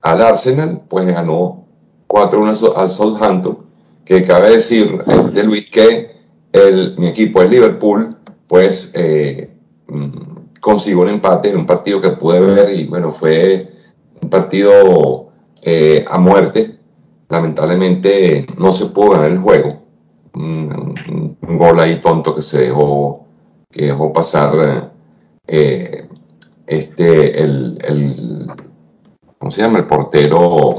al 0.00 0.22
Arsenal, 0.22 0.82
pues 0.88 1.06
ganó 1.06 1.66
4-1 2.08 2.72
al 2.76 2.90
Southampton, 2.90 3.58
que 4.04 4.24
cabe 4.24 4.52
decir, 4.52 4.98
este 5.06 5.42
Luis, 5.42 5.70
que 5.70 6.10
mi 6.98 7.08
equipo, 7.08 7.42
el 7.42 7.50
Liverpool, 7.50 8.16
pues 8.48 8.90
eh, 8.94 9.50
mm, 9.86 10.58
consiguió 10.60 11.02
un 11.02 11.08
empate 11.08 11.50
en 11.50 11.58
un 11.58 11.66
partido 11.66 12.00
que 12.00 12.10
pude 12.10 12.40
ver 12.40 12.74
y 12.74 12.86
bueno, 12.86 13.12
fue 13.12 13.70
un 14.20 14.28
partido 14.28 15.29
eh, 15.62 16.04
a 16.08 16.18
muerte. 16.18 16.76
Lamentablemente 17.28 18.46
no 18.58 18.72
se 18.72 18.86
pudo 18.86 19.10
ganar 19.10 19.30
el 19.30 19.38
juego. 19.38 19.82
Un, 20.34 20.94
gol 21.40 21.80
ahí 21.80 22.00
tonto 22.00 22.34
que 22.34 22.42
se 22.42 22.62
dejó, 22.62 23.26
que 23.70 23.86
dejó 23.86 24.12
pasar 24.12 24.92
eh, 25.46 26.08
este, 26.66 27.42
el, 27.42 27.78
el, 27.82 28.46
¿cómo 29.38 29.50
se 29.50 29.60
llama? 29.60 29.80
El 29.80 29.86
portero 29.86 30.78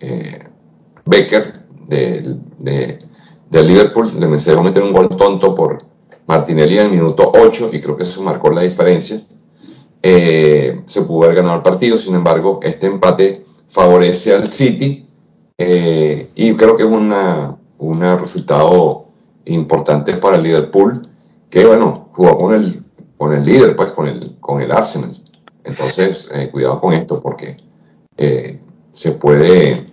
eh, 0.00 0.38
Becker 1.06 1.60
de, 1.86 2.36
de, 2.58 3.62
Liverpool. 3.62 4.10
Le 4.18 4.38
se 4.38 4.50
dejó 4.50 4.62
meter 4.62 4.82
un 4.82 4.92
gol 4.92 5.08
tonto 5.16 5.54
por 5.54 5.84
Martinelli 6.26 6.78
en 6.78 6.86
el 6.86 6.90
minuto 6.90 7.32
8 7.34 7.70
y 7.72 7.80
creo 7.80 7.96
que 7.96 8.02
eso 8.02 8.22
marcó 8.22 8.50
la 8.50 8.62
diferencia. 8.62 9.22
se 10.02 11.02
pudo 11.06 11.24
haber 11.24 11.36
ganado 11.36 11.56
el 11.56 11.62
partido, 11.62 11.96
sin 11.96 12.14
embargo, 12.14 12.60
este 12.62 12.86
empate 12.86 13.44
favorece 13.70 14.34
al 14.34 14.52
City 14.52 15.06
eh, 15.56 16.30
y 16.34 16.54
creo 16.54 16.76
que 16.76 16.82
es 16.82 16.88
una, 16.88 17.56
un 17.78 18.00
resultado 18.00 19.06
importante 19.44 20.14
para 20.14 20.36
el 20.36 20.42
Liverpool 20.42 21.08
que 21.48 21.64
bueno, 21.64 22.08
jugó 22.12 22.38
con 22.38 22.54
el, 22.54 22.82
con 23.16 23.32
el 23.32 23.44
líder, 23.44 23.74
pues 23.74 23.90
con 23.90 24.06
el, 24.06 24.36
con 24.40 24.60
el 24.60 24.70
Arsenal. 24.70 25.16
Entonces, 25.64 26.28
eh, 26.32 26.48
cuidado 26.50 26.80
con 26.80 26.94
esto 26.94 27.20
porque 27.20 27.58
eh, 28.16 28.60
se 28.92 29.12
puede 29.12 29.84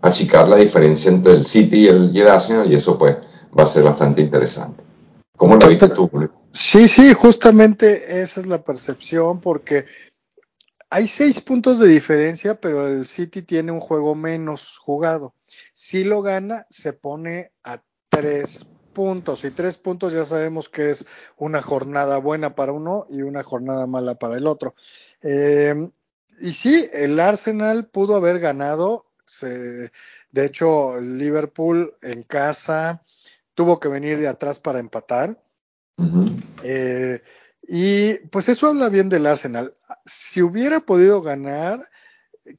achicar 0.00 0.48
la 0.48 0.56
diferencia 0.56 1.10
entre 1.10 1.32
el 1.32 1.46
City 1.46 1.80
y 1.80 1.88
el, 1.88 2.10
y 2.14 2.20
el, 2.20 2.28
Arsenal 2.28 2.70
y 2.70 2.76
eso 2.76 2.96
pues 2.96 3.16
va 3.58 3.64
a 3.64 3.66
ser 3.66 3.82
bastante 3.82 4.20
interesante. 4.20 4.82
¿Cómo 5.36 5.56
lo 5.56 5.68
viste 5.68 5.88
tú, 5.88 6.10
Sí, 6.52 6.88
sí, 6.88 7.14
justamente 7.14 8.22
esa 8.22 8.40
es 8.40 8.46
la 8.46 8.58
percepción 8.58 9.40
porque 9.40 9.86
hay 10.90 11.06
seis 11.06 11.40
puntos 11.40 11.78
de 11.78 11.86
diferencia, 11.86 12.60
pero 12.60 12.88
el 12.88 13.06
City 13.06 13.42
tiene 13.42 13.70
un 13.70 13.80
juego 13.80 14.16
menos 14.16 14.76
jugado. 14.76 15.34
Si 15.72 16.02
lo 16.02 16.20
gana, 16.20 16.66
se 16.68 16.92
pone 16.92 17.52
a 17.62 17.80
tres 18.08 18.66
puntos. 18.92 19.44
Y 19.44 19.52
tres 19.52 19.78
puntos 19.78 20.12
ya 20.12 20.24
sabemos 20.24 20.68
que 20.68 20.90
es 20.90 21.06
una 21.36 21.62
jornada 21.62 22.18
buena 22.18 22.56
para 22.56 22.72
uno 22.72 23.06
y 23.08 23.22
una 23.22 23.44
jornada 23.44 23.86
mala 23.86 24.16
para 24.16 24.36
el 24.36 24.48
otro. 24.48 24.74
Eh, 25.22 25.90
y 26.40 26.52
sí, 26.52 26.88
el 26.92 27.20
Arsenal 27.20 27.86
pudo 27.86 28.16
haber 28.16 28.40
ganado. 28.40 29.06
de 29.40 30.44
hecho, 30.44 30.98
el 30.98 31.18
Liverpool 31.18 31.94
en 32.02 32.24
casa 32.24 33.04
tuvo 33.54 33.78
que 33.78 33.88
venir 33.88 34.18
de 34.18 34.26
atrás 34.26 34.58
para 34.58 34.80
empatar. 34.80 35.40
Y 37.72 38.14
pues 38.30 38.48
eso 38.48 38.66
habla 38.66 38.88
bien 38.88 39.08
del 39.08 39.26
Arsenal. 39.26 39.72
Si 40.04 40.42
hubiera 40.42 40.80
podido 40.80 41.22
ganar, 41.22 41.78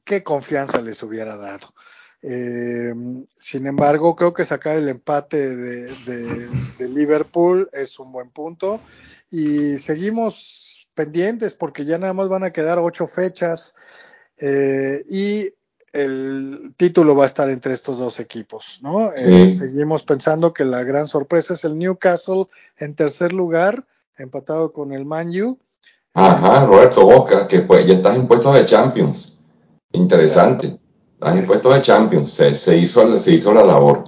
qué 0.04 0.22
confianza 0.22 0.80
les 0.80 1.02
hubiera 1.02 1.36
dado. 1.36 1.74
Eh, 2.22 2.94
sin 3.36 3.66
embargo, 3.66 4.16
creo 4.16 4.32
que 4.32 4.46
sacar 4.46 4.78
el 4.78 4.88
empate 4.88 5.54
de, 5.54 6.48
Liverpool 6.88 7.68
es 7.74 7.98
un 7.98 8.10
buen 8.10 8.30
punto. 8.30 8.80
Y 9.30 9.76
seguimos 9.76 10.88
pendientes 10.94 11.52
porque 11.52 11.84
ya 11.84 11.98
nada 11.98 12.14
más 12.14 12.30
van 12.30 12.44
a 12.44 12.52
quedar 12.54 12.78
ocho 12.78 13.06
fechas 13.06 13.74
eh, 14.38 15.04
y 15.10 15.52
el 15.92 16.72
título 16.78 17.14
va 17.14 17.24
a 17.24 17.26
estar 17.26 17.50
entre 17.50 17.74
estos 17.74 17.98
dos 17.98 18.18
equipos, 18.18 18.78
¿no? 18.80 19.12
Eh, 19.12 19.50
seguimos 19.50 20.04
pensando 20.04 20.54
que 20.54 20.64
la 20.64 20.84
gran 20.84 21.06
sorpresa 21.06 21.52
es 21.52 21.64
el 21.64 21.76
Newcastle 21.76 22.46
en 22.78 22.94
tercer 22.94 23.34
lugar 23.34 23.84
empatado 24.18 24.72
con 24.72 24.92
el 24.92 25.04
Man 25.04 25.28
U. 25.40 25.58
Ajá, 26.14 26.66
Roberto 26.66 27.04
Boca, 27.04 27.48
que 27.48 27.60
pues 27.60 27.86
ya 27.86 27.94
estás 27.94 28.16
en 28.16 28.28
puestos 28.28 28.54
de 28.54 28.66
Champions. 28.66 29.38
Interesante. 29.92 30.78
Estás 31.14 31.38
en 31.38 31.46
puestos 31.46 31.74
de 31.74 31.82
Champions. 31.82 32.32
Se, 32.32 32.76
hizo, 32.76 33.18
se 33.18 33.32
hizo 33.32 33.54
la 33.54 33.64
labor. 33.64 34.04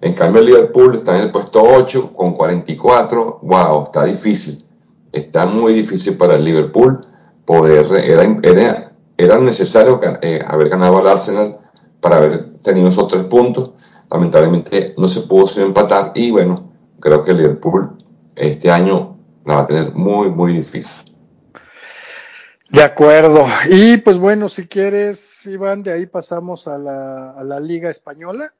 En 0.00 0.14
cambio, 0.14 0.40
el 0.40 0.46
Liverpool 0.46 0.96
está 0.96 1.16
en 1.16 1.22
el 1.24 1.30
puesto 1.30 1.62
8 1.62 2.12
con 2.12 2.34
44. 2.34 3.40
Wow, 3.42 3.84
está 3.84 4.04
difícil. 4.04 4.64
Está 5.12 5.46
muy 5.46 5.72
difícil 5.72 6.16
para 6.16 6.34
el 6.34 6.44
Liverpool 6.44 7.00
poder. 7.46 7.86
Era, 8.04 8.92
era, 9.16 9.40
necesario 9.40 9.98
eh, 10.20 10.40
haber 10.46 10.68
ganado 10.68 10.98
al 10.98 11.08
Arsenal 11.08 11.58
para 12.00 12.18
haber 12.18 12.58
tenido 12.58 12.88
esos 12.88 13.08
tres 13.08 13.24
puntos. 13.24 13.72
Lamentablemente 14.10 14.94
no 14.98 15.08
se 15.08 15.22
pudo 15.22 15.48
empatar. 15.62 16.12
Y 16.14 16.30
bueno, 16.30 16.70
creo 17.00 17.24
que 17.24 17.30
el 17.30 17.38
Liverpool 17.38 17.96
este 18.34 18.70
año 18.70 19.15
la 19.46 19.54
va 19.54 19.60
a 19.62 19.66
tener 19.66 19.92
muy, 19.94 20.28
muy 20.28 20.52
difícil. 20.54 21.14
De 22.68 22.82
acuerdo. 22.82 23.46
Y 23.70 23.96
pues 23.98 24.18
bueno, 24.18 24.48
si 24.48 24.66
quieres, 24.66 25.46
Iván, 25.46 25.84
de 25.84 25.92
ahí 25.92 26.06
pasamos 26.06 26.66
a 26.66 26.76
la, 26.76 27.30
a 27.30 27.44
la 27.44 27.60
Liga 27.60 27.88
Española. 27.88 28.52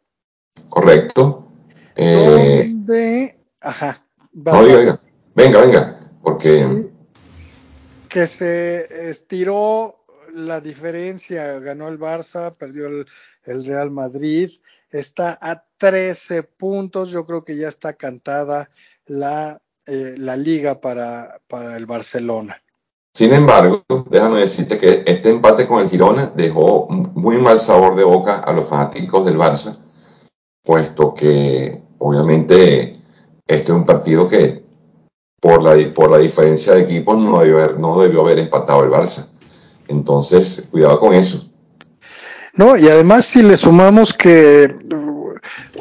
Correcto. 0.69 1.49
Eh, 1.97 2.69
¿Dónde? 2.69 3.39
Ajá. 3.61 4.03
Venga, 4.33 5.61
venga, 5.61 6.11
porque... 6.23 6.67
que 8.09 8.27
se 8.27 9.11
estiró 9.11 10.05
la 10.33 10.61
diferencia, 10.61 11.59
ganó 11.59 11.89
el 11.89 11.99
Barça, 11.99 12.55
perdió 12.57 12.87
el, 12.87 13.07
el 13.45 13.67
Real 13.67 13.91
Madrid, 13.91 14.51
está 14.91 15.39
a 15.41 15.65
13 15.79 16.43
puntos, 16.43 17.11
yo 17.11 17.27
creo 17.27 17.45
que 17.45 17.57
ya 17.57 17.69
está 17.69 17.95
cantada 17.95 18.71
la 19.07 19.61
eh, 19.87 20.15
la 20.19 20.37
liga 20.37 20.81
para, 20.81 21.41
para 21.47 21.77
el 21.77 21.87
Barcelona. 21.87 22.61
Sin 23.15 23.33
embargo, 23.33 23.85
déjame 24.11 24.41
decirte 24.41 24.77
que 24.77 25.03
este 25.07 25.31
empate 25.31 25.67
con 25.67 25.81
el 25.81 25.89
Girona 25.89 26.33
dejó 26.35 26.87
muy 26.89 27.39
mal 27.39 27.59
sabor 27.59 27.97
de 27.97 28.05
boca 28.05 28.41
a 28.41 28.53
los 28.53 28.69
fanáticos 28.69 29.25
del 29.25 29.39
Barça, 29.39 29.79
puesto 30.63 31.15
que 31.15 31.81
obviamente 31.99 33.01
este 33.47 33.73
es 33.73 33.79
un 33.79 33.87
partido 33.87 34.29
que 34.29 34.65
por 35.41 35.63
la, 35.63 35.95
por 35.95 36.11
la 36.11 36.19
diferencia 36.19 36.75
de 36.75 36.83
equipos 36.83 37.17
no 37.17 37.41
debió, 37.41 37.63
haber, 37.63 37.79
no 37.79 38.01
debió 38.01 38.21
haber 38.23 38.39
empatado 38.39 38.85
el 38.85 38.91
Barça. 38.91 39.31
Entonces, 39.89 40.69
cuidado 40.71 40.99
con 40.99 41.15
eso. 41.15 41.49
No, 42.55 42.77
y 42.77 42.89
además 42.89 43.27
si 43.27 43.43
le 43.43 43.57
sumamos 43.57 44.13
que 44.13 44.69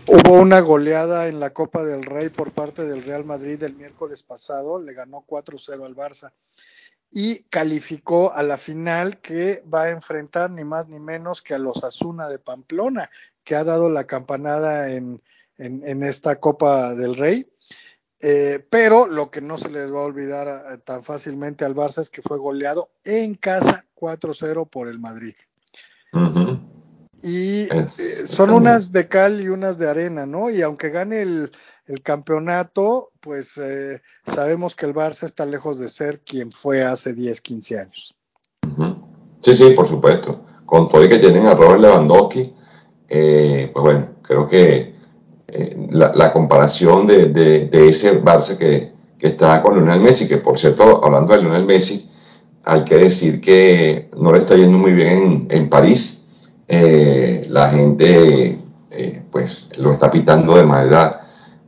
Hubo 0.08 0.34
una 0.34 0.60
goleada 0.60 1.28
en 1.28 1.40
la 1.40 1.50
Copa 1.50 1.84
del 1.84 2.04
Rey 2.04 2.30
por 2.30 2.52
parte 2.52 2.86
del 2.86 3.04
Real 3.04 3.26
Madrid 3.26 3.64
el 3.64 3.74
miércoles 3.74 4.22
pasado, 4.22 4.80
le 4.80 4.94
ganó 4.94 5.26
4-0 5.28 5.84
al 5.84 5.96
Barça 5.96 6.32
y 7.12 7.44
calificó 7.46 8.32
a 8.32 8.44
la 8.44 8.58
final 8.58 9.20
que 9.20 9.64
va 9.74 9.84
a 9.84 9.90
enfrentar 9.90 10.52
ni 10.52 10.64
más 10.64 10.88
ni 10.90 11.00
menos 11.00 11.42
que 11.42 11.56
a 11.56 11.58
los 11.58 11.84
Asuna 11.84 12.30
de 12.30 12.38
Pamplona, 12.38 13.10
que 13.44 13.56
ha 13.56 13.64
dado 13.64 13.90
la 13.90 14.04
campanada 14.04 14.92
en, 14.92 15.22
esta 15.58 16.40
Copa 16.40 16.94
del 16.94 17.16
Rey. 17.16 17.50
Eh, 18.20 18.64
pero 18.70 19.08
lo 19.08 19.32
que 19.32 19.42
no 19.42 19.58
se 19.58 19.70
les 19.70 19.92
va 19.92 20.00
a 20.02 20.06
olvidar 20.06 20.48
eh, 20.48 20.78
tan 20.80 21.04
fácilmente 21.04 21.66
al 21.66 21.76
Barça 21.76 22.02
es 22.02 22.12
que 22.12 22.22
fue 22.22 22.38
goleado 22.38 22.90
en 23.04 23.34
casa 23.36 23.86
4-0 23.96 24.70
por 24.70 24.88
el 24.88 25.00
Madrid. 25.00 25.36
Y 27.26 27.68
eh, 27.74 27.88
son 28.28 28.52
unas 28.52 28.92
de 28.92 29.08
cal 29.08 29.42
y 29.42 29.50
unas 29.50 29.80
de 29.80 29.90
arena, 29.90 30.28
¿no? 30.28 30.52
Y 30.52 30.62
aunque 30.62 30.92
gane 30.92 31.24
el, 31.24 31.52
campeonato, 32.04 33.10
pues 33.20 33.58
eh, 33.58 34.02
sabemos 34.24 34.76
que 34.76 34.86
el 34.86 34.94
Barça 34.94 35.24
está 35.24 35.46
lejos 35.46 35.80
de 35.80 35.90
ser 35.90 36.20
quien 36.20 36.52
fue 36.52 36.84
hace 36.84 37.14
10, 37.14 37.42
15 37.42 37.80
años. 37.80 38.16
Sí, 39.42 39.56
sí, 39.56 39.72
por 39.72 39.88
supuesto. 39.88 40.46
Con 40.68 40.88
todo 40.88 41.04
y 41.04 41.10
que 41.10 41.18
tienen 41.18 41.48
a 41.48 41.56
Robert 41.56 41.82
Lewandowski, 41.82 42.54
eh, 43.08 43.72
pues 43.74 43.84
bueno, 43.84 44.10
creo 44.22 44.48
que 44.48 44.94
la, 45.92 46.32
comparación 46.32 47.08
de, 47.08 47.70
ese 47.72 48.22
Barça 48.22 48.58
que, 48.58 48.92
que 49.18 49.28
está 49.28 49.64
con 49.64 49.76
Lionel 49.76 50.02
Messi, 50.02 50.28
que 50.28 50.38
por 50.38 50.60
cierto, 50.60 51.04
hablando 51.04 51.34
de 51.34 51.42
Lionel 51.42 51.66
Messi, 51.66 52.10
hay 52.64 52.84
que 52.84 52.98
decir 52.98 53.42
que 53.42 54.10
no 54.18 54.32
le 54.32 54.40
está 54.40 54.56
yendo 54.56 54.78
muy 54.78 54.94
bien 54.94 55.48
en 55.50 55.70
París 55.70 56.15
eh, 56.68 57.46
la 57.50 57.70
gente 57.70 58.60
eh, 58.90 59.24
pues 59.32 59.70
lo 59.78 59.94
está 59.94 60.10
pitando 60.10 60.56
de 60.56 60.64
manera 60.64 61.22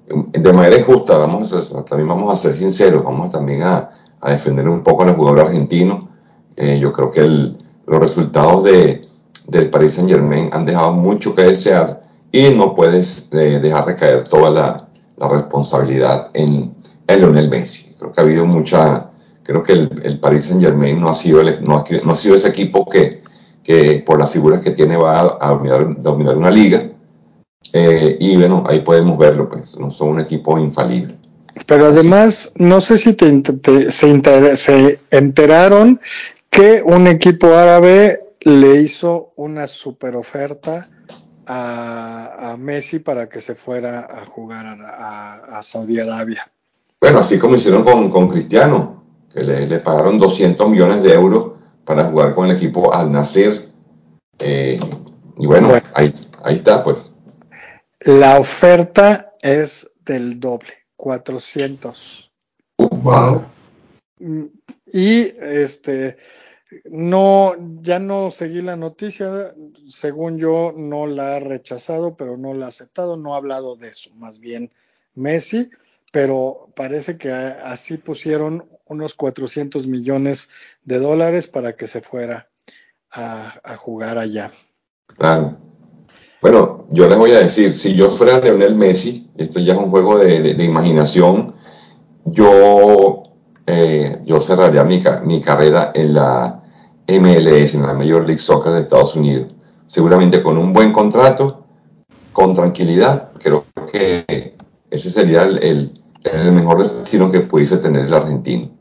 de 0.07 0.53
manera 0.53 0.79
injusta, 0.79 1.17
vamos 1.17 1.51
a 1.51 1.83
también 1.83 2.07
vamos 2.07 2.31
a 2.31 2.41
ser 2.41 2.53
sinceros, 2.53 3.03
vamos 3.03 3.29
también 3.29 3.63
a, 3.63 3.91
defender 4.25 4.67
un 4.67 4.81
poco 4.81 5.03
al 5.03 5.15
jugador 5.15 5.47
argentino. 5.47 6.09
Eh, 6.55 6.79
yo 6.79 6.91
creo 6.91 7.11
que 7.11 7.21
los 7.21 7.99
resultados 7.99 8.63
de, 8.63 9.05
del 9.47 9.69
Paris 9.69 9.95
Saint 9.95 10.09
Germain 10.09 10.49
han 10.53 10.65
dejado 10.65 10.93
mucho 10.93 11.35
que 11.35 11.43
desear 11.43 12.03
y 12.31 12.49
no 12.49 12.73
puedes 12.73 13.29
dejar 13.29 13.85
recaer 13.85 14.23
toda 14.25 14.49
la, 14.49 14.87
la 15.17 15.27
responsabilidad 15.27 16.29
en, 16.33 16.73
en 17.07 17.19
Lionel 17.19 17.49
Messi. 17.49 17.93
Creo 17.99 18.11
que 18.11 18.21
ha 18.21 18.23
habido 18.23 18.45
mucha, 18.45 19.09
creo 19.43 19.63
que 19.63 19.73
el, 19.73 20.01
el 20.03 20.19
Paris 20.19 20.45
Saint 20.45 20.61
Germain 20.61 20.99
no 20.99 21.09
ha 21.09 21.13
sido, 21.13 21.41
el, 21.41 21.63
no, 21.63 21.83
no 22.03 22.11
ha 22.11 22.15
sido 22.15 22.35
ese 22.35 22.47
equipo 22.47 22.87
que, 22.87 23.23
que 23.67 24.01
por 24.05 24.17
las 24.17 24.31
figuras 24.31 24.61
que 24.61 24.71
tiene 24.71 24.95
va 24.95 25.19
a, 25.19 25.37
a 25.41 25.49
dominar, 25.49 26.01
dominar, 26.01 26.37
una 26.37 26.49
liga. 26.49 26.89
Eh, 27.73 28.15
y 28.17 28.37
bueno, 28.37 28.63
ahí 28.65 28.79
podemos 28.79 29.17
verlo, 29.17 29.49
pues 29.49 29.77
no 29.77 29.91
son 29.91 30.07
un 30.07 30.19
equipo 30.21 30.57
infalible. 30.57 31.17
Pero 31.65 31.87
además, 31.87 32.53
no 32.55 32.79
sé 32.79 32.97
si 32.97 33.13
te, 33.13 33.41
te, 33.41 33.91
se, 33.91 34.07
inter, 34.07 34.55
se 34.55 35.01
enteraron 35.11 35.99
que 36.49 36.81
un 36.81 37.07
equipo 37.07 37.55
árabe 37.55 38.21
le 38.39 38.81
hizo 38.81 39.33
una 39.35 39.67
super 39.67 40.15
oferta 40.15 40.87
a, 41.45 42.51
a, 42.51 42.57
Messi 42.57 42.99
para 42.99 43.27
que 43.27 43.41
se 43.41 43.53
fuera 43.53 44.07
a 44.09 44.25
jugar 44.27 44.65
a, 44.65 44.77
a, 44.81 45.59
a 45.59 45.63
Saudi 45.63 45.99
Arabia. 45.99 46.49
Bueno, 47.01 47.19
así 47.19 47.37
como 47.37 47.55
hicieron 47.55 47.83
con, 47.83 48.09
con 48.09 48.29
Cristiano, 48.29 49.03
que 49.33 49.43
le, 49.43 49.67
le, 49.67 49.79
pagaron 49.79 50.17
200 50.17 50.69
millones 50.69 51.03
de 51.03 51.13
euros 51.13 51.56
para 51.87 52.11
jugar 52.11 52.35
con 52.35 52.49
el 52.49 52.57
equipo 52.57 52.93
Al 52.93 53.11
Nasser. 53.11 53.69
Eh, 54.37 54.77
y 55.37 55.47
bueno, 55.47 55.69
bueno, 55.69 55.87
ahí, 55.95 56.13
ahí 56.43 56.57
está, 56.57 56.83
pues. 56.83 57.13
La 58.01 58.37
oferta 58.37 59.33
es 59.41 59.89
del 60.05 60.39
doble, 60.39 60.73
400. 60.97 62.31
Wow. 62.77 63.45
Y 64.91 65.33
este, 65.39 66.17
no, 66.91 67.53
ya 67.81 67.99
no 67.99 68.31
seguí 68.31 68.61
la 68.61 68.75
noticia, 68.75 69.53
según 69.87 70.37
yo 70.37 70.73
no 70.75 71.07
la 71.07 71.37
ha 71.37 71.39
rechazado, 71.39 72.17
pero 72.17 72.35
no 72.35 72.53
la 72.53 72.65
ha 72.65 72.69
aceptado, 72.69 73.15
no 73.15 73.33
ha 73.33 73.37
hablado 73.37 73.77
de 73.77 73.89
eso, 73.89 74.09
más 74.15 74.39
bien 74.39 74.71
Messi, 75.15 75.69
pero 76.11 76.69
parece 76.75 77.17
que 77.17 77.31
así 77.31 77.97
pusieron 77.97 78.67
unos 78.85 79.13
400 79.13 79.87
millones 79.87 80.49
de 80.87 80.99
dólares 80.99 81.47
para 81.47 81.73
que 81.73 81.85
se 81.85 81.99
fuera 81.99 82.47
a, 83.11 83.59
a 83.61 83.75
jugar 83.75 84.17
allá. 84.17 84.51
Claro. 85.17 85.51
Bueno, 86.41 86.85
yo 86.91 87.09
les 87.09 87.17
voy 87.17 87.33
a 87.33 87.39
decir, 87.39 87.73
si 87.73 87.93
yo 87.93 88.09
fuera 88.11 88.39
Lionel 88.39 88.75
Messi, 88.75 89.29
esto 89.35 89.59
ya 89.59 89.73
es 89.73 89.79
un 89.79 89.89
juego 89.89 90.17
de, 90.17 90.53
de, 90.53 90.63
imaginación, 90.63 91.55
yo, 92.23 93.23
eh, 93.65 94.21
yo 94.25 94.39
cerraría 94.39 94.85
mi, 94.85 95.03
mi 95.25 95.41
carrera 95.41 95.91
en 95.93 96.13
la 96.13 96.63
MLS, 97.05 97.73
en 97.73 97.81
la 97.81 97.93
Major 97.93 98.25
League 98.25 98.37
Soccer 98.37 98.71
de 98.71 98.81
Estados 98.81 99.13
Unidos. 99.15 99.53
Seguramente 99.87 100.41
con 100.41 100.57
un 100.57 100.71
buen 100.71 100.93
contrato, 100.93 101.65
con 102.31 102.53
tranquilidad, 102.55 103.33
creo 103.39 103.65
que 103.91 104.55
ese 104.89 105.09
sería 105.09 105.43
el, 105.43 106.01
el 106.23 106.51
mejor 106.53 106.89
destino 106.89 107.29
que 107.29 107.41
pudiese 107.41 107.77
tener 107.77 108.05
el 108.05 108.13
argentino. 108.13 108.76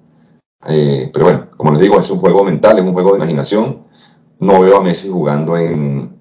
Eh, 0.65 1.11
pero 1.13 1.27
bueno, 1.27 1.51
como 1.57 1.73
les 1.73 1.81
digo, 1.81 1.99
es 1.99 2.11
un 2.11 2.19
juego 2.19 2.45
mental, 2.45 2.79
es 2.79 2.85
un 2.85 2.93
juego 2.93 3.11
de 3.11 3.19
imaginación. 3.19 3.87
No 4.39 4.61
veo 4.61 4.77
a 4.77 4.83
Messi 4.83 5.09
jugando 5.09 5.57
en, 5.57 6.17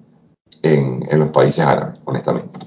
en, 0.62 1.18
los 1.18 1.30
países 1.30 1.60
árabes, 1.60 2.00
honestamente. 2.04 2.60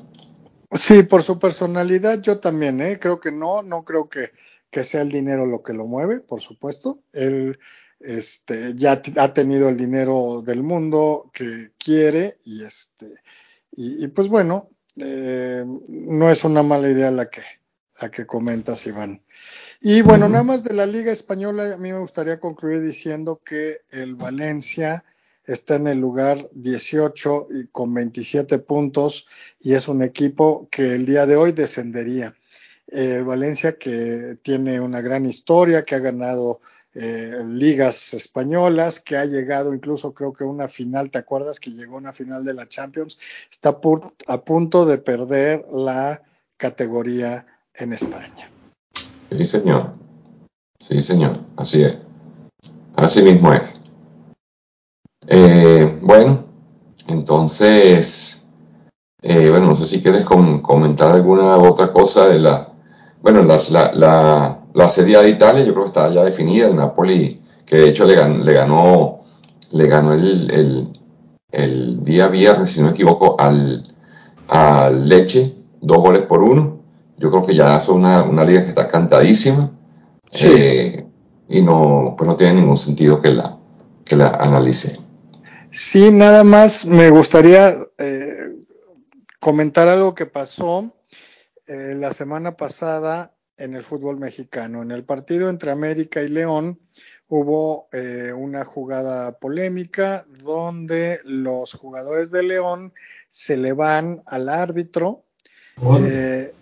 Sí, 0.71 1.03
por 1.03 1.23
su 1.23 1.39
personalidad 1.39 2.21
yo 2.21 2.39
también, 2.39 2.79
¿eh? 2.81 2.99
creo 2.99 3.19
que 3.19 3.31
no, 3.31 3.63
no 3.63 3.83
creo 3.83 4.07
que, 4.07 4.29
que 4.69 4.83
sea 4.83 5.01
el 5.01 5.09
dinero 5.09 5.45
lo 5.45 5.63
que 5.63 5.73
lo 5.73 5.85
mueve, 5.85 6.19
por 6.19 6.41
supuesto. 6.41 6.99
Él 7.13 7.57
este, 7.99 8.75
ya 8.75 9.01
ha 9.17 9.33
tenido 9.33 9.69
el 9.69 9.77
dinero 9.77 10.43
del 10.43 10.61
mundo 10.61 11.31
que 11.33 11.71
quiere 11.77 12.37
y, 12.45 12.63
este, 12.63 13.15
y 13.71 14.07
pues 14.09 14.27
bueno, 14.27 14.69
eh, 15.01 15.63
no 15.87 16.29
es 16.29 16.43
una 16.43 16.63
mala 16.63 16.89
idea 16.89 17.11
la 17.11 17.29
que, 17.29 17.41
la 18.01 18.09
que 18.09 18.25
comentas, 18.25 18.85
Iván. 18.85 19.21
Y 19.81 20.01
bueno, 20.01 20.27
nada 20.27 20.43
más 20.43 20.65
de 20.65 20.73
la 20.73 20.85
Liga 20.85 21.09
Española, 21.13 21.73
a 21.73 21.77
mí 21.77 21.93
me 21.93 21.99
gustaría 21.99 22.37
concluir 22.37 22.81
diciendo 22.81 23.41
que 23.45 23.83
el 23.91 24.15
Valencia 24.15 25.05
está 25.45 25.75
en 25.75 25.87
el 25.87 25.99
lugar 25.99 26.49
18 26.51 27.47
y 27.51 27.67
con 27.67 27.93
27 27.93 28.59
puntos 28.59 29.25
y 29.61 29.75
es 29.75 29.87
un 29.87 30.03
equipo 30.03 30.67
que 30.69 30.95
el 30.95 31.05
día 31.05 31.25
de 31.25 31.37
hoy 31.37 31.53
descendería. 31.53 32.35
Eh, 32.87 33.23
Valencia 33.25 33.77
que 33.77 34.37
tiene 34.41 34.81
una 34.81 34.99
gran 34.99 35.25
historia, 35.25 35.85
que 35.85 35.95
ha 35.95 35.99
ganado 35.99 36.59
eh, 36.93 37.41
ligas 37.45 38.13
españolas, 38.13 38.99
que 38.99 39.15
ha 39.15 39.23
llegado 39.23 39.73
incluso 39.73 40.13
creo 40.13 40.33
que 40.33 40.43
una 40.43 40.67
final, 40.67 41.09
¿te 41.09 41.19
acuerdas 41.19 41.57
que 41.57 41.71
llegó 41.71 41.95
a 41.95 41.99
una 41.99 42.11
final 42.11 42.43
de 42.43 42.53
la 42.53 42.67
Champions? 42.67 43.17
Está 43.49 43.79
a 44.27 44.41
punto 44.41 44.85
de 44.85 44.97
perder 44.97 45.65
la 45.71 46.21
categoría 46.57 47.47
en 47.73 47.93
España. 47.93 48.58
Sí, 49.29 49.45
señor. 49.45 49.91
Sí, 50.79 50.99
señor. 50.99 51.39
Así 51.55 51.83
es. 51.83 51.99
Así 52.95 53.21
mismo 53.21 53.53
es. 53.53 53.61
Eh, 55.27 55.99
bueno, 56.01 56.45
entonces, 57.07 58.47
eh, 59.21 59.49
bueno, 59.49 59.67
no 59.67 59.75
sé 59.75 59.85
si 59.85 60.01
quieres 60.01 60.25
com 60.25 60.61
comentar 60.61 61.11
alguna 61.11 61.57
otra 61.57 61.93
cosa 61.93 62.27
de 62.27 62.39
la, 62.39 62.73
bueno, 63.21 63.43
las, 63.43 63.69
la, 63.69 63.93
la, 63.93 64.59
la 64.73 64.89
Serie 64.89 65.19
de 65.19 65.29
Italia, 65.29 65.63
yo 65.63 65.73
creo 65.73 65.83
que 65.83 65.89
está 65.89 66.09
ya 66.09 66.23
definida, 66.23 66.67
el 66.67 66.75
Napoli, 66.75 67.41
que 67.65 67.77
de 67.77 67.89
hecho 67.89 68.05
le, 68.05 68.15
gan 68.15 68.43
le 68.43 68.53
ganó, 68.53 69.19
le 69.71 69.87
ganó 69.87 70.13
el, 70.13 70.49
el, 70.51 70.99
el, 71.51 72.03
día 72.03 72.27
viernes, 72.27 72.71
si 72.71 72.79
no 72.79 72.87
me 72.87 72.91
equivoco, 72.93 73.35
al, 73.39 73.85
al 74.47 75.07
Leche, 75.07 75.55
dos 75.81 75.99
goles 75.99 76.23
por 76.23 76.41
uno. 76.41 76.78
Yo 77.19 77.29
creo 77.29 77.45
que 77.45 77.55
ya 77.55 77.77
es 77.77 77.87
una, 77.89 78.23
una 78.23 78.43
liga 78.43 78.63
que 78.63 78.69
está 78.69 78.87
cantadísima. 78.87 79.71
Sí. 80.31 80.45
Eh, 80.47 81.05
y 81.47 81.61
no, 81.61 82.15
pues 82.17 82.27
no 82.27 82.35
tiene 82.35 82.55
ningún 82.55 82.77
sentido 82.77 83.21
que 83.21 83.31
la, 83.31 83.57
que 84.05 84.15
la 84.15 84.29
analice. 84.29 84.99
Sí, 85.71 86.11
nada 86.11 86.43
más 86.43 86.85
me 86.85 87.09
gustaría 87.09 87.75
eh, 87.97 88.55
comentar 89.39 89.87
algo 89.87 90.15
que 90.15 90.25
pasó 90.25 90.93
eh, 91.67 91.93
la 91.95 92.11
semana 92.11 92.55
pasada 92.55 93.33
en 93.57 93.75
el 93.75 93.83
fútbol 93.83 94.17
mexicano. 94.17 94.81
En 94.81 94.91
el 94.91 95.03
partido 95.03 95.49
entre 95.49 95.71
América 95.71 96.21
y 96.21 96.29
León 96.29 96.79
hubo 97.27 97.87
eh, 97.91 98.33
una 98.35 98.65
jugada 98.65 99.37
polémica 99.37 100.25
donde 100.43 101.19
los 101.23 101.73
jugadores 101.73 102.31
de 102.31 102.43
León 102.43 102.93
se 103.27 103.57
le 103.57 103.73
van 103.73 104.23
al 104.25 104.49
árbitro. 104.49 105.23
Eh, 106.03 106.53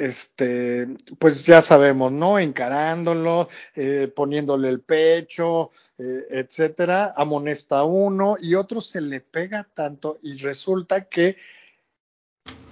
este, 0.00 0.86
pues 1.18 1.44
ya 1.44 1.60
sabemos, 1.60 2.10
¿no? 2.10 2.38
Encarándolo, 2.38 3.48
eh, 3.74 4.10
poniéndole 4.14 4.70
el 4.70 4.80
pecho, 4.80 5.70
eh, 5.98 6.26
etcétera, 6.30 7.12
amonesta 7.16 7.80
a 7.80 7.84
uno 7.84 8.36
y 8.40 8.54
otro 8.54 8.80
se 8.80 9.02
le 9.02 9.20
pega 9.20 9.64
tanto 9.64 10.18
y 10.22 10.38
resulta 10.38 11.04
que 11.04 11.36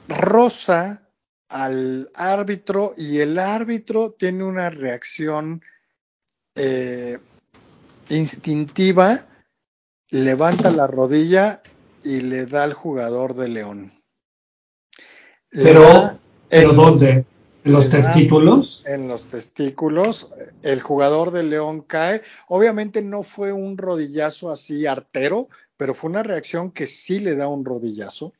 rosa 0.09 1.07
al 1.51 2.11
árbitro 2.15 2.95
y 2.97 3.19
el 3.19 3.39
árbitro 3.39 4.13
tiene 4.13 4.45
una 4.45 4.71
reacción 4.71 5.63
eh, 6.55 7.19
instintiva, 8.09 9.27
levanta 10.11 10.71
la 10.71 10.87
rodilla 10.87 11.63
y 12.03 12.23
le 12.23 12.47
da 12.47 12.65
al 12.65 12.73
jugador 12.73 13.35
de 13.35 13.49
León. 13.49 13.93
Pero, 15.51 16.18
¿pero 16.49 16.73
dónde? 16.73 17.25
¿En 17.65 17.73
los 17.73 17.91
testículos? 17.91 18.83
En 18.87 19.09
los 19.09 19.25
testículos. 19.25 20.31
El 20.63 20.81
jugador 20.81 21.33
de 21.33 21.43
León 21.43 21.83
cae. 21.83 22.23
Obviamente 22.49 23.03
no 23.03 23.23
fue 23.23 23.53
un 23.53 23.77
rodillazo 23.77 24.51
así 24.51 24.87
artero, 24.87 25.49
pero 25.77 25.93
fue 25.93 26.11
una 26.11 26.23
reacción 26.23 26.71
que 26.71 26.87
sí 26.87 27.21
le 27.21 27.35
da 27.35 27.49
un 27.49 27.65
rodillazo. 27.65 28.33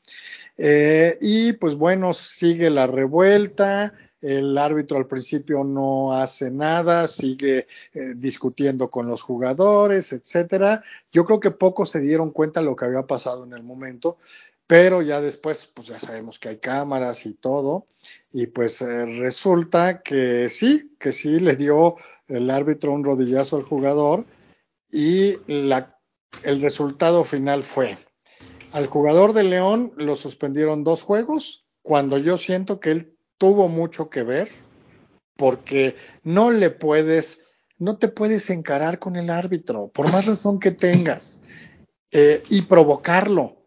Eh, 0.57 1.19
y 1.21 1.53
pues 1.55 1.75
bueno, 1.75 2.15
sigue 2.15 2.71
la 2.71 2.87
revuelta. 2.87 3.95
El 4.21 4.59
árbitro 4.59 4.99
al 4.99 5.07
principio 5.07 5.63
no 5.63 6.13
hace 6.13 6.51
nada, 6.51 7.07
sigue 7.07 7.69
eh, 7.95 8.15
discutiendo 8.17 8.91
con 8.91 9.07
los 9.07 9.23
jugadores, 9.23 10.13
etcétera. 10.13 10.83
Yo 11.13 11.25
creo 11.25 11.39
que 11.39 11.53
pocos 11.53 11.91
se 11.91 12.01
dieron 12.01 12.33
cuenta 12.33 12.59
de 12.59 12.67
lo 12.67 12.75
que 12.75 12.87
había 12.87 13.03
pasado 13.03 13.45
en 13.45 13.53
el 13.53 13.63
momento, 13.63 14.19
pero 14.69 15.03
ya 15.03 15.21
después, 15.21 15.67
pues 15.75 15.89
ya 15.89 15.99
sabemos 15.99 16.39
que 16.39 16.51
hay 16.51 16.59
cámaras 16.59 17.27
y 17.27 17.35
todo, 17.35 17.89
y 18.33 18.47
pues 18.47 18.81
eh, 18.83 19.07
resulta 19.07 20.03
que 20.03 20.49
sí, 20.49 20.95
que 21.01 21.11
sí 21.11 21.41
le 21.41 21.57
dio 21.57 21.97
el 22.29 22.49
árbitro 22.51 22.93
un 22.93 23.03
rodillazo 23.03 23.57
al 23.57 23.65
jugador 23.65 24.25
y 24.93 25.39
la, 25.49 25.99
el 26.45 26.63
resultado 26.63 27.25
final 27.25 27.65
fue 27.65 27.99
al 28.73 28.87
jugador 28.87 29.33
de 29.33 29.45
León 29.45 29.93
lo 29.97 30.15
suspendieron 30.15 30.85
dos 30.85 31.03
juegos, 31.03 31.65
cuando 31.83 32.19
yo 32.19 32.37
siento 32.37 32.81
que 32.81 32.91
él 32.91 33.17
tuvo 33.39 33.69
mucho 33.69 34.11
que 34.11 34.23
ver, 34.23 34.49
porque 35.37 35.97
no 36.23 36.51
le 36.51 36.71
puedes, 36.71 37.55
no 37.79 37.97
te 37.97 38.09
puedes 38.09 38.51
encarar 38.51 38.99
con 38.99 39.17
el 39.17 39.31
árbitro, 39.31 39.89
por 39.89 40.11
más 40.11 40.27
razón 40.27 40.61
que 40.61 40.71
tengas, 40.71 41.43
eh, 42.11 42.43
y 42.51 42.63
provocarlo. 42.63 43.58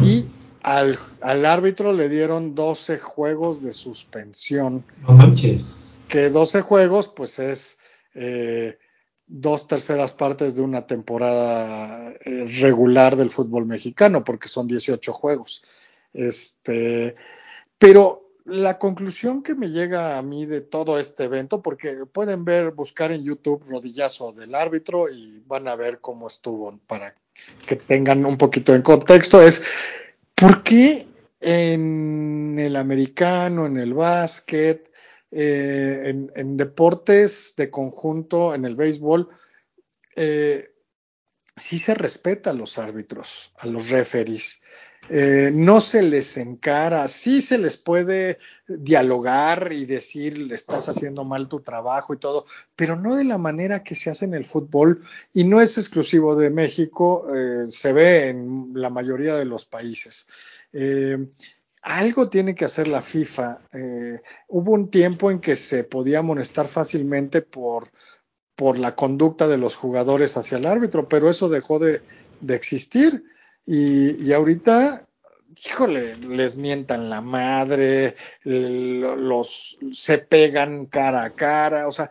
Y 0.00 0.24
al, 0.62 0.98
al, 1.20 1.44
árbitro 1.44 1.92
le 1.92 2.08
dieron 2.08 2.54
12 2.54 2.98
juegos 2.98 3.62
de 3.62 3.72
suspensión. 3.72 4.84
No 5.06 5.14
manches. 5.14 5.94
Que 6.08 6.30
12 6.30 6.62
juegos, 6.62 7.08
pues 7.08 7.38
es 7.38 7.78
eh, 8.14 8.78
dos 9.26 9.66
terceras 9.66 10.14
partes 10.14 10.56
de 10.56 10.62
una 10.62 10.86
temporada 10.86 12.12
eh, 12.24 12.46
regular 12.60 13.16
del 13.16 13.30
fútbol 13.30 13.66
mexicano, 13.66 14.24
porque 14.24 14.48
son 14.48 14.66
18 14.66 15.12
juegos. 15.12 15.64
Este, 16.12 17.14
pero 17.78 18.21
la 18.44 18.78
conclusión 18.78 19.42
que 19.42 19.54
me 19.54 19.70
llega 19.70 20.18
a 20.18 20.22
mí 20.22 20.46
de 20.46 20.60
todo 20.60 20.98
este 20.98 21.24
evento, 21.24 21.62
porque 21.62 22.06
pueden 22.06 22.44
ver, 22.44 22.72
buscar 22.72 23.12
en 23.12 23.22
YouTube 23.22 23.64
rodillazo 23.68 24.32
del 24.32 24.54
árbitro 24.54 25.08
y 25.08 25.42
van 25.46 25.68
a 25.68 25.76
ver 25.76 26.00
cómo 26.00 26.26
estuvo 26.26 26.76
para 26.86 27.14
que 27.66 27.76
tengan 27.76 28.24
un 28.26 28.36
poquito 28.36 28.74
en 28.74 28.82
contexto, 28.82 29.42
es 29.42 29.64
¿por 30.34 30.62
qué 30.62 31.06
en 31.40 32.58
el 32.58 32.76
americano, 32.76 33.66
en 33.66 33.76
el 33.76 33.94
básquet, 33.94 34.92
eh, 35.30 36.28
en, 36.34 36.56
deportes 36.56 37.54
de 37.56 37.70
conjunto, 37.70 38.54
en 38.54 38.64
el 38.64 38.76
béisbol, 38.76 39.28
eh, 40.14 40.74
sí 41.56 41.78
se 41.78 41.94
respeta 41.94 42.50
a 42.50 42.54
los 42.54 42.78
árbitros, 42.78 43.52
a 43.56 43.66
los 43.66 43.88
referees? 43.88 44.62
Eh, 45.08 45.50
no 45.52 45.80
se 45.80 46.02
les 46.02 46.36
encara, 46.36 47.08
sí 47.08 47.42
se 47.42 47.58
les 47.58 47.76
puede 47.76 48.38
dialogar 48.68 49.72
y 49.72 49.84
decir, 49.84 50.38
le 50.38 50.54
estás 50.54 50.88
haciendo 50.88 51.24
mal 51.24 51.48
tu 51.48 51.60
trabajo 51.60 52.14
y 52.14 52.18
todo, 52.18 52.46
pero 52.76 52.96
no 52.96 53.16
de 53.16 53.24
la 53.24 53.36
manera 53.36 53.82
que 53.82 53.96
se 53.96 54.10
hace 54.10 54.26
en 54.26 54.34
el 54.34 54.44
fútbol 54.44 55.02
y 55.34 55.44
no 55.44 55.60
es 55.60 55.76
exclusivo 55.76 56.36
de 56.36 56.50
México, 56.50 57.26
eh, 57.34 57.66
se 57.70 57.92
ve 57.92 58.28
en 58.28 58.70
la 58.74 58.90
mayoría 58.90 59.34
de 59.34 59.44
los 59.44 59.64
países. 59.64 60.28
Eh, 60.72 61.18
algo 61.82 62.30
tiene 62.30 62.54
que 62.54 62.64
hacer 62.64 62.86
la 62.86 63.02
FIFA. 63.02 63.58
hubo 64.48 64.72
un 64.72 64.88
tiempo 64.88 65.32
en 65.32 65.40
que 65.40 65.56
se 65.56 65.82
podía 65.82 66.20
amonestar 66.20 66.68
fácilmente 66.68 67.42
por, 67.42 67.90
por 68.54 68.78
la 68.78 68.94
conducta 68.94 69.48
de 69.48 69.58
los 69.58 69.74
jugadores 69.74 70.36
hacia 70.36 70.58
el 70.58 70.66
árbitro, 70.66 71.08
pero 71.08 71.28
eso 71.28 71.48
dejó 71.48 71.80
de, 71.80 72.00
de 72.40 72.54
existir. 72.54 73.24
Y, 73.64 74.32
ahorita, 74.32 75.06
híjole, 75.66 76.16
les 76.16 76.56
mientan 76.56 77.08
la 77.08 77.20
madre, 77.20 78.16
los 78.44 79.78
se 79.92 80.18
pegan 80.18 80.86
cara 80.86 81.24
a 81.24 81.30
cara, 81.30 81.86
o 81.86 81.92
sea, 81.92 82.10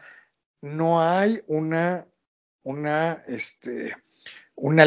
no 0.61 1.01
hay 1.01 1.41
una, 1.47 2.05
una, 2.63 3.23
este, 3.27 3.95
una, 4.55 4.85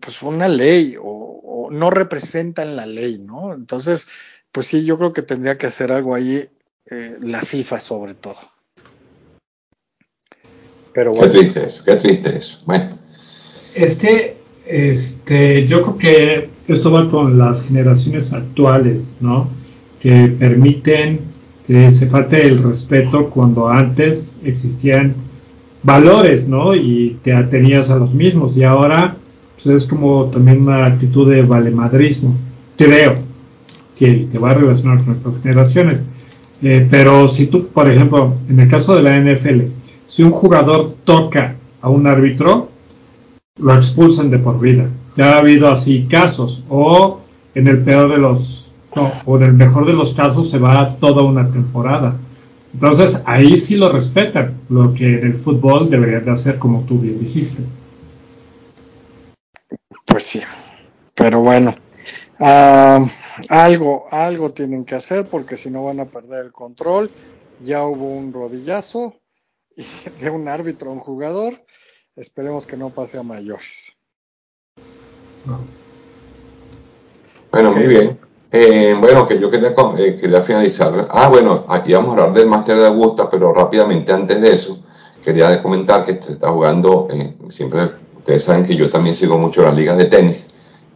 pues 0.00 0.22
una 0.22 0.48
ley 0.48 0.96
o, 1.00 1.68
no 1.70 1.90
representan 1.90 2.76
la 2.76 2.84
ley, 2.84 3.18
¿no? 3.18 3.54
Entonces, 3.54 4.06
pues 4.52 4.66
sí, 4.66 4.84
yo 4.84 4.98
creo 4.98 5.12
que 5.14 5.22
tendría 5.22 5.56
que 5.56 5.66
hacer 5.66 5.90
algo 5.90 6.14
ahí 6.14 6.48
eh, 6.90 7.16
la 7.20 7.40
FIFA 7.40 7.80
sobre 7.80 8.14
todo. 8.14 8.40
Pero 10.92 11.12
bueno. 11.12 11.32
Qué 11.32 11.38
triste 11.38 11.66
es, 11.66 11.82
qué 11.84 11.96
triste 11.96 12.36
es. 12.36 12.58
Bueno. 12.66 12.98
Este, 13.74 14.36
este, 15.24 15.66
yo 15.66 15.80
creo 15.80 15.96
que 15.96 16.50
esto 16.68 16.92
va 16.92 17.08
con 17.08 17.38
las 17.38 17.66
generaciones 17.66 18.34
actuales, 18.34 19.16
¿no? 19.20 19.48
Que 19.98 20.28
permiten 20.38 21.20
que 21.66 21.90
se 21.90 22.08
falte 22.08 22.42
el 22.42 22.62
respeto 22.62 23.30
cuando 23.30 23.70
antes 23.70 24.38
existían 24.44 25.14
valores, 25.82 26.46
¿no? 26.46 26.74
Y 26.74 27.16
te 27.22 27.32
atenías 27.32 27.88
a 27.90 27.96
los 27.96 28.12
mismos 28.12 28.54
y 28.58 28.64
ahora 28.64 29.16
pues, 29.54 29.84
es 29.84 29.88
como 29.88 30.26
también 30.26 30.60
una 30.60 30.84
actitud 30.84 31.30
de 31.30 31.40
valemadrismo, 31.40 32.36
creo, 32.76 33.16
que, 33.98 34.28
te 34.30 34.38
va 34.38 34.50
a 34.50 34.54
relacionar 34.54 35.02
con 35.06 35.14
estas 35.14 35.40
generaciones. 35.40 36.04
Eh, 36.60 36.86
pero 36.90 37.28
si 37.28 37.46
tú, 37.46 37.68
por 37.68 37.90
ejemplo, 37.90 38.34
en 38.50 38.60
el 38.60 38.68
caso 38.68 38.94
de 38.94 39.02
la 39.02 39.18
NFL, 39.18 39.62
si 40.06 40.22
un 40.22 40.32
jugador 40.32 40.96
toca 41.04 41.56
a 41.80 41.88
un 41.88 42.06
árbitro, 42.06 42.68
lo 43.58 43.74
expulsan 43.74 44.30
de 44.30 44.38
por 44.38 44.60
vida. 44.60 44.86
Ya 45.16 45.32
ha 45.32 45.38
habido 45.38 45.68
así 45.68 46.06
casos, 46.06 46.64
o 46.68 47.20
en 47.54 47.68
el 47.68 47.84
peor 47.84 48.10
de 48.10 48.18
los, 48.18 48.72
no, 48.96 49.12
o 49.24 49.36
en 49.36 49.44
el 49.44 49.52
mejor 49.52 49.86
de 49.86 49.92
los 49.92 50.14
casos 50.14 50.50
se 50.50 50.58
va 50.58 50.96
toda 50.96 51.22
una 51.22 51.50
temporada. 51.50 52.16
Entonces 52.72 53.22
ahí 53.24 53.56
sí 53.56 53.76
lo 53.76 53.92
respetan, 53.92 54.54
lo 54.68 54.92
que 54.92 55.18
en 55.18 55.26
el 55.26 55.34
fútbol 55.34 55.88
deberían 55.88 56.24
de 56.24 56.32
hacer 56.32 56.58
como 56.58 56.82
tú 56.82 56.98
bien 56.98 57.20
dijiste. 57.20 57.62
Pues 60.04 60.24
sí, 60.24 60.42
pero 61.14 61.40
bueno, 61.40 61.74
ah, 62.40 63.04
algo, 63.48 64.06
algo 64.10 64.52
tienen 64.52 64.84
que 64.84 64.96
hacer 64.96 65.26
porque 65.26 65.56
si 65.56 65.70
no 65.70 65.84
van 65.84 66.00
a 66.00 66.06
perder 66.06 66.46
el 66.46 66.52
control. 66.52 67.10
Ya 67.64 67.84
hubo 67.84 68.08
un 68.08 68.32
rodillazo 68.32 69.14
de 70.20 70.30
un 70.30 70.48
árbitro 70.48 70.90
a 70.90 70.94
un 70.94 70.98
jugador 70.98 71.64
Esperemos 72.16 72.64
que 72.64 72.76
no 72.76 72.90
pase 72.90 73.18
a 73.18 73.24
mayores. 73.24 73.93
Bueno, 77.50 77.72
muy 77.72 77.86
bien. 77.86 78.18
Eh, 78.50 78.96
bueno, 78.98 79.26
que 79.26 79.38
yo 79.38 79.50
quería, 79.50 79.74
eh, 79.98 80.16
quería 80.20 80.42
finalizar. 80.42 81.08
Ah, 81.10 81.28
bueno, 81.28 81.64
aquí 81.68 81.92
vamos 81.92 82.10
a 82.10 82.12
hablar 82.12 82.34
del 82.34 82.46
Máster 82.46 82.76
de 82.76 82.86
Augusta, 82.86 83.28
pero 83.28 83.52
rápidamente 83.52 84.12
antes 84.12 84.40
de 84.40 84.52
eso, 84.52 84.78
quería 85.22 85.60
comentar 85.62 86.04
que 86.04 86.22
se 86.22 86.32
está 86.32 86.48
jugando, 86.48 87.08
eh, 87.10 87.34
siempre 87.48 87.90
ustedes 88.16 88.44
saben 88.44 88.64
que 88.64 88.76
yo 88.76 88.88
también 88.88 89.14
sigo 89.14 89.38
mucho 89.38 89.62
las 89.62 89.74
ligas 89.74 89.98
de 89.98 90.04
tenis, 90.04 90.48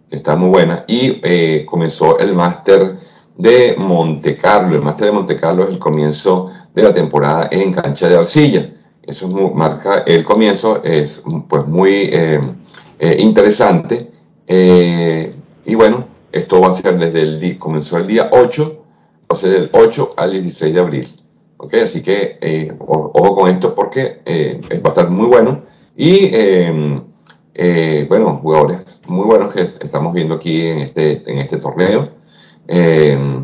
que 0.09 0.17
está 0.17 0.37
muy 0.37 0.51
buena, 0.51 0.85
y 0.87 1.65
comenzó 1.65 2.19
el 2.19 2.35
Máster 2.35 2.97
de 3.37 3.77
Monte 3.79 4.37
Carlo. 4.37 4.77
El 4.77 4.83
Máster 4.83 5.07
de 5.07 5.13
Monte 5.13 5.37
Carlo 5.37 5.65
es 5.65 5.71
el 5.71 5.79
comienzo 5.79 6.51
de 6.75 6.83
la 6.83 6.93
temporada 6.93 7.49
en 7.51 7.73
cancha 7.73 8.09
de 8.09 8.17
arcilla. 8.17 8.71
Eso 9.03 9.27
marca 9.29 10.03
el 10.07 10.23
comienzo, 10.23 10.83
es 10.85 11.25
pues 11.49 11.67
muy 11.67 12.11
eh, 12.13 12.41
eh, 12.99 13.17
interesante. 13.21 14.11
Eh, 14.49 15.33
y 15.67 15.75
bueno, 15.75 16.07
esto 16.33 16.61
va 16.61 16.69
a 16.69 16.73
ser 16.73 16.99
desde 16.99 17.21
el 17.21 17.39
día, 17.39 17.59
comenzó 17.59 17.99
el 17.99 18.07
día 18.07 18.31
8, 18.33 18.85
o 19.29 19.35
sea, 19.35 19.51
del 19.51 19.69
8 19.73 20.15
al 20.17 20.33
16 20.33 20.75
de 20.75 20.81
abril. 20.81 21.09
¿ok? 21.59 21.75
Así 21.75 22.03
que 22.03 22.75
ojo 22.79 23.37
con 23.37 23.51
esto 23.51 23.75
porque 23.75 24.23
va 24.85 25.03
a 25.03 25.07
muy 25.07 25.27
bueno. 25.27 25.65
Y 25.97 26.31
bueno, 28.09 28.39
jugadores 28.43 29.01
muy 29.07 29.27
buenos 29.27 29.53
que 29.53 29.75
estamos 29.81 30.15
viendo 30.15 30.35
aquí 30.35 30.67
en 30.67 30.79
este, 30.79 31.23
en 31.31 31.39
este 31.39 31.59
torneo. 31.59 32.09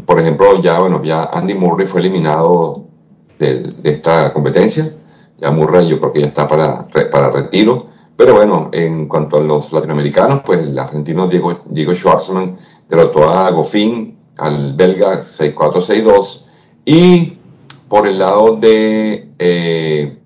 por 0.07 0.21
ejemplo, 0.21 0.61
ya, 0.63 0.79
bueno, 0.79 1.03
ya 1.05 1.25
Andy 1.25 1.55
Murray 1.55 1.87
fue 1.87 2.01
eliminado 2.01 2.85
de, 3.39 3.65
de 3.83 3.91
esta 3.91 4.33
competencia. 4.33 4.95
Ya 5.39 5.51
Murray 5.51 5.89
yo 5.89 5.99
creo 6.01 6.13
que 6.13 6.21
ya 6.21 6.29
está 6.29 6.49
para, 6.49 6.89
para 7.11 7.31
retiro. 7.31 7.94
Pero 8.17 8.35
bueno, 8.35 8.71
en 8.73 9.09
cuanto 9.09 9.39
a 9.39 9.41
los 9.43 9.73
latinoamericanos, 9.73 10.43
pues 10.45 10.61
el 10.61 10.79
argentino 10.79 11.27
Diego, 11.27 11.63
Diego 11.67 11.95
Schwartzman 11.95 12.57
derrotó 12.89 13.29
a 13.29 13.51
Goffin, 13.51 14.17
al 14.39 14.75
belga 14.75 15.23
6-4-6-2. 15.23 16.45
Y 16.85 17.39
por 17.89 18.07
el 18.07 18.19
lado 18.19 18.57
de, 18.57 19.31
eh, 19.39 20.19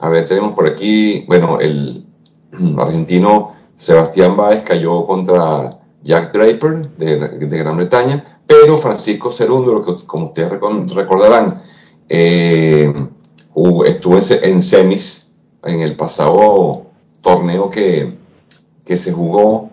a 0.00 0.08
ver, 0.08 0.28
tenemos 0.28 0.54
por 0.54 0.66
aquí, 0.66 1.24
bueno, 1.26 1.58
el 1.60 2.06
argentino 2.78 3.54
Sebastián 3.76 4.36
Báez 4.36 4.62
cayó 4.64 5.06
contra 5.06 5.78
Jack 6.02 6.32
Draper 6.32 6.90
de, 6.96 7.58
Gran 7.58 7.76
Bretaña, 7.76 8.40
pero 8.46 8.78
Francisco 8.78 9.32
Cerúndolo, 9.32 9.84
que 9.84 10.06
como 10.06 10.26
ustedes 10.26 10.50
recordarán, 10.50 11.62
eh, 12.08 12.92
estuvo 13.86 14.18
en 14.18 14.62
semis 14.62 15.32
en 15.64 15.80
el 15.80 15.96
pasado 15.96 16.85
torneo 17.26 17.68
que, 17.68 18.14
que 18.84 18.96
se 18.96 19.12
jugó 19.12 19.68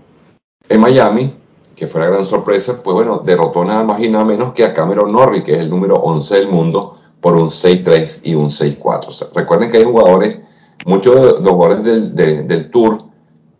en 0.67 0.81
Miami, 0.81 1.31
que 1.75 1.85
fue 1.85 2.01
la 2.01 2.07
gran 2.07 2.25
sorpresa, 2.25 2.81
pues 2.83 2.95
bueno, 2.95 3.21
derrotó 3.23 3.63
nada 3.63 3.83
más 3.83 4.01
y 4.01 4.09
nada 4.09 4.25
menos 4.25 4.53
que 4.53 4.63
a 4.63 4.73
Cameron 4.73 5.11
Norrie, 5.11 5.43
que 5.43 5.51
es 5.51 5.57
el 5.59 5.69
número 5.69 5.97
11 5.97 6.33
del 6.33 6.47
mundo, 6.47 6.97
por 7.21 7.35
un 7.35 7.49
6-3 7.49 8.21
y 8.23 8.33
un 8.33 8.49
6-4. 8.49 9.29
recuerden 9.35 9.69
que 9.69 9.77
hay 9.77 9.83
jugadores, 9.83 10.39
muchos 10.87 11.15
de 11.15 11.21
los 11.43 11.51
jugadores 11.51 11.83
del, 11.83 12.47
del, 12.47 12.71
Tour, 12.71 12.97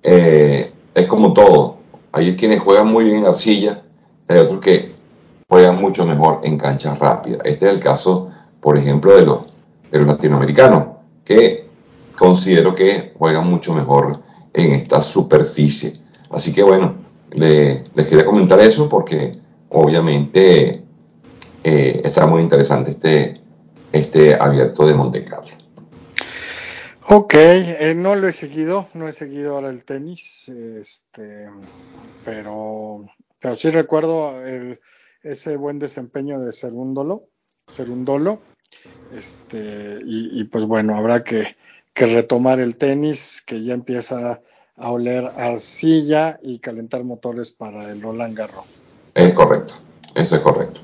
eh, 0.02 0.72
es 0.96 1.06
como 1.06 1.32
todo. 1.34 1.78
Hay 2.12 2.36
quienes 2.36 2.62
juegan 2.62 2.88
muy 2.88 3.04
bien 3.06 3.18
en 3.18 3.26
arcilla, 3.28 3.84
hay 4.28 4.40
otros 4.40 4.60
que 4.60 4.92
juegan 5.48 5.80
mucho 5.80 6.04
mejor 6.04 6.40
en 6.42 6.58
canchas 6.58 6.98
rápidas. 6.98 7.42
Este 7.44 7.68
es 7.68 7.76
el 7.76 7.80
caso, 7.80 8.32
por 8.60 8.76
ejemplo, 8.76 9.16
de 9.16 9.22
los 9.22 9.40
el 9.92 10.08
latinoamericano, 10.08 10.98
que 11.24 11.63
considero 12.24 12.74
que 12.74 13.12
juega 13.18 13.42
mucho 13.42 13.74
mejor 13.74 14.22
en 14.54 14.76
esta 14.76 15.02
superficie. 15.02 16.00
Así 16.30 16.54
que 16.54 16.64
bueno, 16.64 16.96
les 17.32 18.08
quería 18.08 18.24
comentar 18.24 18.62
eso 18.62 18.88
porque 18.88 19.38
obviamente 19.68 20.82
eh, 21.66 22.02
está 22.02 22.26
muy 22.26 22.42
interesante 22.42 22.92
este, 22.92 23.42
este 23.92 24.36
abierto 24.36 24.86
de 24.86 24.94
Monte 24.94 25.26
Carlo. 25.26 25.52
Ok, 27.10 27.34
eh, 27.36 27.94
no 27.94 28.16
lo 28.16 28.30
he 28.30 28.32
seguido, 28.32 28.88
no 28.94 29.10
he 29.10 29.12
seguido 29.12 29.56
ahora 29.56 29.70
el 29.70 29.84
tenis, 29.84 30.48
este, 30.48 31.50
pero 32.24 33.04
pero 33.42 33.56
sí 33.56 33.70
recuerdo 33.70 34.36
ese 35.22 35.58
buen 35.58 35.78
desempeño 35.78 36.40
de 36.40 36.54
Serúndolo, 36.54 37.24
Serúndolo, 37.68 38.40
este, 39.14 40.00
y, 40.06 40.46
pues 40.46 40.66
bueno, 40.66 40.96
habrá 40.96 41.24
que, 41.24 41.58
retomar 41.96 42.60
el 42.60 42.76
tenis, 42.78 43.44
que 43.46 43.64
ya 43.64 43.74
empieza 43.74 44.42
a 44.76 44.92
oler 44.92 45.32
arcilla 45.38 46.40
y 46.42 46.60
calentar 46.60 47.04
motores 47.04 47.52
para 47.52 47.92
el 47.92 48.02
Roland 48.02 48.36
Garros. 48.36 48.66
Es 49.14 49.34
correcto, 49.34 49.74
eso 50.16 50.36
es 50.36 50.42
correcto. 50.42 50.82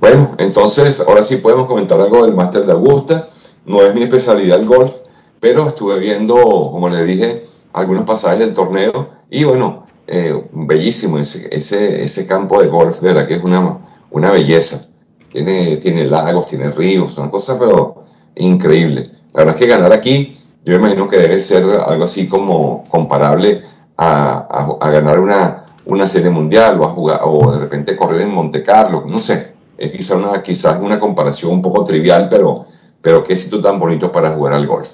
Bueno, 0.00 0.34
entonces 0.38 1.00
ahora 1.00 1.22
sí 1.22 1.36
podemos 1.36 1.68
comentar 1.68 2.00
algo 2.00 2.24
del 2.24 2.34
Máster 2.34 2.66
de 2.66 2.72
Augusta. 2.72 3.28
No 3.64 3.82
es 3.82 3.94
mi 3.94 4.02
especialidad 4.02 4.58
el 4.58 4.66
golf, 4.66 4.92
pero 5.38 5.68
estuve 5.68 6.00
viendo, 6.00 6.34
como 6.34 6.88
le 6.88 7.04
dije, 7.04 7.44
algunos 7.72 8.04
pasajes 8.04 8.40
del 8.40 8.54
torneo 8.54 9.10
y 9.30 9.44
bueno, 9.44 9.86
eh, 10.08 10.48
bellísimo 10.52 11.18
ese, 11.18 11.48
ese, 11.54 12.26
campo 12.26 12.60
de 12.60 12.68
golf, 12.68 13.00
de 13.00 13.08
verdad 13.08 13.28
que 13.28 13.36
es 13.36 13.42
una, 13.44 13.78
una 14.10 14.32
belleza. 14.32 14.88
Tiene, 15.30 15.76
tiene 15.76 16.06
lagos, 16.06 16.48
tiene 16.48 16.70
ríos, 16.72 17.16
una 17.16 17.30
cosa 17.30 17.58
pero 17.58 18.02
increíble. 18.34 19.10
La 19.32 19.44
verdad 19.44 19.54
es 19.54 19.60
que 19.60 19.66
ganar 19.66 19.92
aquí, 19.92 20.38
yo 20.64 20.74
imagino 20.74 21.08
que 21.08 21.16
debe 21.16 21.40
ser 21.40 21.64
algo 21.64 22.04
así 22.04 22.28
como 22.28 22.84
comparable 22.88 23.62
a, 23.96 24.76
a, 24.80 24.90
ganar 24.90 25.20
una, 25.20 25.64
una 25.86 26.06
serie 26.06 26.30
mundial 26.30 26.80
o, 26.80 26.84
a 26.84 26.90
jugar, 26.90 27.20
o 27.24 27.52
de 27.52 27.58
repente 27.58 27.96
correr 27.96 28.22
en 28.22 28.30
Monte 28.30 28.62
Carlo, 28.62 29.04
no 29.06 29.18
sé, 29.18 29.52
es 29.78 29.92
quizás 29.92 30.16
una, 30.16 30.42
quizás 30.42 30.80
una 30.80 31.00
comparación 31.00 31.52
un 31.52 31.62
poco 31.62 31.84
trivial, 31.84 32.28
pero, 32.30 32.66
pero 33.00 33.24
qué 33.24 33.34
sitio 33.36 33.60
tan 33.60 33.78
bonito 33.78 34.12
para 34.12 34.34
jugar 34.34 34.54
al 34.54 34.66
golf. 34.66 34.90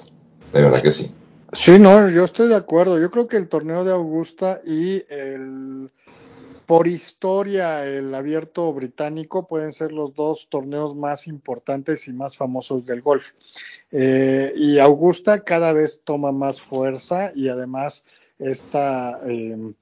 De 0.53 0.61
verdad 0.61 0.81
que 0.81 0.91
sí. 0.91 1.13
Sí, 1.51 1.79
no, 1.79 2.09
yo 2.09 2.23
estoy 2.23 2.47
de 2.47 2.55
acuerdo. 2.55 2.99
Yo 2.99 3.09
creo 3.11 3.27
que 3.27 3.37
el 3.37 3.49
torneo 3.49 3.83
de 3.83 3.91
Augusta 3.91 4.61
y 4.65 5.03
el 5.09 5.89
por 6.69 6.87
historia 6.87 7.83
el 7.83 8.13
abierto 8.13 8.71
británico 8.71 9.47
pueden 9.47 9.71
ser 9.71 9.91
los 9.91 10.13
dos 10.13 10.49
torneos 10.51 10.95
más 10.95 11.25
importantes 11.25 12.07
y 12.07 12.13
más 12.13 12.37
famosos 12.37 12.85
del 12.85 13.01
golf. 13.01 13.31
Eh, 13.91 14.53
y 14.55 14.79
Augusta 14.79 15.43
cada 15.43 15.73
vez 15.73 16.01
toma 16.03 16.31
más 16.31 16.61
fuerza 16.61 17.31
y 17.33 17.49
además 17.49 18.05
esta, 18.37 19.19
eh, 19.25 19.73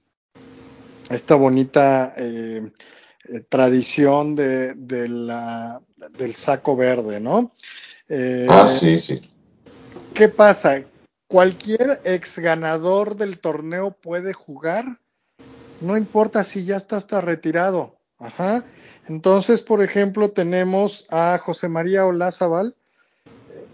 esta 1.09 1.35
bonita 1.35 2.13
eh, 2.17 2.71
eh, 3.29 3.41
tradición 3.49 4.35
de, 4.35 4.75
la, 5.09 5.81
del 6.17 6.35
saco 6.35 6.75
verde, 6.75 7.19
¿no? 7.19 7.51
Eh, 8.07 8.47
ah, 8.49 8.67
sí, 8.79 8.99
sí. 8.99 9.21
¿Qué 10.13 10.29
pasa? 10.29 10.83
Cualquier 11.27 12.01
ex 12.05 12.39
ganador 12.39 13.17
del 13.17 13.39
torneo 13.39 13.91
puede 13.91 14.31
jugar, 14.33 14.99
no 15.81 15.97
importa 15.97 16.43
si 16.43 16.63
ya 16.63 16.77
está 16.77 16.95
hasta 16.95 17.19
retirado. 17.19 17.97
Ajá. 18.17 18.63
Entonces, 19.07 19.61
por 19.61 19.83
ejemplo, 19.83 20.31
tenemos 20.31 21.05
a 21.09 21.37
José 21.37 21.67
María 21.67 22.05
Olazábal, 22.05 22.75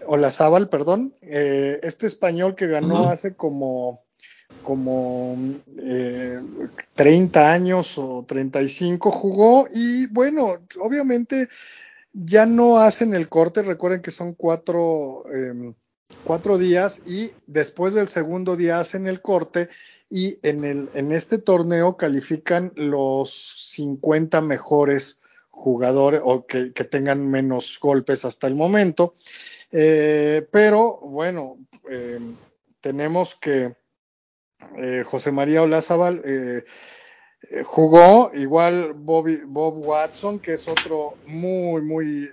Olazábal, 0.06 0.68
perdón, 0.68 1.14
eh, 1.22 1.80
este 1.82 2.06
español 2.06 2.54
que 2.54 2.66
ganó 2.66 3.08
hace 3.08 3.34
como 3.34 4.04
como 4.62 5.36
eh, 5.78 6.40
30 6.94 7.52
años 7.52 7.98
o 7.98 8.24
35 8.26 9.10
jugó 9.10 9.68
y 9.72 10.06
bueno, 10.06 10.60
obviamente 10.80 11.48
ya 12.12 12.46
no 12.46 12.78
hacen 12.78 13.14
el 13.14 13.28
corte, 13.28 13.62
recuerden 13.62 14.00
que 14.00 14.10
son 14.10 14.34
cuatro, 14.34 15.24
em, 15.32 15.74
cuatro 16.24 16.58
días 16.58 17.02
y 17.06 17.32
después 17.46 17.94
del 17.94 18.08
segundo 18.08 18.56
día 18.56 18.78
hacen 18.78 19.06
el 19.06 19.20
corte 19.20 19.68
y 20.10 20.38
en, 20.42 20.64
el, 20.64 20.88
en 20.94 21.12
este 21.12 21.38
torneo 21.38 21.96
califican 21.96 22.72
los 22.76 23.72
50 23.72 24.40
mejores 24.42 25.20
jugadores 25.50 26.20
o 26.24 26.46
que, 26.46 26.70
tengan 26.70 27.28
menos 27.28 27.78
golpes 27.80 28.24
hasta 28.24 28.46
el 28.46 28.54
momento. 28.54 29.14
Eh, 29.70 30.46
pero 30.50 30.98
bueno, 31.00 31.58
em, 31.88 32.36
tenemos 32.80 33.34
que 33.34 33.74
eh, 34.76 35.04
José 35.04 35.30
María 35.30 35.62
Olazábal 35.62 36.22
eh, 36.24 36.64
eh, 37.50 37.62
jugó, 37.62 38.30
igual 38.34 38.92
Bobby, 38.94 39.42
Bob 39.44 39.86
Watson, 39.86 40.38
que 40.38 40.54
es 40.54 40.68
otro 40.68 41.14
muy, 41.26 41.82
muy 41.82 42.30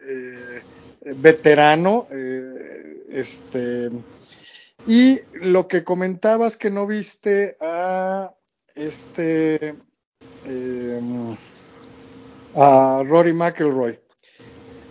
veterano. 1.02 2.08
este, 3.10 3.90
y 4.88 5.20
lo 5.34 5.68
que 5.68 5.84
comentabas 5.84 6.58
que 6.58 6.70
no 6.70 6.88
viste 6.88 7.58
a 7.60 8.34
este 8.76 9.76
a 12.56 13.04
Rory 13.06 13.34
McIlroy. 13.34 14.00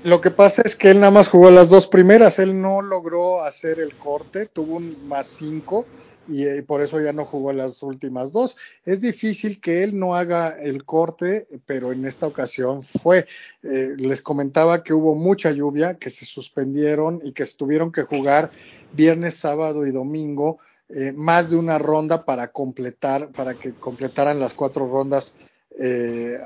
Lo 0.03 0.23
que 0.23 0.31
pasa 0.31 0.63
es 0.65 0.77
que 0.77 0.91
él 0.91 1.01
nada 1.01 1.11
más 1.11 1.29
jugó 1.29 1.51
las 1.51 1.69
dos 1.69 1.87
primeras, 1.87 2.39
él 2.39 2.61
no 2.61 2.81
logró 2.81 3.43
hacer 3.43 3.81
el 3.81 3.95
corte, 3.95 4.47
tuvo 4.47 4.77
un 4.77 4.97
más 5.09 5.27
cinco 5.27 5.85
y, 6.27 6.63
por 6.63 6.81
eso 6.81 7.01
ya 7.01 7.13
no 7.13 7.27
jugó 7.27 7.53
las 7.53 7.83
últimas 7.83 8.33
dos. 8.33 8.57
Es 8.85 9.03
difícil 9.03 9.61
que 9.61 9.83
él 9.83 9.99
no 9.99 10.15
haga 10.15 10.57
el 10.59 10.85
corte, 10.85 11.49
pero 11.67 11.93
en 11.93 12.07
esta 12.07 12.27
ocasión 12.27 12.83
fue. 12.83 13.27
Eh, 13.63 13.95
les 13.97 14.23
comentaba 14.23 14.83
que 14.83 14.95
hubo 14.95 15.15
mucha 15.15 15.51
lluvia, 15.51 15.99
que 15.99 16.09
se 16.09 16.25
suspendieron 16.25 17.21
y 17.23 17.33
que 17.33 17.45
tuvieron 17.45 17.93
que 17.93 18.03
jugar 18.03 18.51
viernes, 18.93 19.35
sábado 19.35 19.87
y 19.87 19.91
domingo. 19.91 20.61
Eh, 20.89 21.13
más 21.13 21.51
de 21.51 21.57
una 21.57 21.79
ronda 21.79 22.25
para 22.25 22.49
completar, 22.49 23.29
para 23.29 23.55
que 23.55 23.73
completaran 23.73 24.41
las 24.41 24.55
cuatro 24.55 24.89
rondas 24.89 25.37
eh, 25.79 26.39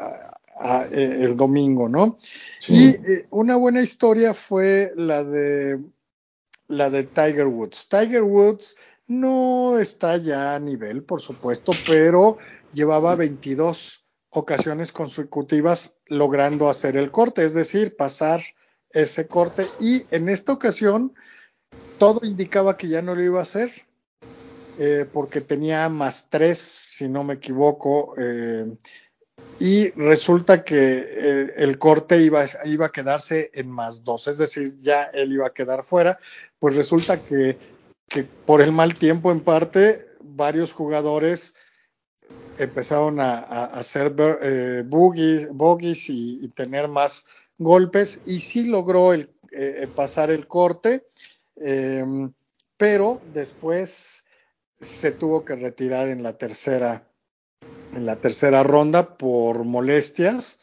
el 0.90 1.36
domingo, 1.36 1.88
¿no? 1.88 2.18
Y 2.68 2.96
una 3.30 3.56
buena 3.56 3.82
historia 3.82 4.34
fue 4.34 4.92
la 4.96 5.24
de 5.24 5.80
la 6.68 6.90
de 6.90 7.04
Tiger 7.04 7.46
Woods. 7.46 7.88
Tiger 7.88 8.22
Woods 8.22 8.76
no 9.06 9.78
está 9.78 10.16
ya 10.16 10.54
a 10.54 10.60
nivel, 10.60 11.02
por 11.02 11.20
supuesto, 11.20 11.72
pero 11.86 12.38
llevaba 12.72 13.14
22 13.16 14.06
ocasiones 14.30 14.92
consecutivas 14.92 15.98
logrando 16.06 16.68
hacer 16.68 16.96
el 16.96 17.10
corte, 17.10 17.44
es 17.44 17.54
decir, 17.54 17.96
pasar 17.96 18.42
ese 18.90 19.26
corte 19.26 19.66
y 19.80 20.04
en 20.10 20.28
esta 20.28 20.52
ocasión 20.52 21.14
todo 21.98 22.24
indicaba 22.24 22.76
que 22.76 22.88
ya 22.88 23.02
no 23.02 23.14
lo 23.14 23.22
iba 23.22 23.40
a 23.40 23.42
hacer 23.42 23.70
eh, 24.78 25.06
porque 25.12 25.40
tenía 25.40 25.88
más 25.88 26.28
tres, 26.30 26.58
si 26.58 27.08
no 27.08 27.22
me 27.22 27.34
equivoco, 27.34 28.14
eh, 28.18 28.76
y 29.58 29.90
resulta 29.90 30.64
que 30.64 31.04
eh, 31.06 31.52
el 31.56 31.78
corte 31.78 32.20
iba, 32.20 32.44
iba 32.64 32.86
a 32.86 32.92
quedarse 32.92 33.50
en 33.54 33.70
más 33.70 34.04
dos, 34.04 34.28
es 34.28 34.38
decir, 34.38 34.74
ya 34.82 35.04
él 35.04 35.32
iba 35.32 35.46
a 35.46 35.54
quedar 35.54 35.84
fuera, 35.84 36.18
pues 36.58 36.74
resulta 36.74 37.20
que 37.22 37.56
por 38.46 38.60
el 38.60 38.72
mal 38.72 38.94
tiempo 38.94 39.32
en 39.32 39.40
parte 39.40 40.06
varios 40.20 40.72
jugadores 40.72 41.54
empezaron 42.58 43.20
a, 43.20 43.38
hacer 43.38 44.14
eh, 44.18 44.82
bogies, 44.86 46.08
y, 46.08 46.48
tener 46.48 46.88
más 46.88 47.26
golpes 47.58 48.22
y 48.26 48.40
sí 48.40 48.64
logró 48.64 49.12
el, 49.12 49.30
eh, 49.52 49.88
pasar 49.94 50.30
el 50.30 50.46
corte, 50.46 51.06
em, 51.56 52.32
pero 52.76 53.20
después 53.32 54.24
se 54.80 55.12
tuvo 55.12 55.44
que 55.44 55.56
retirar 55.56 56.08
en 56.08 56.22
la 56.22 56.36
tercera 56.36 57.08
en 57.94 58.06
la 58.06 58.16
tercera 58.16 58.62
ronda 58.62 59.16
por 59.16 59.64
molestias. 59.64 60.60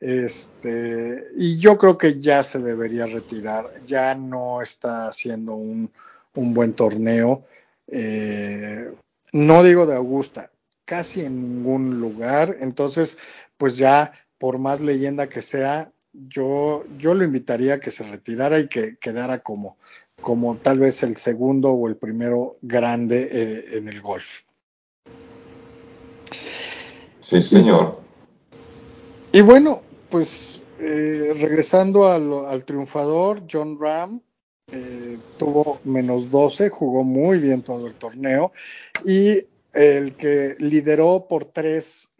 Este, 0.00 1.28
y 1.36 1.58
yo 1.58 1.78
creo 1.78 1.96
que 1.96 2.20
ya 2.20 2.42
se 2.42 2.58
debería 2.58 3.06
retirar, 3.06 3.72
ya 3.86 4.14
no 4.16 4.60
está 4.60 5.06
haciendo 5.06 5.54
un, 5.54 5.92
un 6.34 6.54
buen 6.54 6.72
torneo. 6.74 7.44
Eh, 7.86 8.92
no 9.32 9.62
digo 9.62 9.86
de 9.86 9.96
Augusta, 9.96 10.50
casi 10.84 11.20
en 11.20 11.40
ningún 11.40 12.00
lugar. 12.00 12.56
Entonces, 12.60 13.18
pues 13.56 13.76
ya, 13.76 14.12
por 14.38 14.58
más 14.58 14.80
leyenda 14.80 15.28
que 15.28 15.42
sea, 15.42 15.92
yo, 16.12 16.84
yo 16.98 17.14
lo 17.14 17.24
invitaría 17.24 17.74
a 17.74 17.80
que 17.80 17.90
se 17.90 18.04
retirara 18.04 18.58
y 18.58 18.68
que 18.68 18.96
quedara 18.96 19.38
como, 19.38 19.76
como 20.20 20.56
tal 20.56 20.80
vez 20.80 21.02
el 21.02 21.16
segundo 21.16 21.70
o 21.70 21.88
el 21.88 21.96
primero 21.96 22.58
grande 22.60 23.28
eh, 23.30 23.78
en 23.78 23.88
el 23.88 24.00
golf. 24.00 24.40
Sí, 27.40 27.56
señor. 27.56 27.98
Y, 29.32 29.40
bueno, 29.40 29.82
pues 30.10 30.62
eh, 30.78 31.32
regresando 31.38 32.06
al 32.06 32.64
triunfador, 32.64 33.42
John 33.50 33.78
Ram, 33.80 34.20
eh, 34.70 35.18
tuvo 35.38 35.80
menos 35.84 36.30
12, 36.30 36.70
jugó 36.70 37.04
muy 37.04 37.38
bien 37.38 37.62
todo 37.62 37.86
el 37.86 37.94
torneo. 37.94 38.52
Y 39.04 39.46
el 39.72 40.14
que 40.16 40.56
lideró 40.58 41.26
por 41.28 41.46
tres 41.46 42.10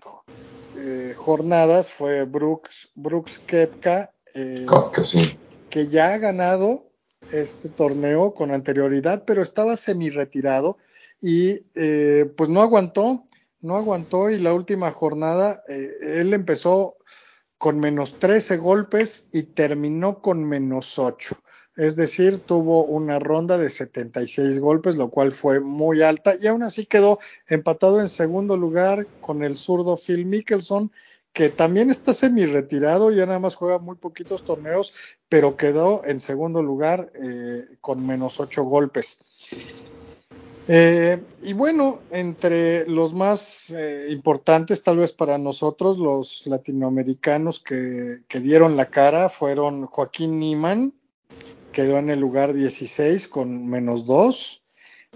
eh, 0.78 1.14
jornadas 1.16 1.90
fue 1.90 2.24
Brooks, 2.24 2.90
Brooks 2.94 3.38
Kepka, 3.38 4.12
eh, 4.34 4.66
que 5.70 5.88
ya 5.88 6.14
ha 6.14 6.18
ganado 6.18 6.84
este 7.30 7.68
torneo 7.68 8.34
con 8.34 8.50
anterioridad, 8.50 9.24
pero 9.26 9.42
estaba 9.42 9.76
semi 9.76 10.10
retirado 10.10 10.76
y 11.22 11.60
pues 12.36 12.50
no 12.50 12.62
aguantó, 12.62 13.24
no 13.62 13.76
aguantó 13.76 14.28
y 14.28 14.38
la 14.38 14.52
última 14.52 14.90
jornada 14.90 15.62
eh, 15.68 15.90
él 16.02 16.34
empezó 16.34 16.96
con 17.56 17.78
menos 17.78 18.18
13 18.18 18.56
golpes 18.56 19.28
y 19.32 19.44
terminó 19.44 20.20
con 20.20 20.44
menos 20.44 20.98
8. 20.98 21.36
Es 21.76 21.96
decir, 21.96 22.40
tuvo 22.40 22.84
una 22.84 23.18
ronda 23.18 23.56
de 23.56 23.70
76 23.70 24.60
golpes, 24.60 24.96
lo 24.96 25.08
cual 25.08 25.32
fue 25.32 25.60
muy 25.60 26.02
alta 26.02 26.34
y 26.40 26.48
aún 26.48 26.62
así 26.64 26.84
quedó 26.84 27.18
empatado 27.46 28.00
en 28.00 28.08
segundo 28.08 28.56
lugar 28.56 29.06
con 29.20 29.42
el 29.42 29.56
zurdo 29.56 29.96
Phil 29.96 30.26
Mickelson, 30.26 30.92
que 31.32 31.48
también 31.48 31.88
está 31.88 32.12
semi 32.12 32.44
retirado, 32.44 33.10
ya 33.10 33.24
nada 33.24 33.38
más 33.38 33.54
juega 33.54 33.78
muy 33.78 33.96
poquitos 33.96 34.44
torneos, 34.44 34.92
pero 35.30 35.56
quedó 35.56 36.04
en 36.04 36.20
segundo 36.20 36.62
lugar 36.62 37.10
eh, 37.14 37.76
con 37.80 38.06
menos 38.06 38.38
8 38.38 38.64
golpes. 38.64 39.18
Eh, 40.68 41.20
y 41.42 41.54
bueno, 41.54 42.00
entre 42.10 42.86
los 42.88 43.14
más 43.14 43.70
eh, 43.70 44.06
importantes 44.10 44.82
tal 44.82 44.98
vez 44.98 45.12
para 45.12 45.36
nosotros, 45.38 45.98
los 45.98 46.46
latinoamericanos 46.46 47.58
que, 47.58 48.20
que 48.28 48.40
dieron 48.40 48.76
la 48.76 48.86
cara 48.86 49.28
fueron 49.28 49.86
Joaquín 49.86 50.38
Niman, 50.38 50.92
quedó 51.72 51.98
en 51.98 52.10
el 52.10 52.20
lugar 52.20 52.52
16 52.52 53.26
con 53.26 53.68
menos 53.68 54.06
2. 54.06 54.62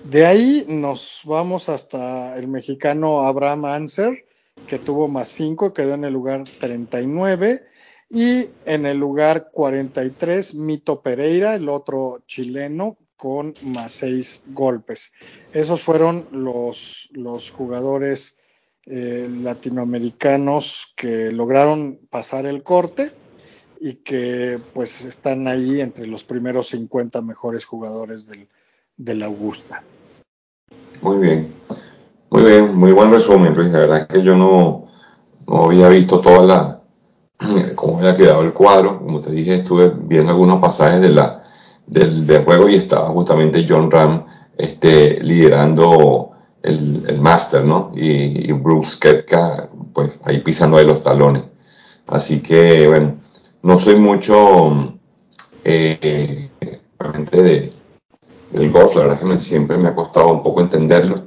De 0.05 0.26
ahí 0.26 0.64
nos 0.68 1.22
vamos 1.24 1.68
hasta 1.68 2.36
el 2.36 2.49
mexicano 2.49 3.22
Abraham 3.22 3.66
Anser, 3.66 4.24
que 4.66 4.78
tuvo 4.78 5.07
más 5.07 5.28
5, 5.28 5.72
quedó 5.72 5.94
en 5.94 6.05
el 6.05 6.12
lugar 6.12 6.44
39. 6.59 7.64
Y 8.09 8.49
en 8.64 8.86
el 8.86 8.99
lugar 8.99 9.51
43, 9.53 10.55
Mito 10.55 11.03
Pereira, 11.03 11.55
el 11.55 11.68
otro 11.68 12.22
chileno, 12.26 12.97
con 13.17 13.55
más 13.62 13.93
6 13.93 14.45
golpes. 14.49 15.12
Esos 15.53 15.81
fueron 15.81 16.27
los, 16.33 17.09
los 17.12 17.51
jugadores 17.51 18.37
eh, 18.87 19.29
latinoamericanos 19.43 20.93
que 20.97 21.33
lograron 21.33 21.99
pasar 22.09 22.47
el 22.47 22.62
corte 22.62 23.11
y 23.81 23.95
que 23.95 24.59
pues 24.75 25.05
están 25.05 25.49
ahí 25.49 25.81
entre 25.81 26.07
los 26.07 26.25
primeros 26.25 26.69
50 26.69 27.21
mejores 27.23 27.64
jugadores 27.64 28.29
del, 28.29 28.49
del 28.97 29.23
Augusta. 29.23 29.83
Muy 31.03 31.19
bien, 31.19 31.53
muy 32.31 32.43
bien, 32.43 32.75
muy 32.75 32.93
buen 32.93 33.11
resumen, 33.11 33.55
Luis. 33.55 33.71
La 33.71 33.81
verdad 33.81 34.01
es 34.03 34.07
que 34.07 34.23
yo 34.23 34.37
no, 34.37 34.87
no 35.47 35.64
había 35.67 35.89
visto 35.89 36.21
toda 36.21 36.47
la, 36.47 36.83
cómo 37.75 37.99
había 37.99 38.17
quedado 38.17 38.43
el 38.43 38.53
cuadro. 38.53 38.99
Como 38.99 39.21
te 39.21 39.31
dije, 39.31 39.57
estuve 39.57 39.93
viendo 39.95 40.31
algunos 40.31 40.61
pasajes 40.61 41.01
de 41.01 41.11
la, 41.11 41.45
del, 41.87 42.26
del 42.26 42.45
juego 42.45 42.68
y 42.68 42.76
estaba 42.76 43.09
justamente 43.11 43.66
John 43.68 43.91
Ram 43.91 44.24
este, 44.57 45.22
liderando 45.22 46.30
el, 46.62 47.05
el 47.07 47.20
máster, 47.20 47.64
¿no? 47.64 47.93
Y, 47.95 48.51
y 48.51 48.53
Brooks 48.53 48.97
Kepka, 48.97 49.70
pues 49.93 50.18
ahí 50.24 50.39
pisando 50.41 50.78
de 50.78 50.84
los 50.84 51.03
talones. 51.03 51.45
Así 52.07 52.41
que, 52.41 52.87
bueno, 52.87 53.16
no 53.62 53.78
soy 53.78 53.97
mucho 53.97 54.99
eh, 55.64 56.49
de, 57.32 57.72
del 58.53 58.70
golf, 58.70 58.95
la 58.95 59.03
verdad 59.03 59.18
es 59.22 59.28
que 59.28 59.39
siempre 59.39 59.76
me 59.76 59.89
ha 59.89 59.95
costado 59.95 60.28
un 60.28 60.43
poco 60.43 60.61
entenderlo. 60.61 61.24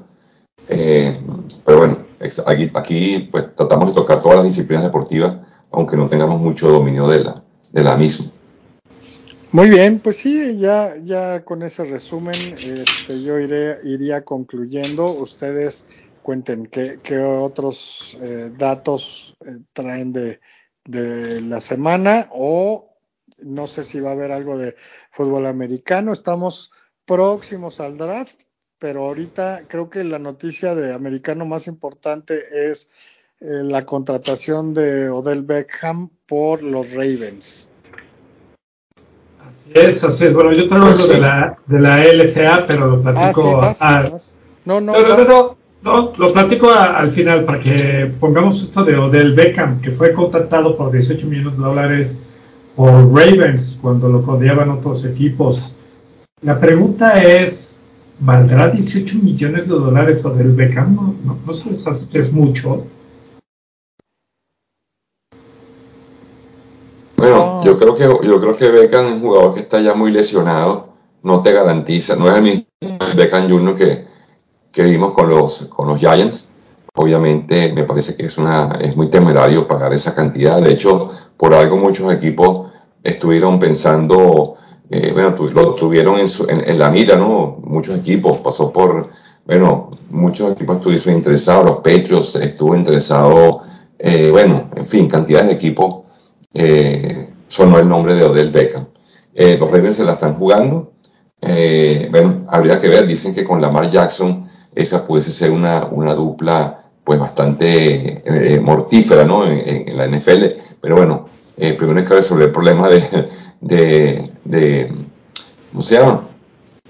Eh, 0.68 1.20
pero 1.66 1.80
bueno, 1.80 1.97
aquí, 2.45 2.72
aquí 2.74 3.30
pues 3.32 3.55
tratamos 3.55 3.89
de 3.89 3.95
tocar 3.95 4.22
todas 4.22 4.38
las 4.38 4.45
disciplinas 4.45 4.84
deportivas, 4.84 5.36
aunque 5.72 5.97
no 5.97 6.07
tengamos 6.07 6.39
mucho 6.39 6.70
dominio 6.70 7.07
de 7.07 7.24
la, 7.24 7.43
de 7.72 7.84
la 7.84 7.97
misma. 7.97 8.28
Muy 9.52 9.70
bien, 9.70 10.00
pues 10.00 10.18
sí, 10.18 10.58
ya, 10.60 10.95
ya 10.97 11.43
con 11.43 11.64
ese 11.64 11.84
resumen 11.86 12.60
este, 12.62 13.22
yo 13.24 13.39
iré, 13.39 13.80
iría 13.84 14.24
concluyendo. 14.24 15.12
Ustedes 15.12 15.88
cuenten 16.22 16.68
qué, 16.68 17.02
qué 17.04 17.18
otros 17.20 18.16
eh, 18.22 18.52
datos 18.54 19.36
eh, 19.45 19.58
traen 19.74 20.14
de, 20.14 20.39
de 20.86 21.41
la 21.41 21.60
semana 21.62 22.28
o 22.32 22.95
no 23.39 23.66
sé 23.68 23.84
si 23.84 24.00
va 24.00 24.10
a 24.12 24.14
haber 24.14 24.32
algo 24.32 24.58
de 24.58 24.76
fútbol 25.12 25.47
americano. 25.47 26.14
Estamos 26.14 26.72
próximos 27.06 27.80
al 27.80 27.97
draft, 27.97 28.41
pero 28.78 29.06
ahorita 29.06 29.66
creo 29.68 29.89
que 29.89 30.04
la 30.04 30.20
noticia 30.20 30.76
de 30.76 30.93
americano 30.93 31.45
más 31.45 31.66
importante 31.68 32.70
es 32.70 32.91
eh, 33.39 33.45
la 33.64 33.86
contratación 33.86 34.74
de 34.76 35.10
Odell 35.10 35.41
Beckham 35.43 36.10
por 36.28 36.62
los 36.62 36.91
Ravens. 36.93 37.68
Así 39.60 39.72
es, 39.74 40.03
así 40.03 40.26
es. 40.26 40.34
Bueno, 40.34 40.51
yo 40.53 40.68
traigo 40.68 40.88
algo 40.88 41.07
de 41.07 41.20
la, 41.20 41.57
de 41.68 41.80
la 41.80 42.03
LCA, 42.03 42.66
pero 42.68 42.88
lo 42.88 43.01
platico. 43.01 43.60
Ah, 43.62 43.74
sí, 43.74 43.80
vas, 43.84 44.12
vas. 44.12 44.39
No, 44.66 44.80
no, 44.82 44.93
Pero, 44.93 45.16
pero, 45.16 45.57
no, 45.82 46.12
lo 46.18 46.34
platico 46.34 46.70
a- 46.70 46.97
al 46.97 47.12
final 47.12 47.45
para 47.45 47.60
que 47.60 48.12
pongamos 48.20 48.62
esto 48.64 48.84
de 48.84 48.97
Odell 48.97 49.34
Beckham, 49.34 49.82
que 49.82 49.91
fue 49.91 50.14
contratado 50.14 50.76
por 50.76 50.91
18 50.91 51.28
millones 51.28 51.57
de 51.57 51.64
dólares 51.64 52.18
por 52.76 52.89
Ravens 53.14 53.78
cuando 53.82 54.07
lo 54.10 54.24
codeaban 54.24 54.70
otros 54.70 55.05
equipos. 55.05 55.74
La 56.41 56.60
pregunta 56.60 57.22
es, 57.22 57.80
¿valdrá 58.20 58.70
18 58.70 59.20
millones 59.22 59.68
de 59.68 59.76
dólares 59.76 60.24
Odell 60.26 60.51
Beckham? 60.53 60.95
¿No, 60.95 61.16
no, 61.26 61.38
no 61.45 61.53
se 61.53 61.70
les 61.70 61.86
hace 61.88 62.07
que 62.10 62.20
es 62.20 62.32
mucho? 62.32 62.86
Bueno, 67.18 67.36
No. 67.36 67.49
Yo 67.64 67.78
creo 67.78 67.95
que 67.95 68.03
yo 68.03 68.39
creo 68.41 68.55
que 68.57 68.70
Beckham 68.70 69.07
es 69.07 69.14
un 69.14 69.22
jugador 69.22 69.53
que 69.53 69.62
está 69.62 69.80
ya 69.82 69.93
muy 69.93 70.12
lesionado, 70.12 70.89
no 71.24 71.41
te 71.41 71.51
garantiza, 71.51 72.16
no 72.16 72.28
es 72.28 72.34
el 72.34 72.41
mismo 72.43 72.66
Beckham 73.16 73.49
Jr. 73.49 73.76
que, 73.76 74.05
que 74.72 74.84
vimos 74.84 75.14
con 75.14 75.30
los 75.30 75.64
con 75.76 75.88
los 75.88 75.99
Giants. 75.99 76.47
Obviamente 76.95 77.72
me 77.72 77.84
parece 77.84 78.16
que 78.18 78.26
es 78.26 78.38
una 78.38 78.78
es 78.82 78.95
muy 78.95 79.07
temerario 79.10 79.68
pagar 79.68 79.93
esa 79.93 80.14
cantidad. 80.16 80.62
De 80.62 80.72
hecho, 80.74 81.12
por 81.38 81.53
algo 81.53 81.78
muchos 81.78 82.12
equipos 82.14 82.72
estuvieron 83.03 83.60
pensando, 83.60 84.55
eh, 84.89 85.12
bueno, 85.14 85.34
tu- 85.34 85.49
lo 85.49 85.76
tuvieron 85.76 86.18
en, 86.20 86.28
su- 86.28 86.43
en- 86.49 86.68
en 86.68 86.78
la 86.80 86.89
mira, 86.89 87.16
¿no? 87.16 87.57
Muchos 87.64 87.97
equipos 87.97 88.38
pasó 88.39 88.72
por, 88.74 89.10
bueno, 89.45 89.89
muchos 90.10 90.51
equipos 90.51 90.78
estuvieron 90.78 91.16
interesados, 91.16 91.66
los 91.66 91.76
Patriots 91.78 92.36
estuvo 92.36 92.76
interesado, 92.76 93.62
eh, 93.97 94.30
bueno, 94.32 94.70
en 94.76 94.86
fin, 94.86 95.07
cantidad 95.07 95.43
de 95.43 95.53
equipos 95.53 96.03
eh, 96.53 97.29
sonó 97.50 97.78
el 97.80 97.89
nombre 97.89 98.14
de 98.16 98.24
Odell 98.24 98.52
Beckham. 98.52 98.88
Eh, 99.34 99.58
los 99.60 99.70
Ravens 99.70 99.97
se 99.97 100.06
la 100.06 100.14
están 100.14 100.36
jugando. 100.36 100.93
Eh, 101.41 102.08
bueno, 102.12 102.45
habría 102.47 102.80
que 102.80 102.88
ver, 102.88 103.06
dicen 103.08 103.36
que 103.36 103.43
con 103.43 103.62
Lamar 103.62 103.91
Jackson 103.91 104.47
esa 104.74 105.06
pudiese 105.06 105.34
ser 105.34 105.52
una, 105.52 105.86
una 105.88 106.14
dupla 106.16 106.86
pues 107.04 107.20
bastante 107.20 108.22
eh, 108.56 108.60
mortífera 108.62 109.26
¿no? 109.26 109.45
en, 109.45 109.88
en- 109.89 109.97
la 109.97 110.06
NFL, 110.08 110.45
pero 110.82 110.95
bueno, 110.95 111.26
primero 111.58 112.00
hay 112.00 112.06
que 112.06 112.14
resolver 112.14 112.47
el 112.47 112.54
problema 112.54 112.88
de, 112.88 113.30
de, 113.62 114.32
de 114.45 114.93
¿cómo 115.72 115.84
se 115.84 115.95
llama? 115.95 116.24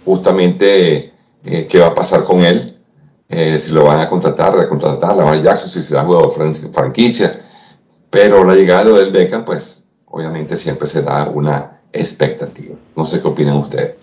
Justamente 0.06 1.14
qué 1.44 1.80
va 1.80 1.88
a 1.88 1.96
pasar 1.96 2.24
con 2.24 2.42
él, 2.42 2.78
si 3.30 3.72
lo 3.72 3.86
van 3.86 4.02
a 4.02 4.10
contratar, 4.10 4.56
recontratar, 4.58 5.16
Lamar 5.16 5.42
Jackson, 5.42 5.70
si 5.70 5.82
se 5.84 5.96
da 5.96 6.04
juego 6.04 6.28
de 6.30 6.36
fran- 6.36 6.74
franquicia, 6.74 7.42
pero 8.10 8.44
la 8.44 8.56
llegada 8.56 8.86
de 8.86 8.92
Odell 8.94 9.12
Beckham, 9.12 9.46
pues 9.46 9.84
obviamente 10.10 10.58
siempre 10.58 10.88
se 10.88 11.02
da 11.02 11.30
una 11.30 11.82
expectativa. 11.92 12.76
No 12.96 13.06
sé 13.06 13.22
qué 13.22 13.28
opinan 13.28 13.58
ustedes. 13.58 13.96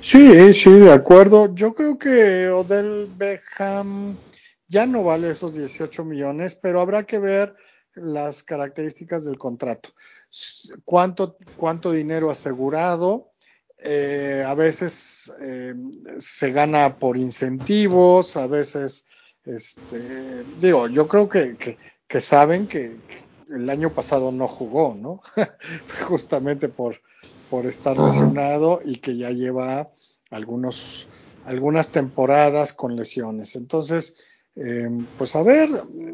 Sí, 0.00 0.52
sí, 0.54 0.70
de 0.70 0.92
acuerdo. 0.92 1.54
Yo 1.54 1.74
creo 1.74 1.98
que 1.98 2.48
Odell 2.48 3.08
Beckham 3.16 4.16
ya 4.66 4.86
no 4.86 5.02
vale 5.04 5.30
esos 5.30 5.54
18 5.54 6.04
millones, 6.04 6.54
pero 6.54 6.80
habrá 6.80 7.04
que 7.04 7.18
ver 7.18 7.54
las 7.94 8.42
características 8.42 9.24
del 9.24 9.38
contrato. 9.38 9.90
¿Cuánto, 10.84 11.36
cuánto 11.56 11.90
dinero 11.90 12.30
asegurado? 12.30 13.32
Eh, 13.78 14.44
a 14.46 14.54
veces 14.54 15.32
eh, 15.40 15.74
se 16.18 16.52
gana 16.52 16.96
por 16.96 17.16
incentivos, 17.16 18.36
a 18.36 18.46
veces, 18.46 19.06
este, 19.44 20.44
digo, 20.60 20.88
yo 20.88 21.08
creo 21.08 21.28
que, 21.28 21.78
que 22.06 22.20
saben 22.20 22.66
que 22.66 22.96
el 23.50 23.70
año 23.70 23.90
pasado 23.90 24.32
no 24.32 24.48
jugó, 24.48 24.94
¿no? 24.94 25.22
Justamente 26.08 26.68
por, 26.68 27.00
por 27.50 27.66
estar 27.66 27.98
lesionado 27.98 28.80
y 28.84 28.96
que 28.96 29.16
ya 29.16 29.30
lleva 29.30 29.90
algunos, 30.30 31.08
algunas 31.44 31.88
temporadas 31.88 32.72
con 32.72 32.96
lesiones. 32.96 33.56
Entonces, 33.56 34.16
eh, 34.56 34.88
pues 35.16 35.36
a 35.36 35.42
ver, 35.42 35.68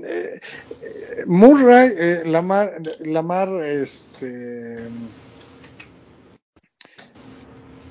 eh, 0.05 0.41
eh, 0.83 1.25
Murray, 1.27 1.93
eh, 1.97 2.23
Lamar, 2.27 2.81
Lamar, 3.01 3.49
este, 3.65 4.79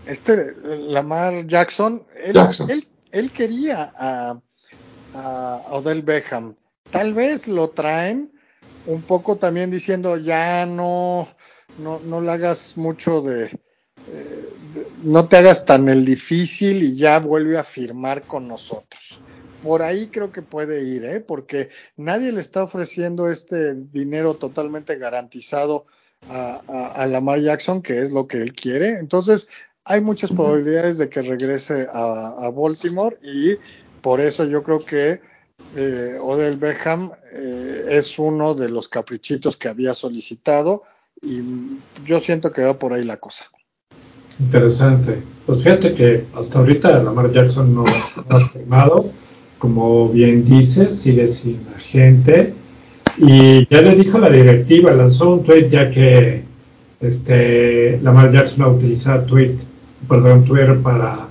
este, 0.05 0.53
Lamar 0.63 1.47
Jackson, 1.47 2.03
él, 2.15 2.33
Jackson. 2.33 2.69
él, 2.69 2.87
él 3.11 3.31
quería 3.31 3.93
a, 3.97 4.39
a 5.13 5.63
Odell 5.71 6.01
Beckham. 6.01 6.55
Tal 6.91 7.13
vez 7.13 7.47
lo 7.47 7.71
traen 7.71 8.32
un 8.85 9.01
poco 9.01 9.37
también 9.37 9.71
diciendo 9.71 10.17
ya 10.17 10.65
no, 10.65 11.27
no, 11.79 11.99
no 11.99 12.21
le 12.21 12.31
hagas 12.31 12.77
mucho 12.77 13.21
de, 13.21 13.45
eh, 13.45 14.49
de- 14.73 14.87
no 15.03 15.27
te 15.27 15.37
hagas 15.37 15.65
tan 15.65 15.89
el 15.89 16.05
difícil 16.05 16.83
y 16.83 16.95
ya 16.95 17.19
vuelve 17.19 17.57
a 17.57 17.63
firmar 17.63 18.23
con 18.23 18.47
nosotros. 18.47 19.21
por 19.61 19.81
ahí 19.81 20.07
creo 20.07 20.31
que 20.33 20.41
puede 20.41 20.83
ir, 20.83 21.05
¿eh? 21.05 21.21
porque 21.21 21.69
nadie 21.95 22.33
le 22.33 22.41
está 22.41 22.63
ofreciendo 22.63 23.29
este 23.29 23.75
dinero 23.75 24.33
totalmente 24.33 24.97
garantizado 24.97 25.85
a, 26.29 27.07
Lamar 27.07 27.39
Jackson, 27.39 27.81
que 27.81 28.01
es 28.01 28.11
lo 28.11 28.27
que 28.27 28.37
él 28.37 28.53
quiere. 28.53 28.89
Entonces, 28.99 29.47
hay 29.85 30.01
muchas 30.01 30.31
probabilidades 30.31 30.97
de 30.97 31.09
que 31.09 31.21
regrese 31.21 31.87
a, 31.91 32.49
Baltimore 32.53 33.17
y 33.21 33.55
por 34.01 34.21
eso 34.21 34.45
yo 34.45 34.63
creo 34.63 34.85
que 34.85 35.21
eh, 35.75 36.17
Odell 36.21 36.57
Beckham 36.57 37.11
eh, 37.31 37.85
es 37.89 38.19
uno 38.19 38.53
de 38.53 38.69
los 38.69 38.87
caprichitos 38.87 39.57
que 39.57 39.67
había 39.67 39.93
solicitado 39.93 40.83
y 41.21 41.41
yo 42.05 42.19
siento 42.19 42.51
que 42.51 42.63
va 42.63 42.77
por 42.77 42.93
ahí 42.93 43.03
la 43.03 43.17
cosa. 43.17 43.45
Interesante. 44.39 45.21
Pues 45.45 45.63
fíjate 45.63 45.93
que 45.93 46.25
hasta 46.35 46.59
ahorita 46.59 47.03
Lamar 47.03 47.31
Jackson 47.31 47.73
no, 47.73 47.85
ha 47.85 48.49
firmado, 48.49 49.09
como 49.59 50.09
bien 50.09 50.45
dice, 50.45 50.91
sigue 50.91 51.27
sin 51.27 51.65
agente 51.75 52.53
y 53.17 53.67
ya 53.67 53.81
le 53.81 53.95
dijo 53.95 54.17
la 54.17 54.29
directiva, 54.29 54.91
lanzó 54.91 55.33
un 55.33 55.43
tweet 55.43 55.69
ya 55.69 55.91
que 55.91 56.43
este 56.99 57.99
Lamar 58.01 58.31
Jackson 58.31 58.65
va 58.65 59.13
a 59.13 59.25
Twitter 60.45 60.79
para 60.81 61.27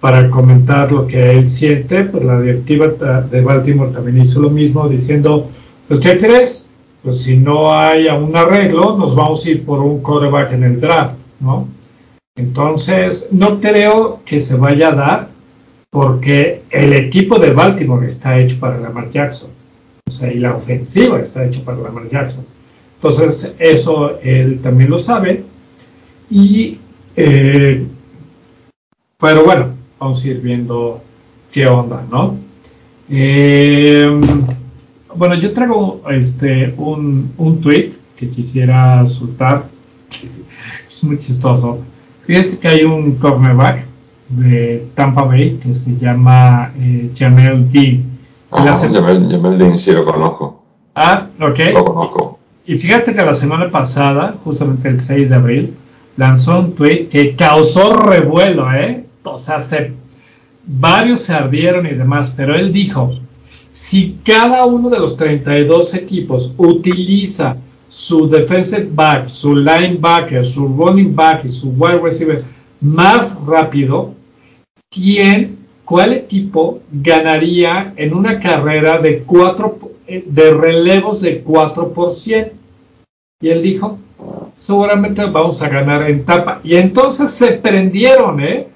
para 0.00 0.30
comentar 0.30 0.90
lo 0.90 1.06
que 1.06 1.30
él 1.30 1.46
siente, 1.46 2.04
pues 2.04 2.24
la 2.24 2.40
directiva 2.40 2.88
de 2.88 3.40
Baltimore 3.42 3.92
también 3.92 4.22
hizo 4.22 4.40
lo 4.40 4.50
mismo 4.50 4.88
diciendo, 4.88 5.48
pues 5.88 6.00
¿qué 6.00 6.16
crees? 6.16 6.66
Pues 7.02 7.22
si 7.22 7.36
no 7.36 7.74
hay 7.74 8.06
un 8.08 8.34
arreglo, 8.34 8.96
nos 8.96 9.14
vamos 9.14 9.44
a 9.44 9.50
ir 9.50 9.64
por 9.64 9.80
un 9.80 10.00
quarterback 10.00 10.52
en 10.52 10.64
el 10.64 10.80
draft, 10.80 11.16
¿no? 11.40 11.68
Entonces, 12.36 13.28
no 13.32 13.60
creo 13.60 14.20
que 14.24 14.38
se 14.38 14.56
vaya 14.56 14.88
a 14.88 14.94
dar 14.94 15.28
porque 15.90 16.62
el 16.70 16.92
equipo 16.94 17.38
de 17.38 17.50
Baltimore 17.50 18.06
está 18.06 18.38
hecho 18.38 18.58
para 18.58 18.78
Lamar 18.78 19.10
Jackson. 19.10 19.50
O 20.08 20.10
sea, 20.10 20.32
y 20.32 20.38
la 20.38 20.54
ofensiva 20.54 21.20
está 21.20 21.44
hecha 21.44 21.62
para 21.64 21.78
Lamar 21.78 22.08
Jackson. 22.08 22.44
Entonces, 22.94 23.54
eso 23.58 24.18
él 24.22 24.60
también 24.62 24.90
lo 24.90 24.98
sabe. 24.98 25.44
Y, 26.30 26.78
eh, 27.16 27.86
pero 29.18 29.44
bueno, 29.44 29.74
vamos 30.00 30.24
a 30.24 30.28
ir 30.28 30.40
viendo 30.40 31.00
qué 31.52 31.66
onda, 31.66 32.02
¿no? 32.10 32.36
Eh, 33.10 34.08
bueno, 35.14 35.34
yo 35.34 35.52
traigo 35.52 36.02
este, 36.10 36.74
un, 36.78 37.32
un 37.36 37.60
tweet 37.60 37.92
que 38.16 38.30
quisiera 38.30 39.06
soltar. 39.06 39.66
Es 40.88 41.04
muy 41.04 41.18
chistoso. 41.18 41.78
Fíjense 42.26 42.58
que 42.58 42.68
hay 42.68 42.84
un 42.84 43.16
cornerback 43.16 43.84
de 44.28 44.86
Tampa 44.94 45.22
Bay 45.22 45.58
que 45.62 45.74
se 45.74 45.96
llama 45.98 46.72
eh, 46.78 47.10
Jamel 47.16 47.70
Dean. 47.70 48.04
Ah, 48.50 48.72
Jamel, 48.72 49.58
Dean 49.58 49.78
sí 49.78 49.92
lo 49.92 50.04
conozco. 50.04 50.62
Ah, 50.94 51.26
ok. 51.40 51.58
Lo 51.74 51.84
conozco. 51.84 52.38
Y 52.66 52.78
fíjate 52.78 53.14
que 53.14 53.22
la 53.22 53.34
semana 53.34 53.70
pasada, 53.70 54.36
justamente 54.44 54.88
el 54.88 55.00
6 55.00 55.30
de 55.30 55.34
abril, 55.34 55.74
lanzó 56.16 56.60
un 56.60 56.74
tweet 56.74 57.08
que 57.08 57.34
causó 57.34 57.96
revuelo, 57.96 58.72
¿eh? 58.72 59.04
O 59.22 59.38
sea, 59.38 59.58
varios 60.66 61.20
se 61.20 61.34
ardieron 61.34 61.86
y 61.86 61.90
demás, 61.90 62.32
pero 62.36 62.54
él 62.54 62.72
dijo, 62.72 63.14
si 63.72 64.18
cada 64.24 64.64
uno 64.66 64.88
de 64.88 64.98
los 64.98 65.16
32 65.16 65.94
equipos 65.94 66.54
utiliza 66.56 67.56
su 67.88 68.28
defensive 68.28 68.88
back, 68.92 69.28
su 69.28 69.56
linebacker, 69.56 70.44
su 70.44 70.68
running 70.68 71.14
back 71.14 71.44
y 71.44 71.50
su 71.50 71.70
wide 71.70 71.98
receiver 71.98 72.44
más 72.80 73.36
rápido, 73.44 74.14
¿quién, 74.90 75.58
cuál 75.84 76.12
equipo 76.12 76.80
ganaría 76.90 77.92
en 77.96 78.14
una 78.14 78.38
carrera 78.38 78.98
de 78.98 79.22
cuatro 79.24 79.78
de 80.06 80.50
relevos 80.52 81.20
de 81.20 81.44
4%? 81.44 82.52
Y 83.42 83.48
él 83.48 83.62
dijo, 83.62 83.98
seguramente 84.56 85.24
vamos 85.24 85.62
a 85.62 85.68
ganar 85.68 86.08
en 86.08 86.24
tapa. 86.24 86.60
Y 86.62 86.76
entonces 86.76 87.30
se 87.30 87.52
prendieron, 87.52 88.40
¿eh? 88.40 88.68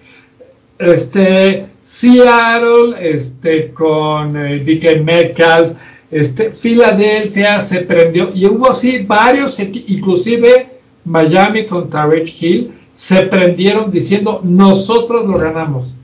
Este, 0.79 1.67
Seattle, 1.81 2.97
este, 3.01 3.71
con 3.73 4.37
eh, 4.37 4.59
DK 4.61 5.03
Metcalf, 5.03 5.73
este, 6.11 6.51
Filadelfia 6.51 7.61
se 7.61 7.81
prendió 7.81 8.31
y 8.35 8.47
hubo 8.47 8.71
así 8.71 9.05
varios, 9.05 9.59
inclusive 9.61 10.69
Miami 11.05 11.67
con 11.67 11.91
Tarek 11.91 12.33
Hill, 12.41 12.73
se 12.95 13.23
prendieron 13.23 13.91
diciendo 13.91 14.41
nosotros 14.43 15.27
lo 15.27 15.39
ganamos. 15.39 15.95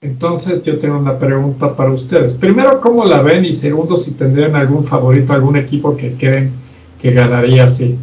Entonces 0.00 0.62
yo 0.62 0.78
tengo 0.78 0.98
una 0.98 1.18
pregunta 1.18 1.74
para 1.74 1.90
ustedes. 1.90 2.34
Primero, 2.34 2.80
¿cómo 2.80 3.04
la 3.04 3.20
ven? 3.20 3.44
Y 3.44 3.52
segundo, 3.52 3.96
si 3.96 4.12
tendrían 4.12 4.54
algún 4.54 4.84
favorito, 4.84 5.32
algún 5.32 5.56
equipo 5.56 5.96
que 5.96 6.12
creen 6.12 6.52
que 7.02 7.10
ganaría 7.10 7.64
así. 7.64 7.98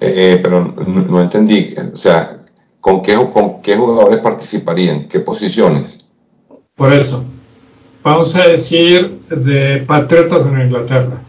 Eh, 0.00 0.38
pero 0.42 0.74
no, 0.86 1.20
entendí, 1.20 1.74
o 1.92 1.96
sea, 1.96 2.41
¿con 2.82 3.00
qué, 3.00 3.14
¿con 3.32 3.62
qué 3.62 3.76
jugadores 3.76 4.18
participarían? 4.18 5.08
¿Qué 5.08 5.20
posiciones? 5.20 6.04
Por 6.74 6.92
eso, 6.92 7.24
vamos 8.02 8.34
a 8.34 8.42
decir, 8.42 9.20
de 9.30 9.84
Patriotas 9.86 10.44
en 10.46 10.62
Inglaterra. 10.62 11.22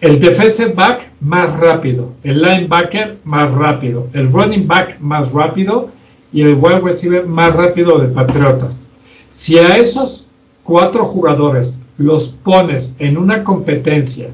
El 0.00 0.20
defensive 0.20 0.72
back 0.72 1.10
más 1.20 1.58
rápido, 1.58 2.12
el 2.22 2.40
linebacker 2.40 3.18
más 3.24 3.50
rápido, 3.50 4.06
el 4.14 4.32
running 4.32 4.66
back 4.66 5.00
más 5.00 5.32
rápido 5.32 5.90
y 6.32 6.42
el 6.42 6.54
wide 6.54 6.80
receiver 6.80 7.26
más 7.26 7.54
rápido 7.54 7.98
de 7.98 8.08
Patriotas. 8.08 8.88
Si 9.32 9.58
a 9.58 9.76
esos 9.76 10.28
cuatro 10.62 11.04
jugadores 11.04 11.80
los 11.98 12.28
pones 12.28 12.94
en 13.00 13.18
una 13.18 13.42
competencia 13.42 14.30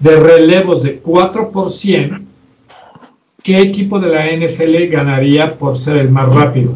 de 0.00 0.16
relevos 0.16 0.82
de 0.82 0.98
4 0.98 1.50
por 1.50 1.70
100, 1.70 2.25
¿qué 3.46 3.60
equipo 3.60 4.00
de 4.00 4.08
la 4.08 4.26
NFL 4.26 4.90
ganaría 4.90 5.56
por 5.56 5.78
ser 5.78 5.98
el 5.98 6.10
más 6.10 6.28
rápido? 6.34 6.74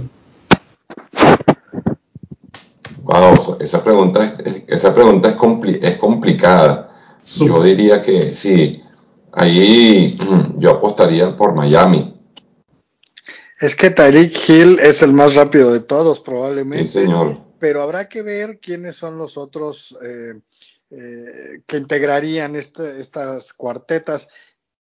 esa 3.59 3.83
pregunta 3.83 4.37
es, 4.45 4.63
esa 4.69 4.95
pregunta 4.95 5.31
es, 5.31 5.35
es 5.83 5.99
complicada. 5.99 6.97
Yo 7.41 7.61
diría 7.65 8.01
que 8.01 8.33
sí, 8.33 8.81
ahí 9.33 10.17
yo 10.59 10.71
apostaría 10.71 11.37
por 11.37 11.57
Miami. 11.57 12.17
Es 13.61 13.75
que 13.75 13.91
Tyreek 13.91 14.33
Hill 14.49 14.79
es 14.79 15.03
el 15.03 15.13
más 15.13 15.35
rápido 15.35 15.73
de 15.73 15.81
todos, 15.81 16.21
probablemente. 16.21 16.87
Sí, 16.87 17.01
señor. 17.01 17.41
Pero 17.59 17.83
habrá 17.83 18.09
que 18.09 18.23
ver 18.23 18.61
quiénes 18.61 18.95
son 18.95 19.19
los 19.19 19.37
otros 19.37 19.99
eh, 20.03 20.41
eh, 20.93 21.63
que 21.67 21.79
integrarían 21.79 22.55
este, 22.55 23.01
estas 23.01 23.53
cuartetas. 23.55 24.29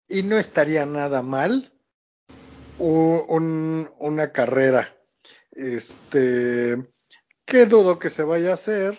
Y 0.08 0.22
no 0.22 0.38
estaría 0.38 0.86
nada 0.86 1.24
mal 1.24 1.72
una 2.80 4.32
carrera. 4.32 4.95
Este 5.51 6.77
que 7.45 7.65
dudo 7.65 7.99
que 7.99 8.09
se 8.09 8.23
vaya 8.23 8.51
a 8.51 8.53
hacer, 8.53 8.97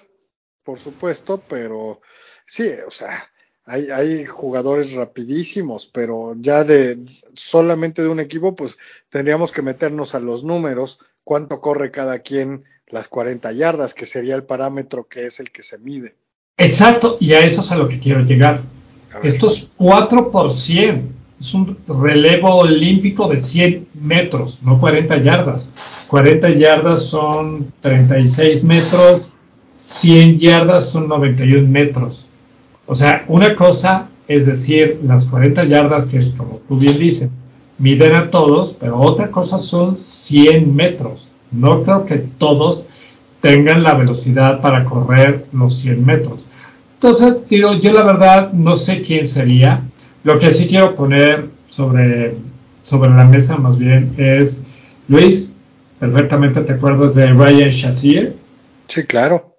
por 0.65 0.79
supuesto, 0.79 1.43
pero 1.49 2.01
sí, 2.47 2.69
o 2.87 2.91
sea, 2.91 3.31
hay, 3.65 3.91
hay, 3.91 4.27
jugadores 4.27 4.93
rapidísimos, 4.93 5.87
pero 5.87 6.35
ya 6.37 6.65
de 6.65 6.99
solamente 7.33 8.03
de 8.03 8.09
un 8.09 8.19
equipo, 8.19 8.57
pues 8.57 8.77
tendríamos 9.09 9.53
que 9.53 9.63
meternos 9.63 10.17
a 10.17 10.21
los 10.21 10.43
números, 10.43 10.99
cuánto 11.23 11.61
corre 11.61 11.93
cada 11.93 12.19
quien 12.19 12.65
las 12.89 13.07
40 13.07 13.53
yardas, 13.53 13.95
que 13.95 14.05
sería 14.05 14.35
el 14.35 14.43
parámetro 14.43 15.07
que 15.07 15.27
es 15.27 15.39
el 15.39 15.53
que 15.53 15.63
se 15.63 15.79
mide. 15.79 16.17
Exacto, 16.57 17.17
y 17.21 17.35
a 17.35 17.41
eso 17.41 17.61
es 17.61 17.71
a 17.71 17.77
lo 17.77 17.89
que 17.89 18.01
quiero 18.01 18.21
llegar. 18.23 18.63
Estos 19.23 19.71
4 19.77 20.31
por 20.33 20.53
100 20.53 21.20
es 21.41 21.55
un 21.55 21.77
relevo 21.89 22.57
olímpico 22.57 23.27
de 23.29 23.39
100 23.39 23.89
metros, 23.95 24.63
no 24.63 24.79
40 24.79 25.17
yardas. 25.19 25.75
40 26.09 26.51
yardas 26.51 27.07
son 27.07 27.73
36 27.81 28.63
metros, 28.63 29.29
100 29.79 30.39
yardas 30.39 30.91
son 30.91 31.09
91 31.09 31.67
metros. 31.67 32.29
O 32.87 32.95
sea, 32.95 33.25
una 33.29 33.55
cosa 33.55 34.11
es 34.31 34.47
decir, 34.47 35.01
las 35.03 35.25
40 35.25 35.65
yardas, 35.65 36.05
que 36.05 36.19
es 36.19 36.29
como 36.37 36.61
tú 36.69 36.79
bien 36.79 37.01
dices, 37.01 37.31
miden 37.79 38.15
a 38.15 38.31
todos, 38.31 38.77
pero 38.79 39.01
otra 39.01 39.33
cosa 39.33 39.59
son 39.59 39.99
100 39.99 40.73
metros. 40.73 41.33
No 41.51 41.83
creo 41.83 42.07
que 42.07 42.19
todos 42.39 42.87
tengan 43.41 43.83
la 43.83 43.95
velocidad 43.95 44.61
para 44.61 44.85
correr 44.85 45.47
los 45.53 45.75
100 45.79 46.07
metros. 46.07 46.47
Entonces, 46.95 47.39
digo, 47.49 47.73
yo 47.75 47.93
la 47.93 48.05
verdad 48.05 48.53
no 48.53 48.77
sé 48.77 49.03
quién 49.03 49.27
sería. 49.27 49.83
Lo 50.25 50.39
que 50.39 50.51
sí 50.51 50.67
quiero 50.67 50.95
poner 50.95 51.47
sobre, 51.69 52.35
sobre 52.83 53.11
la 53.11 53.25
mesa 53.25 53.57
más 53.57 53.79
bien 53.79 54.15
es, 54.19 54.65
Luis, 55.09 55.55
perfectamente 55.99 56.61
te 56.61 56.73
acuerdas 56.75 57.15
de 57.15 57.29
Ryan 57.29 57.71
Shazier. 57.71 58.35
Sí, 58.89 59.05
claro. 59.05 59.55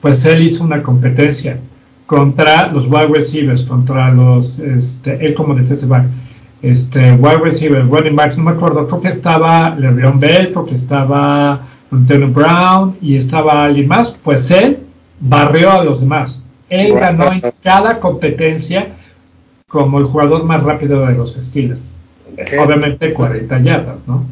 Pues 0.00 0.24
él 0.24 0.42
hizo 0.42 0.64
una 0.64 0.82
competencia 0.82 1.58
contra 2.06 2.68
los 2.68 2.86
wide 2.86 3.08
receivers, 3.08 3.62
contra 3.62 4.10
los, 4.12 4.58
este, 4.58 5.24
él 5.24 5.34
como 5.34 5.54
defensive 5.54 5.88
back, 5.88 6.06
este, 6.62 7.12
wide 7.12 7.38
receivers, 7.38 7.88
running 7.88 8.16
backs, 8.16 8.38
no 8.38 8.44
me 8.44 8.50
acuerdo, 8.52 8.86
creo 8.86 9.00
que 9.00 9.08
estaba 9.08 9.74
Le'Veon 9.74 10.20
Bell, 10.20 10.50
creo 10.52 10.66
que 10.66 10.74
estaba 10.74 11.60
Antonio 11.90 12.28
Brown 12.28 12.96
y 13.00 13.16
estaba 13.16 13.64
alguien 13.64 13.88
más, 13.88 14.14
pues 14.22 14.50
él 14.50 14.78
barrió 15.20 15.72
a 15.72 15.84
los 15.84 16.00
demás. 16.00 16.42
Él 16.68 16.94
ganó 16.94 17.32
en 17.32 17.42
cada 17.62 18.00
competencia 18.00 18.88
como 19.74 19.98
el 19.98 20.04
jugador 20.04 20.44
más 20.44 20.62
rápido 20.62 21.04
de 21.04 21.14
los 21.14 21.34
Steelers. 21.34 21.96
Obviamente 22.64 23.12
40 23.12 23.60
yardas, 23.60 24.06
¿no? 24.06 24.24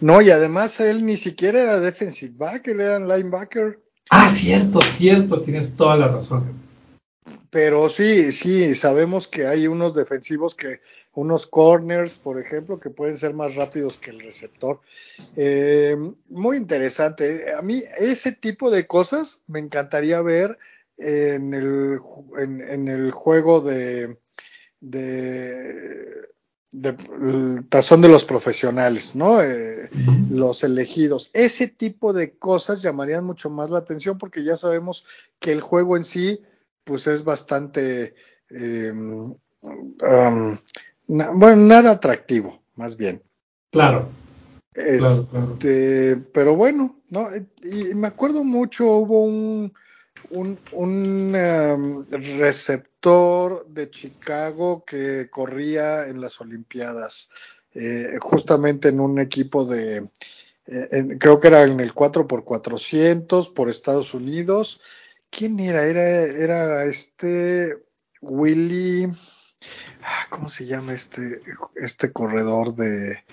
No, 0.00 0.20
y 0.20 0.30
además 0.30 0.80
él 0.80 1.06
ni 1.06 1.16
siquiera 1.16 1.62
era 1.62 1.78
defensive 1.78 2.34
back, 2.36 2.66
él 2.66 2.80
era 2.80 2.98
linebacker. 2.98 3.78
Ah, 4.10 4.28
cierto, 4.28 4.80
cierto, 4.80 5.40
tienes 5.40 5.76
toda 5.76 5.96
la 5.96 6.08
razón. 6.08 6.52
Pero 7.50 7.88
sí, 7.88 8.32
sí, 8.32 8.74
sabemos 8.74 9.28
que 9.28 9.46
hay 9.46 9.68
unos 9.68 9.94
defensivos 9.94 10.56
que, 10.56 10.80
unos 11.14 11.46
corners, 11.46 12.18
por 12.18 12.40
ejemplo, 12.40 12.80
que 12.80 12.90
pueden 12.90 13.16
ser 13.16 13.32
más 13.32 13.54
rápidos 13.54 13.96
que 13.98 14.10
el 14.10 14.20
receptor. 14.20 14.80
Eh, 15.36 15.96
muy 16.30 16.56
interesante. 16.56 17.52
A 17.52 17.62
mí 17.62 17.84
ese 17.96 18.32
tipo 18.32 18.72
de 18.72 18.88
cosas 18.88 19.40
me 19.46 19.60
encantaría 19.60 20.20
ver 20.20 20.58
en 20.98 21.54
el, 21.54 22.00
en, 22.38 22.88
el 22.88 23.10
juego 23.12 23.60
de, 23.60 24.16
de, 24.84 26.28
tazón 27.68 28.00
de 28.00 28.08
los 28.08 28.24
profesionales, 28.24 29.14
¿no? 29.14 29.42
Eh, 29.42 29.88
los 30.30 30.64
elegidos. 30.64 31.30
Ese 31.32 31.68
tipo 31.68 32.12
de 32.12 32.36
cosas 32.36 32.82
llamarían 32.82 33.24
mucho 33.24 33.50
más 33.50 33.70
la 33.70 33.78
atención 33.78 34.18
porque 34.18 34.44
ya 34.44 34.56
sabemos 34.56 35.04
que 35.38 35.52
el 35.52 35.60
juego 35.60 35.96
en 35.96 36.04
sí 36.04 36.40
pues 36.84 37.06
es 37.06 37.24
bastante, 37.24 38.14
em, 38.50 39.34
bueno, 41.06 41.56
nada 41.56 41.92
atractivo, 41.92 42.60
más 42.74 42.96
bien. 42.96 43.22
Claro. 43.70 44.08
Este, 44.74 46.16
Pero 46.32 46.56
bueno, 46.56 47.00
¿no? 47.08 47.28
Y 47.62 47.94
me 47.94 48.08
acuerdo 48.08 48.44
mucho, 48.44 48.96
hubo 48.96 49.24
un, 49.24 49.72
un, 50.30 51.34
em, 51.34 52.04
receptor 52.38 53.66
de 53.68 53.90
Chicago 53.90 54.84
que 54.84 55.28
corría 55.30 56.08
en 56.08 56.20
las 56.20 56.40
Olimpiadas, 56.40 57.30
eh, 57.74 58.16
justamente 58.20 58.88
en 58.88 59.00
un 59.00 59.18
equipo 59.18 59.64
de, 59.64 60.08
eh, 60.66 61.16
creo 61.18 61.40
que 61.40 61.48
era 61.48 61.62
en 61.62 61.80
el 61.80 61.92
4x400 61.92 63.52
por 63.52 63.68
Estados 63.68 64.14
Unidos, 64.14 64.80
¿Quién 65.36 65.58
era? 65.58 65.84
Era, 65.84 66.22
era 66.22 66.84
este 66.84 67.76
Willy. 68.20 69.08
Ah, 70.06 70.26
¿Cómo 70.28 70.50
se 70.50 70.66
llama 70.66 70.92
este, 70.92 71.40
este 71.76 72.12
corredor 72.12 72.74
de 72.74 73.24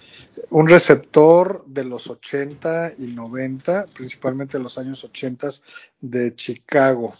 un 0.51 0.69
receptor 0.69 1.65
de 1.65 1.83
los 1.83 2.09
80 2.09 2.93
y 2.97 3.07
90, 3.07 3.87
principalmente 3.93 4.57
de 4.57 4.63
los 4.63 4.77
años 4.77 5.03
80 5.03 5.49
de 5.99 6.33
Chicago? 6.33 7.13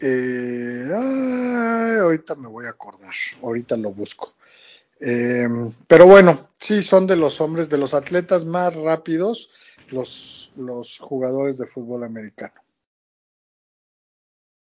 Eh, 0.00 0.88
ahorita 2.00 2.36
me 2.36 2.48
voy 2.48 2.64
a 2.64 2.70
acordar, 2.70 3.12
ahorita 3.42 3.76
lo 3.76 3.90
busco. 3.92 4.32
Em, 4.98 5.70
pero 5.86 6.06
bueno, 6.06 6.48
sí, 6.58 6.82
son 6.82 7.06
de 7.06 7.16
los 7.16 7.38
hombres, 7.42 7.68
de 7.68 7.76
los 7.76 7.92
atletas 7.92 8.46
más 8.46 8.74
rápidos, 8.76 9.50
los, 9.90 10.52
los 10.56 10.98
jugadores 10.98 11.58
de 11.58 11.66
fútbol 11.66 12.04
americano. 12.04 12.54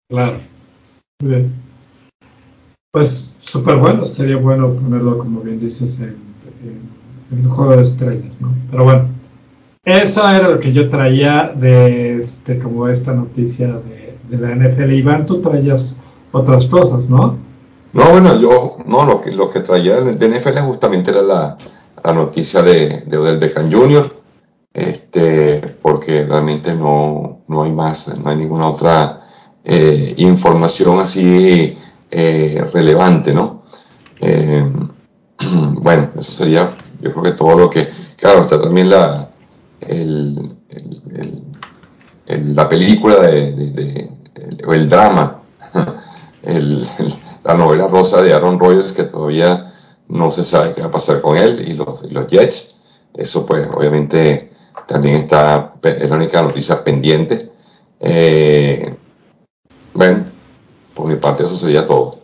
Claro. 0.10 0.42
Muy 1.22 1.36
bien. 1.36 1.73
Pues 2.94 3.34
súper 3.40 3.78
bueno, 3.78 4.06
sería 4.06 4.38
bueno 4.38 4.72
ponerlo, 4.74 5.18
como 5.18 5.40
bien 5.40 5.60
dices, 5.60 6.00
en, 6.00 6.16
en, 7.32 7.50
juego 7.50 7.76
de 7.76 7.82
estrellas, 7.82 8.40
¿no? 8.40 8.50
Pero 8.70 8.84
bueno, 8.84 9.06
eso 9.84 10.30
era 10.30 10.48
lo 10.48 10.60
que 10.60 10.72
yo 10.72 10.92
traía 10.92 11.52
de 11.56 12.18
este, 12.18 12.60
como 12.60 12.88
esta 12.88 13.16
noticia 13.16 13.80
de, 14.30 14.38
la 14.38 14.54
NFL. 14.54 14.92
Iván, 14.92 15.26
tú 15.26 15.42
traías 15.42 15.98
otras 16.32 16.68
cosas, 16.68 17.10
¿no? 17.10 17.36
No, 17.94 18.12
bueno, 18.12 18.40
yo, 18.40 18.78
no, 18.86 19.08
lo 19.08 19.22
que, 19.22 19.32
lo 19.32 19.50
que 19.50 19.62
traía 19.62 20.00
de 20.02 20.30
NFL 20.30 20.60
justamente 20.60 21.10
era 21.10 21.24
la, 21.24 21.58
noticia 22.14 22.62
de, 22.62 23.06
de 23.08 23.18
Odell 23.18 23.40
Beckham 23.40 23.72
Jr., 23.74 24.14
este, 24.72 25.62
porque 25.82 26.26
realmente 26.26 26.76
no, 26.76 27.40
no 27.48 27.64
hay 27.64 27.72
más, 27.72 28.16
no 28.16 28.30
hay 28.30 28.38
ninguna 28.38 28.68
otra 28.70 29.24
eh, 29.64 30.14
información 30.18 31.00
así 31.00 31.76
eh, 32.16 32.64
relevante, 32.72 33.34
¿no? 33.34 33.64
Eh, 34.20 34.64
bueno, 35.42 36.10
eso 36.16 36.32
sería, 36.32 36.70
yo 37.02 37.12
creo 37.12 37.24
que 37.24 37.32
todo 37.32 37.58
lo 37.58 37.70
que, 37.72 37.90
claro, 38.18 38.44
está 38.44 38.62
también 38.62 38.92
la, 38.92 39.30
la 42.28 42.70
película 42.70 43.20
de, 43.20 44.12
el 44.72 44.90
drama, 44.90 45.42
la 47.44 47.54
novela 47.56 47.88
rosa 47.88 48.22
de 48.22 48.32
Aaron 48.32 48.60
Rodgers 48.60 48.92
que 48.92 49.06
todavía 49.06 49.74
no 50.08 50.32
se 50.32 50.44
sabe 50.44 50.74
qué 50.74 50.82
va 50.82 50.90
a 50.90 50.92
pasar 50.92 51.20
con 51.20 51.36
él 51.36 51.68
y 51.68 51.74
los, 51.74 52.04
los 52.12 52.28
Jets. 52.28 52.76
Eso 53.16 53.44
pues 53.44 53.68
obviamente 53.74 54.52
también 54.88 55.16
está, 55.16 55.74
es 55.82 56.10
la 56.12 56.16
única 56.16 56.44
noticia 56.44 56.84
pendiente. 56.84 57.52
Eh, 58.00 58.96
bueno, 59.96 60.26
por 60.94 61.08
mi 61.08 61.16
parte 61.16 61.44
eso 61.44 61.58
sería 61.58 61.86
todo. 61.86 62.20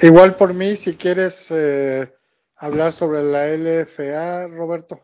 Igual 0.00 0.34
por 0.34 0.54
mí, 0.54 0.76
si 0.76 0.94
quieres 0.94 1.50
eh, 1.50 2.12
hablar 2.56 2.92
sobre 2.92 3.22
la 3.22 3.46
LFA, 3.48 4.48
Roberto. 4.48 5.00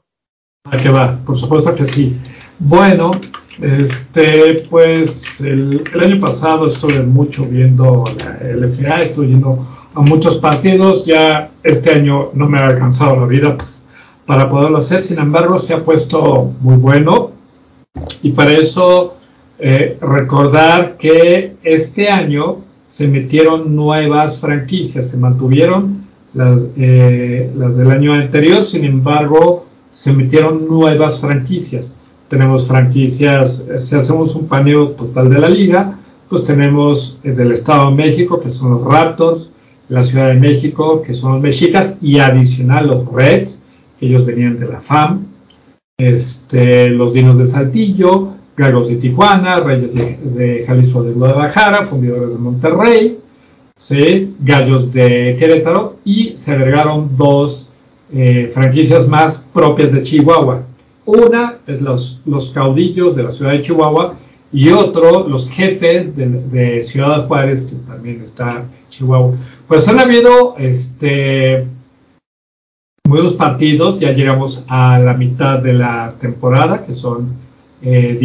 ¿A 0.65 0.77
qué 0.77 0.91
va? 0.91 1.19
Por 1.25 1.39
supuesto 1.39 1.75
que 1.75 1.87
sí. 1.87 2.19
Bueno, 2.59 3.13
este, 3.63 4.67
pues 4.69 5.41
el, 5.41 5.83
año 6.03 6.21
pasado 6.21 6.67
estuve 6.67 7.03
mucho 7.03 7.47
viendo 7.47 8.05
la 8.19 8.39
LFA, 8.55 9.01
estuve 9.01 9.29
yendo 9.29 9.67
a 9.95 10.01
muchos 10.01 10.39
partidos, 10.39 11.05
ya 11.07 11.51
este 11.63 11.91
año 11.91 12.31
no 12.35 12.49
me 12.49 12.59
ha 12.59 12.67
alcanzado 12.67 13.17
la 13.17 13.27
vida 13.27 13.57
para 14.27 14.49
poderlo 14.49 14.79
hacer, 14.79 15.03
sin 15.03 15.19
embargo 15.19 15.59
se 15.59 15.75
ha 15.75 15.83
puesto 15.83 16.53
muy 16.61 16.77
bueno 16.77 17.33
y 18.23 18.33
para 18.33 18.53
eso 18.53 19.17
eh, 19.63 19.99
recordar 20.01 20.97
que 20.97 21.57
este 21.63 22.09
año 22.09 22.59
se 22.89 23.07
metieron 23.07 23.77
nuevas 23.77 24.39
franquicias, 24.39 25.11
se 25.11 25.19
mantuvieron 25.19 26.07
las, 26.33 26.63
eh, 26.77 27.51
las 27.55 27.77
del 27.77 27.91
año 27.91 28.15
anterior, 28.15 28.65
sin 28.65 28.85
embargo, 28.85 29.67
se 29.93 30.13
metieron 30.13 30.67
nuevas 30.67 31.21
franquicias. 31.21 31.97
Tenemos 32.29 32.69
franquicias, 32.69 33.67
eh, 33.71 33.79
si 33.79 33.97
hacemos 33.97 34.35
un 34.35 34.49
paneo 34.49 34.91
total 34.91 35.29
de 35.29 35.39
la 35.39 35.49
liga, 35.49 35.99
pues 36.29 36.45
tenemos 36.45 37.19
del 37.23 37.53
Estado 37.53 37.91
de 37.91 37.97
México, 37.97 38.41
que 38.41 38.51
son 38.51 38.71
los 38.71 38.85
Raptors, 38.85 39.51
la 39.91 40.03
Ciudad 40.05 40.29
de 40.29 40.35
México, 40.35 41.03
que 41.03 41.13
son 41.13 41.33
los 41.33 41.43
Mexicas, 41.43 41.99
y 42.01 42.19
adicional 42.19 42.87
los 42.87 43.13
Reds, 43.13 43.63
que 43.99 44.07
ellos 44.07 44.25
venían 44.25 44.59
de 44.59 44.69
la 44.69 44.81
FAM, 44.81 45.27
este, 45.99 46.89
los 46.89 47.13
Dinos 47.13 47.37
de 47.37 47.47
Saltillo, 47.47 48.40
Gallos 48.61 48.91
de 48.91 48.97
Tijuana, 48.97 49.57
Reyes 49.61 49.95
de, 49.95 50.65
Jalisco 50.67 51.03
de 51.03 51.13
Guadalajara, 51.13 51.87
Fundidores 51.87 52.29
de 52.29 52.39
Monterrey, 52.39 53.19
¿sí? 53.79 54.35
Gallos 54.41 54.93
de 54.93 55.35
Querétaro 55.39 55.97
y 56.05 56.37
se 56.37 56.53
agregaron 56.53 57.17
dos 57.17 57.71
eh, 58.13 58.51
franquicias 58.53 59.09
más 59.09 59.47
propias 59.55 59.93
de 59.93 60.03
Chihuahua. 60.03 60.63
Una 61.07 61.57
es 61.67 61.81
los, 61.81 62.21
los 62.27 62.51
caudillos 62.51 63.17
de 63.17 63.23
la 63.23 63.31
ciudad 63.31 63.53
de 63.53 63.63
Chihuahua 63.63 64.17
y 64.53 64.69
otro 64.69 65.27
los 65.27 65.49
jefes 65.49 66.15
de, 66.15 66.83
Ciudad 66.83 67.27
Juárez, 67.27 67.65
que 67.65 67.77
también 67.91 68.21
está 68.23 68.59
en 68.59 68.89
Chihuahua. 68.91 69.37
Pues 69.67 69.89
han 69.89 70.01
habido 70.01 70.57
este, 70.59 71.67
buenos 73.09 73.33
partidos, 73.33 74.01
ya 74.01 74.13
llegamos 74.13 74.67
a 74.69 74.99
la 74.99 75.15
mitad 75.15 75.61
de 75.61 75.73
la 75.73 76.15
temporada, 76.21 76.85
que 76.85 76.93
son 76.93 77.40
eh, 77.83 78.19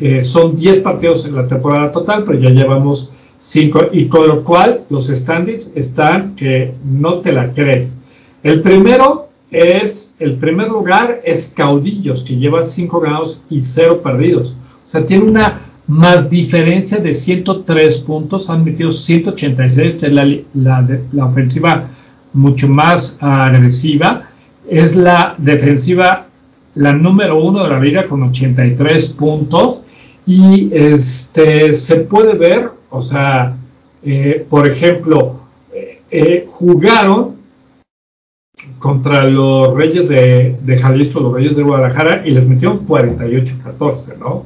eh, 0.00 0.24
son 0.24 0.56
10 0.56 0.80
partidos 0.80 1.26
en 1.26 1.36
la 1.36 1.46
temporada 1.46 1.92
total, 1.92 2.24
pero 2.24 2.38
ya 2.38 2.50
llevamos 2.50 3.12
5 3.38 3.88
y 3.92 4.06
con 4.06 4.28
lo 4.28 4.42
cual 4.42 4.82
los 4.90 5.08
standings 5.08 5.70
están 5.74 6.34
que 6.34 6.74
no 6.84 7.20
te 7.20 7.32
la 7.32 7.52
crees. 7.52 7.96
El 8.42 8.62
primero 8.62 9.28
es, 9.50 10.14
el 10.18 10.34
primer 10.34 10.68
lugar 10.68 11.20
es 11.24 11.52
Caudillos, 11.56 12.22
que 12.22 12.36
lleva 12.36 12.62
5 12.62 13.00
ganados 13.00 13.44
y 13.48 13.60
0 13.60 14.00
perdidos. 14.02 14.56
O 14.86 14.88
sea, 14.88 15.04
tiene 15.04 15.24
una 15.24 15.60
más 15.86 16.30
diferencia 16.30 16.98
de 16.98 17.14
103 17.14 17.98
puntos, 17.98 18.50
han 18.50 18.64
metido 18.64 18.92
186, 18.92 20.02
es 20.02 20.12
la, 20.12 20.24
la, 20.54 21.00
la 21.12 21.26
ofensiva 21.26 21.88
mucho 22.32 22.68
más 22.68 23.18
agresiva, 23.20 24.30
es 24.68 24.94
la 24.94 25.34
defensiva 25.38 26.29
la 26.74 26.92
número 26.92 27.42
uno 27.42 27.64
de 27.64 27.70
la 27.70 27.80
liga 27.80 28.06
con 28.06 28.22
83 28.22 29.10
puntos 29.10 29.82
y 30.26 30.70
este 30.72 31.74
se 31.74 31.96
puede 32.00 32.34
ver, 32.34 32.70
o 32.90 33.02
sea, 33.02 33.56
eh, 34.02 34.46
por 34.48 34.70
ejemplo, 34.70 35.40
eh, 35.72 36.02
eh, 36.10 36.44
jugaron 36.48 37.36
contra 38.78 39.24
los 39.24 39.74
Reyes 39.74 40.08
de, 40.08 40.56
de, 40.62 40.78
Jalisco, 40.78 41.20
los 41.20 41.34
Reyes 41.34 41.56
de 41.56 41.62
Guadalajara, 41.62 42.26
y 42.26 42.30
les 42.30 42.46
metieron 42.46 42.86
48-14, 42.86 44.18
¿no? 44.18 44.44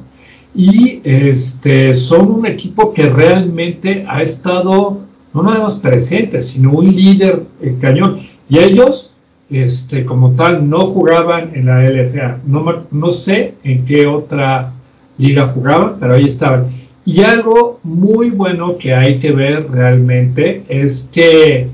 Y 0.53 1.01
este, 1.03 1.93
son 1.95 2.31
un 2.31 2.45
equipo 2.45 2.93
que 2.93 3.09
realmente 3.09 4.05
ha 4.07 4.21
estado 4.21 4.99
no 5.33 5.43
nada 5.43 5.63
más 5.63 5.75
presente, 5.75 6.41
sino 6.41 6.71
un 6.71 6.95
líder 6.95 7.43
cañón. 7.81 8.21
Y 8.47 8.59
ellos, 8.59 9.14
este, 9.49 10.05
como 10.05 10.31
tal, 10.31 10.69
no 10.69 10.87
jugaban 10.87 11.51
en 11.53 11.67
la 11.67 11.87
LFA. 11.89 12.39
No, 12.45 12.85
no 12.91 13.11
sé 13.11 13.55
en 13.63 13.85
qué 13.85 14.07
otra 14.07 14.73
liga 15.17 15.47
jugaban, 15.47 15.97
pero 15.99 16.15
ahí 16.15 16.25
estaban. 16.25 16.67
Y 17.05 17.21
algo 17.21 17.79
muy 17.83 18.31
bueno 18.31 18.77
que 18.77 18.93
hay 18.93 19.19
que 19.19 19.31
ver 19.31 19.69
realmente 19.69 20.63
es 20.67 21.09
que 21.11 21.67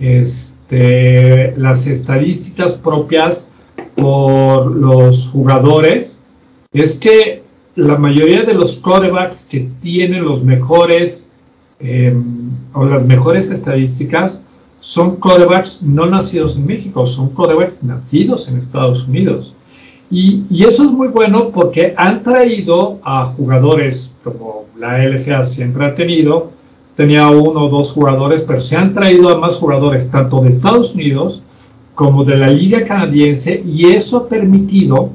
este, 0.00 1.54
las 1.56 1.86
estadísticas 1.86 2.74
propias 2.74 3.48
por 3.94 4.74
los 4.74 5.28
jugadores 5.28 6.22
es 6.72 6.98
que 6.98 7.42
la 7.74 7.96
mayoría 7.96 8.44
de 8.44 8.54
los 8.54 8.76
quarterbacks 8.76 9.46
que 9.46 9.68
tienen 9.82 10.24
los 10.24 10.42
mejores 10.42 11.28
em, 11.80 12.50
o 12.72 12.84
las 12.86 13.04
mejores 13.04 13.50
estadísticas 13.50 14.42
son 14.98 15.14
quarterbacks 15.14 15.80
no 15.84 16.06
nacidos 16.06 16.56
en 16.56 16.66
México, 16.66 17.06
son 17.06 17.28
quarterbacks 17.28 17.84
nacidos 17.84 18.48
en 18.48 18.58
Estados 18.58 19.06
Unidos. 19.06 19.54
Y, 20.10 20.42
y, 20.50 20.64
eso 20.64 20.82
es 20.82 20.90
muy 20.90 21.06
bueno 21.06 21.50
porque 21.50 21.94
han 21.96 22.24
traído 22.24 22.98
a 23.04 23.24
jugadores 23.26 24.12
como 24.24 24.64
la 24.76 24.98
LFA 24.98 25.44
siempre 25.44 25.86
ha 25.86 25.94
tenido, 25.94 26.50
tenía 26.96 27.28
uno 27.28 27.66
o 27.66 27.68
dos 27.68 27.92
jugadores, 27.92 28.42
pero 28.42 28.60
se 28.60 28.76
han 28.76 28.92
traído 28.92 29.28
a 29.28 29.38
más 29.38 29.54
jugadores 29.54 30.10
tanto 30.10 30.40
de 30.40 30.48
Estados 30.48 30.96
Unidos 30.96 31.44
como 31.94 32.24
de 32.24 32.36
la 32.36 32.48
liga 32.48 32.84
canadiense 32.84 33.62
y 33.64 33.92
eso 33.92 34.16
ha 34.16 34.28
permitido 34.28 35.10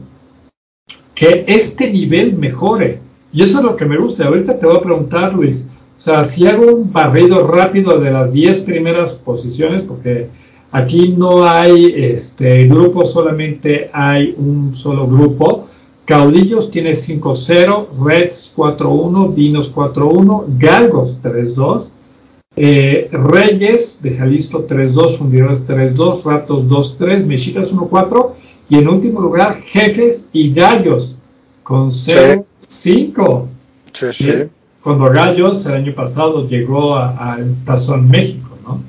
que 1.14 1.43
este 1.45 1.91
nivel 1.91 2.38
mejore. 2.38 3.01
Y 3.34 3.43
eso 3.43 3.57
es 3.57 3.65
lo 3.65 3.76
que 3.76 3.84
me 3.84 3.97
gusta. 3.97 4.27
Ahorita 4.27 4.57
te 4.57 4.65
voy 4.65 4.77
a 4.77 4.81
preguntar, 4.81 5.34
Luis, 5.34 5.68
sea, 6.03 6.25
si 6.25 6.45
hago 6.45 6.65
un 6.65 6.91
barrido 6.91 7.47
rápido 7.47 7.97
de 7.97 8.11
las 8.11 8.34
10 8.34 8.63
primeras 8.63 9.13
posiciones, 9.13 9.84
porque 9.84 10.27
aquí 10.69 11.07
no 11.07 11.45
hay 11.45 11.93
este 11.95 12.65
grupo, 12.65 13.05
solamente 13.05 13.89
hay 13.93 14.35
un 14.38 14.73
solo 14.73 15.07
grupo. 15.07 15.69
Caudillos 16.03 16.71
tiene 16.71 16.91
5-0, 16.91 17.88
Reds 18.03 18.53
4-1, 18.53 19.34
Dinos 19.34 19.73
4-1, 19.73 20.43
Galgos 20.57 21.21
3-2, 21.23 21.88
eh, 22.57 23.09
Reyes 23.09 24.01
de 24.01 24.17
Jalisco 24.17 24.67
3-2, 24.67 25.17
Fundidores 25.17 25.65
3-2, 25.65 26.25
Ratos 26.25 26.65
2-3, 26.65 27.25
Mexicas 27.25 27.73
1-4 27.73 28.31
y 28.67 28.75
en 28.75 28.89
último 28.89 29.21
lugar 29.21 29.61
Jefes 29.61 30.30
y 30.34 30.53
Gallos 30.53 31.17
con 31.63 31.91
0-5. 31.91 33.45
Sí, 33.93 34.07
sí. 34.11 34.31
Cuando 34.84 35.05
Gallos 35.05 35.65
el 35.65 35.73
año 35.73 35.93
pasado 35.93 36.47
llegó 36.47 36.95
al 36.95 37.55
Tazón 37.65 38.10
México, 38.10 38.57
¿no? 38.65 38.81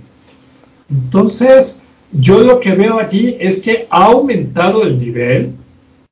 Entonces, 0.91 1.81
yo 2.13 2.41
lo 2.41 2.61
que 2.61 2.73
veo 2.73 2.99
aquí 2.99 3.37
es 3.39 3.63
que 3.63 3.87
ha 3.91 4.07
aumentado 4.07 4.83
el 4.83 4.99
nivel 4.99 5.55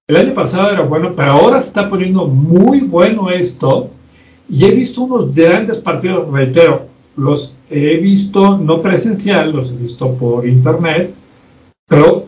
el 0.09 0.17
año 0.17 0.35
pasado 0.35 0.71
era 0.71 0.83
bueno, 0.83 1.15
pero 1.17 1.33
ahora 1.33 1.61
se 1.61 1.69
está 1.69 1.89
poniendo 1.89 2.27
muy 2.27 2.81
bueno 2.81 3.31
esto. 3.31 3.89
Y 4.49 4.65
he 4.65 4.71
visto 4.73 5.03
unos 5.03 5.35
grandes 5.35 5.79
partidos, 5.79 6.31
reitero, 6.31 6.87
los 7.17 7.57
he 7.71 7.97
visto 7.97 8.59
no 8.59 8.83
presencial, 8.83 9.53
los 9.53 9.71
he 9.71 9.77
visto 9.77 10.13
por 10.17 10.47
internet, 10.47 11.15
pero 11.89 12.27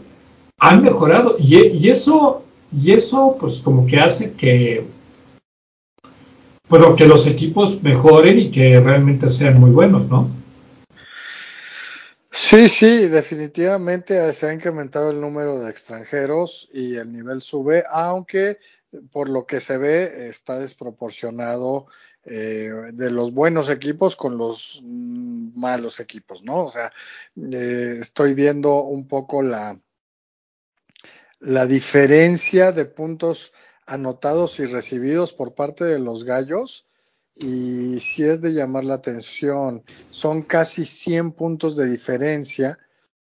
han 0.59 0.83
mejorado. 0.83 1.37
Y, 1.39 1.89
eso, 1.89 2.43
y 2.73 2.93
eso, 2.93 3.37
pues 3.39 3.61
como 3.61 3.87
que 3.87 3.99
hace 3.99 4.33
que, 4.33 4.87
bueno, 6.77 6.97
que 6.97 7.07
los 7.07 7.29
equipos 7.29 7.81
mejoren 7.85 8.37
y 8.37 8.51
que 8.51 8.81
realmente 8.81 9.31
sean 9.31 9.61
muy 9.61 9.71
buenos, 9.71 10.09
¿no? 10.09 10.29
Sí, 12.33 12.69
sí, 12.69 13.07
definitivamente 13.07 14.33
se 14.33 14.49
ha 14.49 14.53
incrementado 14.53 15.13
el 15.13 15.21
número 15.21 15.61
de 15.61 15.71
extranjeros 15.71 16.69
y 16.73 16.97
el 16.97 17.13
nivel 17.13 17.43
sube, 17.43 17.85
aunque 17.89 18.59
por 19.13 19.29
lo 19.29 19.47
que 19.47 19.61
se 19.61 19.79
ve 19.79 20.27
está 20.29 20.59
desproporcionado 20.59 21.87
eh, 22.25 22.73
de 22.93 23.11
los 23.13 23.33
buenos 23.33 23.71
equipos 23.71 24.17
con 24.17 24.37
los 24.37 24.81
mm, 24.83 25.51
malos 25.55 26.01
equipos, 26.01 26.43
¿no? 26.43 26.65
O 26.65 26.73
sea, 26.73 26.93
eh, 27.53 27.99
estoy 28.01 28.35
viendo 28.35 28.83
un 28.83 29.07
poco 29.07 29.45
la, 29.45 29.79
la 31.39 31.67
diferencia 31.67 32.73
de 32.73 32.85
puntos 32.85 33.53
anotados 33.87 34.59
y 34.61 34.67
recibidos 34.67 35.33
por 35.33 35.55
parte 35.55 35.85
de 35.85 35.99
los 35.99 36.25
gallos 36.25 36.87
y 37.37 37.99
si 38.01 38.25
es 38.25 38.41
de 38.41 38.53
llamar 38.53 38.85
la 38.85 38.95
atención, 38.95 39.83
son 40.11 40.43
casi 40.43 40.85
100 40.85 41.33
puntos 41.33 41.77
de 41.77 41.91
diferencia 41.91 42.79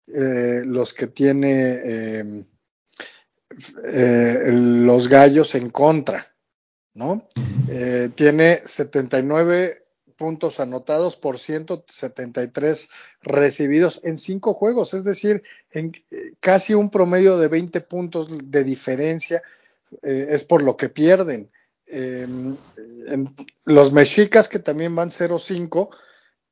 eh, 0.07 0.63
los 0.65 0.93
que 0.93 1.07
tiene 1.07 2.21
em, 2.21 2.45
eh, 3.85 4.51
los 4.53 5.09
gallos 5.09 5.55
en 5.55 5.71
contra, 5.71 6.35
¿no? 6.93 7.27
Eh, 7.69 8.11
tiene 8.15 8.61
79 8.67 9.87
puntos 10.17 10.61
anotados 10.61 11.17
por 11.17 11.39
173 11.39 12.89
recibidos 13.23 14.01
en 14.05 14.19
cinco 14.19 14.53
juegos, 14.53 14.93
es 14.93 15.05
decir, 15.05 15.43
en 15.71 15.93
casi 16.41 16.75
un 16.75 16.91
promedio 16.91 17.39
de 17.39 17.49
20 17.49 17.81
puntos 17.81 18.29
de 18.31 18.65
diferencia 18.65 19.43
es 20.03 20.45
por 20.45 20.63
lo 20.63 20.77
que 20.77 20.89
pierden. 20.89 21.51
Em, 21.87 22.57
los 23.65 23.93
mexicas 23.93 24.49
que 24.49 24.59
también 24.59 24.95
van 24.97 25.11
0-5 25.11 25.91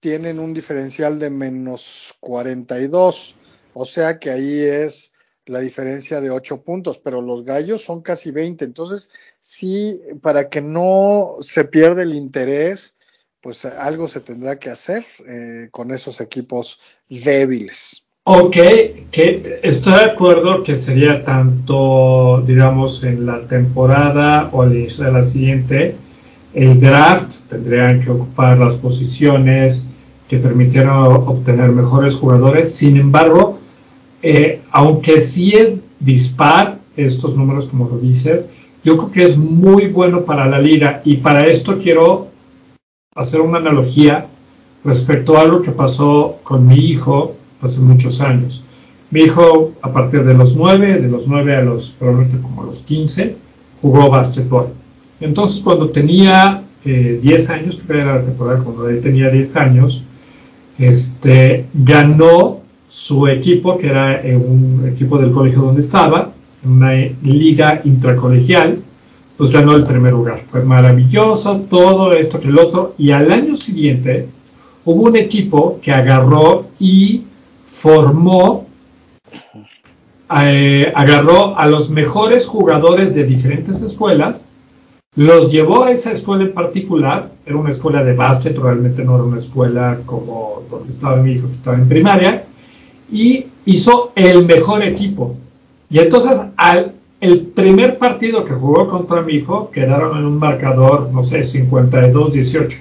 tienen 0.00 0.38
un 0.38 0.52
diferencial 0.52 1.18
de 1.18 1.30
menos 1.30 2.14
42, 2.20 3.36
o 3.72 3.84
sea 3.84 4.18
que 4.18 4.30
ahí 4.30 4.60
es 4.60 5.12
la 5.46 5.60
diferencia 5.60 6.20
de 6.20 6.30
8 6.30 6.62
puntos, 6.62 6.98
pero 6.98 7.22
los 7.22 7.44
gallos 7.44 7.82
son 7.82 8.02
casi 8.02 8.30
20, 8.30 8.64
entonces 8.64 9.10
sí, 9.40 10.00
para 10.20 10.48
que 10.48 10.60
no 10.60 11.36
se 11.40 11.64
pierda 11.64 12.02
el 12.02 12.14
interés, 12.14 12.96
pues 13.40 13.64
algo 13.64 14.06
se 14.06 14.20
tendrá 14.20 14.58
que 14.58 14.70
hacer 14.70 15.04
eh, 15.26 15.68
con 15.70 15.90
esos 15.90 16.20
equipos 16.20 16.80
débiles. 17.08 18.06
Ok, 18.24 18.56
que 19.10 19.58
estoy 19.64 19.94
de 19.94 20.10
acuerdo 20.12 20.62
que 20.62 20.76
sería 20.76 21.24
tanto, 21.24 22.40
digamos, 22.46 23.02
en 23.02 23.26
la 23.26 23.40
temporada 23.48 24.48
o 24.52 24.62
al 24.62 24.76
inicio 24.76 25.06
de 25.06 25.12
la 25.12 25.24
siguiente, 25.24 25.96
el 26.54 26.78
draft 26.78 27.34
tendrían 27.50 28.00
que 28.00 28.10
ocupar 28.12 28.60
las 28.60 28.76
posiciones 28.76 29.84
que 30.28 30.38
permitieran 30.38 30.98
obtener 30.98 31.70
mejores 31.70 32.14
jugadores. 32.14 32.72
Sin 32.76 32.96
embargo, 32.96 33.58
eh, 34.22 34.60
aunque 34.70 35.18
sí 35.18 35.54
es 35.56 35.72
dispar 35.98 36.78
estos 36.96 37.36
números, 37.36 37.66
como 37.66 37.88
lo 37.88 37.98
dices, 37.98 38.46
yo 38.84 38.98
creo 38.98 39.10
que 39.10 39.24
es 39.24 39.36
muy 39.36 39.88
bueno 39.88 40.22
para 40.22 40.46
la 40.46 40.60
liga 40.60 41.02
y 41.04 41.16
para 41.16 41.46
esto 41.46 41.76
quiero 41.76 42.28
hacer 43.16 43.40
una 43.40 43.58
analogía 43.58 44.28
respecto 44.84 45.36
a 45.36 45.40
algo 45.40 45.60
que 45.60 45.72
pasó 45.72 46.38
con 46.44 46.68
mi 46.68 46.76
hijo 46.76 47.34
hace 47.62 47.80
muchos 47.80 48.20
años. 48.20 48.62
Mi 49.10 49.20
hijo, 49.20 49.72
a 49.82 49.92
partir 49.92 50.24
de 50.24 50.34
los 50.34 50.56
9, 50.56 51.00
de 51.00 51.08
los 51.08 51.28
9 51.28 51.56
a 51.56 51.62
los, 51.62 51.90
probablemente 51.98 52.40
como 52.42 52.64
los 52.64 52.80
15, 52.80 53.36
jugó 53.80 54.10
básquetbol. 54.10 54.68
Entonces, 55.20 55.60
cuando 55.62 55.90
tenía 55.90 56.62
10 56.84 57.24
eh, 57.24 57.52
años, 57.52 57.82
que 57.82 57.92
era 57.92 58.16
la 58.16 58.24
temporada 58.24 58.62
cuando 58.62 58.88
él 58.88 59.00
tenía 59.00 59.28
10 59.28 59.56
años, 59.56 60.04
este, 60.78 61.66
ganó 61.74 62.60
su 62.88 63.28
equipo, 63.28 63.78
que 63.78 63.88
era 63.88 64.20
un 64.36 64.90
equipo 64.92 65.18
del 65.18 65.30
colegio 65.30 65.62
donde 65.62 65.80
estaba, 65.80 66.32
en 66.64 66.70
una 66.70 66.92
liga 67.22 67.80
intracolegial, 67.84 68.78
pues 69.36 69.50
ganó 69.50 69.74
el 69.74 69.84
primer 69.84 70.12
lugar. 70.12 70.40
Fue 70.48 70.62
maravilloso, 70.62 71.60
todo 71.68 72.12
esto 72.12 72.40
que 72.40 72.48
el 72.48 72.58
otro, 72.58 72.94
y 72.98 73.10
al 73.10 73.30
año 73.30 73.56
siguiente 73.56 74.28
hubo 74.84 75.02
un 75.02 75.16
equipo 75.16 75.80
que 75.82 75.92
agarró 75.92 76.66
y 76.78 77.22
formó, 77.82 78.68
eh, 80.44 80.92
agarró 80.94 81.58
a 81.58 81.66
los 81.66 81.90
mejores 81.90 82.46
jugadores 82.46 83.12
de 83.12 83.24
diferentes 83.24 83.82
escuelas, 83.82 84.50
los 85.16 85.50
llevó 85.50 85.82
a 85.82 85.90
esa 85.90 86.12
escuela 86.12 86.44
en 86.44 86.54
particular, 86.54 87.32
era 87.44 87.56
una 87.56 87.70
escuela 87.70 88.04
de 88.04 88.14
básquet, 88.14 88.56
realmente 88.56 89.02
no 89.02 89.16
era 89.16 89.24
una 89.24 89.38
escuela 89.38 89.98
como 90.06 90.62
donde 90.70 90.92
estaba 90.92 91.16
mi 91.16 91.32
hijo, 91.32 91.48
que 91.48 91.54
estaba 91.54 91.76
en 91.76 91.88
primaria, 91.88 92.44
y 93.10 93.46
hizo 93.64 94.12
el 94.14 94.46
mejor 94.46 94.84
equipo. 94.84 95.34
Y 95.90 95.98
entonces 95.98 96.40
al 96.56 96.92
el 97.20 97.38
primer 97.40 97.98
partido 97.98 98.44
que 98.44 98.52
jugó 98.52 98.88
contra 98.88 99.22
mi 99.22 99.34
hijo 99.34 99.70
quedaron 99.70 100.18
en 100.18 100.24
un 100.24 100.38
marcador, 100.38 101.10
no 101.12 101.22
sé, 101.22 101.40
52-18. 101.40 102.80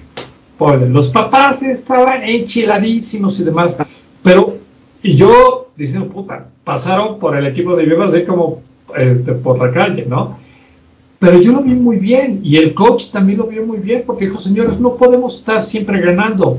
Los 0.90 1.10
papás 1.10 1.61
estaban 1.61 2.23
enchiladísimos 2.23 3.40
y 3.40 3.44
demás, 3.44 3.78
pero 4.23 4.60
y 5.03 5.15
yo, 5.15 5.72
diciendo, 5.76 6.10
puta, 6.10 6.48
pasaron 6.64 7.19
por 7.19 7.36
el 7.36 7.48
equipo 7.48 7.76
de 7.76 7.86
Viva 7.86 8.06
así 8.06 8.23
como 8.23 8.61
este, 8.95 9.34
por 9.34 9.57
la 9.60 9.72
calle, 9.72 10.06
¿no? 10.07 10.38
Pero 11.19 11.40
yo 11.40 11.53
lo 11.53 11.61
vi 11.61 11.73
muy 11.73 11.98
bien 11.98 12.41
y 12.44 12.57
el 12.57 12.73
coach 12.73 13.11
también 13.11 13.40
lo 13.40 13.45
vio 13.45 13.65
muy 13.65 13.78
bien 13.78 14.03
porque 14.06 14.26
dijo, 14.26 14.41
señores, 14.41 14.80
no 14.80 14.95
podemos 14.95 15.38
estar 15.38 15.61
siempre 15.61 16.02
ganando. 16.02 16.57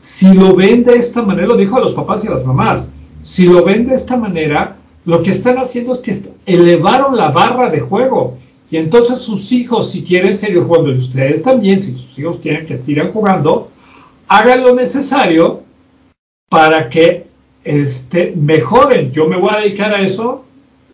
Si 0.00 0.32
lo 0.34 0.54
ven 0.54 0.84
de 0.84 0.96
esta 0.96 1.22
manera, 1.22 1.48
lo 1.48 1.56
dijo 1.56 1.76
a 1.76 1.80
los 1.80 1.92
papás 1.92 2.24
y 2.24 2.28
a 2.28 2.32
las 2.32 2.44
mamás, 2.44 2.92
si 3.22 3.46
lo 3.46 3.64
ven 3.64 3.86
de 3.86 3.96
esta 3.96 4.16
manera, 4.16 4.76
lo 5.04 5.22
que 5.22 5.30
están 5.30 5.58
haciendo 5.58 5.92
es 5.92 6.00
que 6.00 6.16
elevaron 6.46 7.16
la 7.16 7.30
barra 7.30 7.70
de 7.70 7.80
juego. 7.80 8.38
Y 8.70 8.76
entonces 8.76 9.18
sus 9.20 9.52
hijos, 9.52 9.90
si 9.90 10.04
quieren 10.04 10.34
seguir 10.34 10.62
jugando, 10.62 10.92
y 10.92 10.98
ustedes 10.98 11.42
también, 11.42 11.80
si 11.80 11.92
sus 11.92 12.18
hijos 12.18 12.38
quieren 12.38 12.66
que 12.66 12.78
sigan 12.78 13.12
jugando, 13.12 13.68
hagan 14.28 14.62
lo 14.62 14.74
necesario 14.74 15.62
para 16.48 16.88
que 16.88 17.25
este, 17.66 18.32
mejoren. 18.36 19.10
Yo 19.10 19.28
me 19.28 19.36
voy 19.36 19.50
a 19.52 19.60
dedicar 19.60 19.94
a 19.94 20.00
eso 20.00 20.44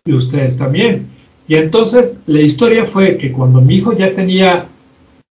y 0.05 0.13
ustedes 0.13 0.57
también. 0.57 1.07
Y 1.47 1.55
entonces 1.55 2.19
la 2.25 2.41
historia 2.41 2.85
fue 2.85 3.17
que 3.17 3.31
cuando 3.31 3.61
mi 3.61 3.75
hijo 3.75 3.93
ya 3.93 4.13
tenía 4.13 4.67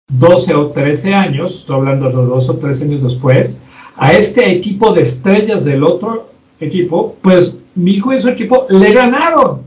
12 0.08 0.54
o 0.54 0.66
13 0.68 1.14
años, 1.14 1.56
estoy 1.56 1.76
hablando 1.76 2.08
de 2.08 2.14
12 2.14 2.52
o 2.52 2.56
13 2.56 2.84
años 2.84 3.02
después, 3.02 3.60
a 3.96 4.12
este 4.12 4.50
equipo 4.50 4.92
de 4.92 5.02
estrellas 5.02 5.64
del 5.64 5.82
otro 5.82 6.30
equipo, 6.60 7.16
pues 7.22 7.58
mi 7.74 7.92
hijo 7.92 8.12
y 8.12 8.20
su 8.20 8.28
equipo 8.28 8.66
le 8.70 8.92
ganaron. 8.92 9.62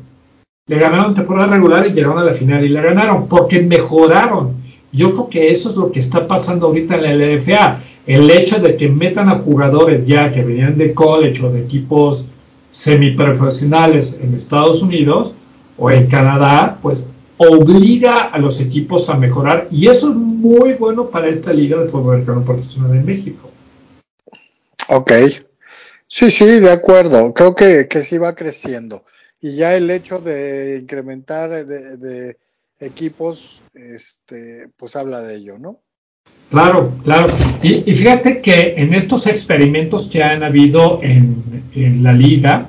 Le 0.68 0.78
ganaron 0.78 1.14
temporada 1.14 1.48
regular 1.48 1.88
y 1.88 1.94
llegaron 1.94 2.20
a 2.20 2.24
la 2.24 2.34
final 2.34 2.64
y 2.64 2.70
le 2.70 2.82
ganaron 2.82 3.28
porque 3.28 3.62
mejoraron. 3.62 4.54
Yo 4.92 5.12
creo 5.12 5.30
que 5.30 5.50
eso 5.50 5.70
es 5.70 5.76
lo 5.76 5.92
que 5.92 6.00
está 6.00 6.28
pasando 6.28 6.68
ahorita 6.68 6.96
en 6.96 7.04
la 7.04 7.36
LFA. 7.36 7.82
El 8.10 8.32
hecho 8.32 8.60
de 8.60 8.76
que 8.76 8.90
metan 8.90 9.30
a 9.30 9.36
jugadores 9.36 10.04
ya 10.08 10.32
que 10.32 10.42
venían 10.44 10.80
de 10.80 10.96
college 10.96 11.46
o 11.46 11.52
de 11.52 11.62
equipos 11.62 12.26
semiprofesionales 12.72 14.20
en 14.20 14.34
Estados 14.34 14.82
Unidos 14.82 15.36
o 15.78 15.92
en 15.92 16.08
Canadá, 16.08 16.80
pues 16.82 17.08
obliga 17.38 18.16
a 18.30 18.40
los 18.40 18.60
equipos 18.62 19.12
a 19.12 19.14
mejorar 19.16 19.68
y 19.70 19.90
eso 19.90 20.10
es 20.10 20.16
muy 20.16 20.74
bueno 20.74 21.12
para 21.12 21.30
esta 21.30 21.54
liga 21.54 21.78
de 21.78 21.88
fútbol 21.88 22.16
americano 22.16 22.44
profesional 22.44 22.98
en 22.98 23.06
México. 23.06 23.52
Ok, 24.88 25.12
sí, 26.08 26.32
sí, 26.32 26.46
de 26.46 26.72
acuerdo, 26.72 27.32
creo 27.32 27.54
que, 27.54 27.88
que 27.88 28.02
sí 28.02 28.18
va 28.18 28.34
creciendo 28.34 29.04
y 29.40 29.56
ya 29.56 29.76
el 29.76 29.88
hecho 29.92 30.18
de 30.18 30.80
incrementar 30.82 31.64
de, 31.64 32.38
equipos, 32.80 33.62
este, 33.76 34.68
pues 34.78 34.96
habla 34.96 35.22
de 35.22 35.36
ello, 35.36 35.60
¿no? 35.60 35.80
Claro, 36.50 36.92
claro. 37.04 37.28
Y, 37.62 37.82
fíjate 37.94 38.42
que 38.42 38.74
en 38.78 38.94
estos 38.94 39.28
experimentos 39.28 40.08
que 40.08 40.24
han 40.24 40.44
habido 40.44 41.00
en, 41.04 42.04
la 42.04 42.12
liga, 42.12 42.68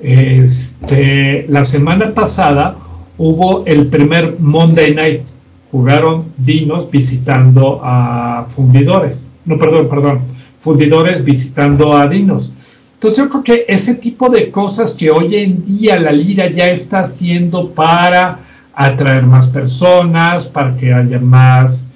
este, 0.00 1.46
la 1.48 1.64
semana 1.64 2.12
pasada 2.12 2.76
hubo 3.16 3.64
el 3.66 3.86
primer 3.86 4.38
Monday 4.38 4.94
Night. 4.94 5.22
Jugaron 5.70 6.24
Dinos 6.36 6.90
visitando 6.90 7.80
a 7.82 8.46
Fundidores. 8.48 9.30
No, 9.44 9.56
perdón, 9.56 9.88
perdón. 9.88 10.20
Fundidores 10.60 11.24
visitando 11.24 11.96
a 11.96 12.06
Dinos. 12.06 12.52
Entonces 12.94 13.18
yo 13.18 13.30
creo 13.30 13.44
que 13.44 13.64
ese 13.66 13.94
tipo 13.94 14.28
de 14.28 14.50
cosas 14.50 14.92
que 14.92 15.10
hoy 15.10 15.36
en 15.36 15.64
día 15.64 15.98
la 15.98 16.12
liga 16.12 16.50
ya 16.50 16.68
está 16.68 17.00
haciendo 17.00 17.70
para 17.70 18.40
atraer 18.74 19.24
más 19.24 19.48
personas, 19.48 20.46
para 20.46 20.76
que 20.76 20.92
haya 20.92 21.18
más, 21.18 21.88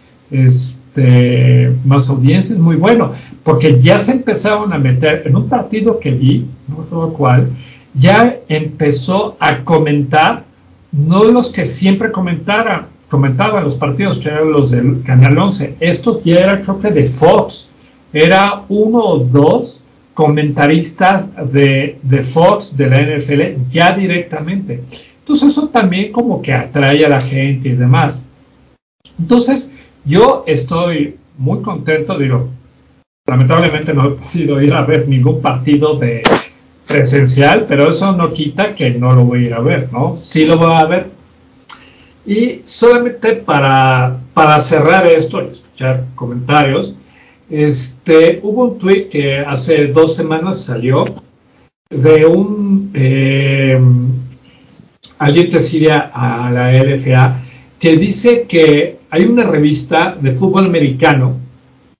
este, 0.95 1.73
más 1.85 2.09
audiencia, 2.09 2.55
es 2.55 2.61
muy 2.61 2.77
bueno, 2.77 3.13
porque 3.43 3.81
ya 3.81 3.99
se 3.99 4.13
empezaron 4.13 4.73
a 4.73 4.79
meter 4.79 5.25
en 5.27 5.35
un 5.35 5.49
partido 5.49 5.99
que 5.99 6.13
vi, 6.13 6.47
no 6.69 6.83
recuerdo 6.83 7.13
cuál, 7.13 7.51
ya 7.95 8.37
empezó 8.49 9.37
a 9.41 9.65
comentar, 9.65 10.45
no 10.93 11.25
los 11.25 11.51
que 11.51 11.65
siempre 11.65 12.13
comentaran, 12.13 12.87
comentaban 13.09 13.65
los 13.65 13.75
partidos, 13.75 14.19
que 14.19 14.29
eran 14.29 14.53
los 14.53 14.71
del 14.71 15.03
Canal 15.03 15.37
11, 15.37 15.77
estos 15.81 16.23
ya 16.23 16.37
era 16.37 16.63
creo 16.63 16.79
que 16.79 16.91
de 16.91 17.07
Fox, 17.07 17.71
era 18.13 18.63
uno 18.69 19.01
o 19.01 19.19
dos 19.19 19.83
comentaristas 20.15 21.29
de, 21.53 21.99
de 22.03 22.23
Fox, 22.23 22.77
de 22.77 22.89
la 22.89 23.01
NFL, 23.01 23.69
ya 23.69 23.91
directamente. 23.97 24.81
Entonces 25.19 25.49
eso 25.49 25.69
también 25.71 26.13
como 26.13 26.41
que 26.41 26.53
atrae 26.53 27.05
a 27.05 27.09
la 27.09 27.21
gente 27.21 27.71
y 27.71 27.73
demás. 27.73 28.23
Entonces 29.19 29.73
yo 30.05 30.45
estoy 30.47 31.17
muy 31.39 31.63
contento, 31.63 32.19
digo, 32.19 32.49
lamentablemente 33.27 33.95
no 33.95 34.07
he 34.07 34.11
podido 34.11 34.61
ir 34.61 34.73
a 34.73 34.83
ver 34.83 35.09
ningún 35.09 35.41
partido 35.41 35.97
de, 35.99 36.23
presencial, 36.87 37.67
pero 37.69 37.91
eso 37.91 38.13
no 38.13 38.33
quita 38.33 38.75
que 38.75 38.91
no 38.91 39.15
lo 39.15 39.25
voy 39.25 39.45
a 39.45 39.47
ir 39.47 39.55
a 39.55 39.61
ver, 39.61 39.93
¿no? 39.93 40.17
Sí 40.17 40.45
lo 40.45 40.59
voy 40.59 40.75
a 40.75 40.85
ver. 40.85 41.07
Y 42.27 42.63
solamente 42.65 43.33
para, 43.35 44.19
para 44.33 44.61
cerrar 44.61 45.07
esto 45.07 45.43
y 45.43 45.53
escuchar 45.53 46.05
comentarios, 46.15 46.95
este, 47.51 48.41
hubo 48.43 48.65
un 48.65 48.79
tweet 48.79 49.09
que 49.09 49.39
hace 49.39 49.89
dos 49.89 50.15
semanas 50.15 50.63
salió 50.63 51.05
de 51.91 52.27
un 52.27 52.91
eh, 52.95 53.79
alguien 55.19 55.61
sigue 55.61 55.93
a 55.93 56.51
la 56.53 56.73
LFA 56.73 57.41
que 57.79 57.97
dice 57.97 58.47
que 58.49 58.99
hay 59.15 59.27
una 59.27 59.45
revista 59.45 60.19
de 60.21 60.33
fútbol 60.33 60.67
americano 60.67 61.37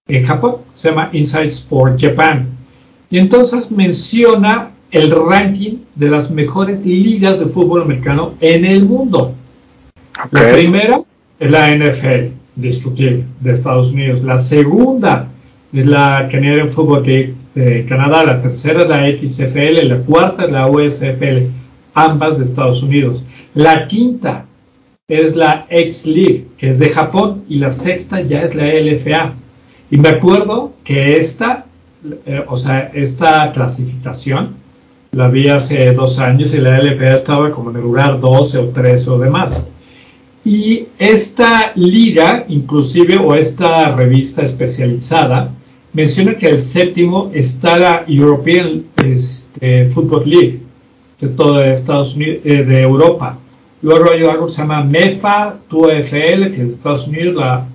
en 0.09 0.25
Japón, 0.25 0.57
se 0.75 0.89
llama 0.89 1.11
Inside 1.13 1.45
Sport 1.45 2.01
Japan, 2.03 2.49
y 3.09 3.19
entonces 3.19 3.71
menciona 3.71 4.71
el 4.91 5.13
ranking 5.13 5.77
de 5.95 6.11
las 6.11 6.33
mejores 6.33 6.85
ligas 6.85 7.39
de 7.39 7.47
fútbol 7.47 7.83
americano 7.83 8.35
en 8.41 8.65
el 8.65 8.85
mundo. 8.85 9.33
La 10.33 10.55
primera 10.55 11.03
es 11.39 11.51
la 11.53 11.71
NFL, 11.71 12.33
destructible, 12.57 13.23
de 13.39 13.53
Estados 13.53 13.93
Unidos. 13.93 14.25
La 14.25 14.39
segunda 14.39 15.29
es 15.73 15.87
la 15.87 16.29
Canadian 16.33 16.71
Football 16.71 17.07
League 17.07 17.35
de 17.55 17.87
Canadá. 17.89 18.25
La 18.25 18.43
tercera 18.43 18.83
es 18.83 18.89
la 18.89 19.07
XFL. 19.07 19.89
La 19.89 19.99
cuarta 19.99 20.47
es 20.47 20.51
la 20.51 20.67
USFL, 20.67 21.47
ambas 21.95 22.39
de 22.39 22.45
Estados 22.45 22.83
Unidos. 22.83 23.23
La 23.55 23.87
quinta 23.87 24.47
es 25.09 25.37
la 25.37 25.67
X 25.69 26.07
League, 26.07 26.47
que 26.57 26.71
es 26.71 26.79
de 26.79 26.89
Japón. 26.89 27.45
Y 27.47 27.57
la 27.57 27.71
sexta 27.71 28.23
ya 28.23 28.43
es 28.43 28.55
la 28.55 28.73
LFA. 28.73 29.35
Y 29.91 29.99
me 29.99 30.09
acuerdo 30.09 30.73
que 30.83 31.19
esta, 31.19 31.67
eh, 32.25 32.43
o 32.49 32.57
sea, 32.57 32.91
esta 32.95 33.53
clasificación 33.53 34.55
la 35.13 35.29
vi 35.29 35.49
hace 35.49 35.93
dos 35.93 36.19
años 36.19 36.55
y 36.55 36.57
la 36.57 36.79
LFA 36.79 37.17
estaba 37.17 37.51
como 37.51 37.69
en 37.71 37.77
el 37.77 37.83
lugar 37.83 38.19
12 38.19 38.59
o 38.59 38.69
13 38.69 39.11
o 39.11 39.19
demás. 39.19 39.67
Y 40.43 40.87
esta 40.99 41.73
liga, 41.75 42.47
inclusive, 42.49 43.19
o 43.19 43.35
esta 43.35 43.95
revista 43.95 44.43
especializada, 44.43 45.51
menciona 45.93 46.37
que 46.39 46.49
el 46.49 46.59
séptimo 46.59 47.31
está 47.35 47.77
la 47.77 48.05
European 48.09 48.85
este, 49.05 49.85
Football 49.87 50.31
League, 50.31 50.61
de 51.21 51.29
todo 51.29 51.63
Estados 51.63 52.17
Unidos, 52.17 52.39
eh, 52.45 52.65
de 52.65 52.81
Europa. 52.81 53.39
Luego 53.85 54.11
hay 54.11 54.25
algo 54.25 54.47
que 54.47 54.53
se 54.53 54.63
llama 54.63 54.83
MEFA, 54.83 55.57
TUFL, 55.69 56.55
que 56.55 56.63
es 56.63 56.69
de 56.69 56.73
Estados 56.73 57.07
Unidos, 57.07 57.35
la 57.35 57.67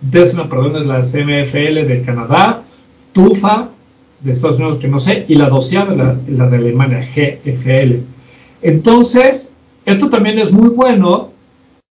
décima, 0.00 0.48
perdón, 0.48 0.76
es 0.76 0.86
la 0.86 1.02
CMFL 1.02 1.86
de 1.86 2.02
Canadá, 2.02 2.62
TUFA, 3.12 3.68
de 4.20 4.32
Estados 4.32 4.58
Unidos 4.58 4.78
que 4.78 4.88
no 4.88 4.98
sé, 4.98 5.26
y 5.28 5.34
la 5.34 5.50
doceava, 5.50 5.94
la, 5.94 6.16
la 6.28 6.48
de 6.48 6.56
Alemania, 6.56 7.00
GFL. 7.00 7.96
Entonces, 8.62 9.54
esto 9.84 10.08
también 10.08 10.38
es 10.38 10.50
muy 10.50 10.70
bueno 10.70 11.32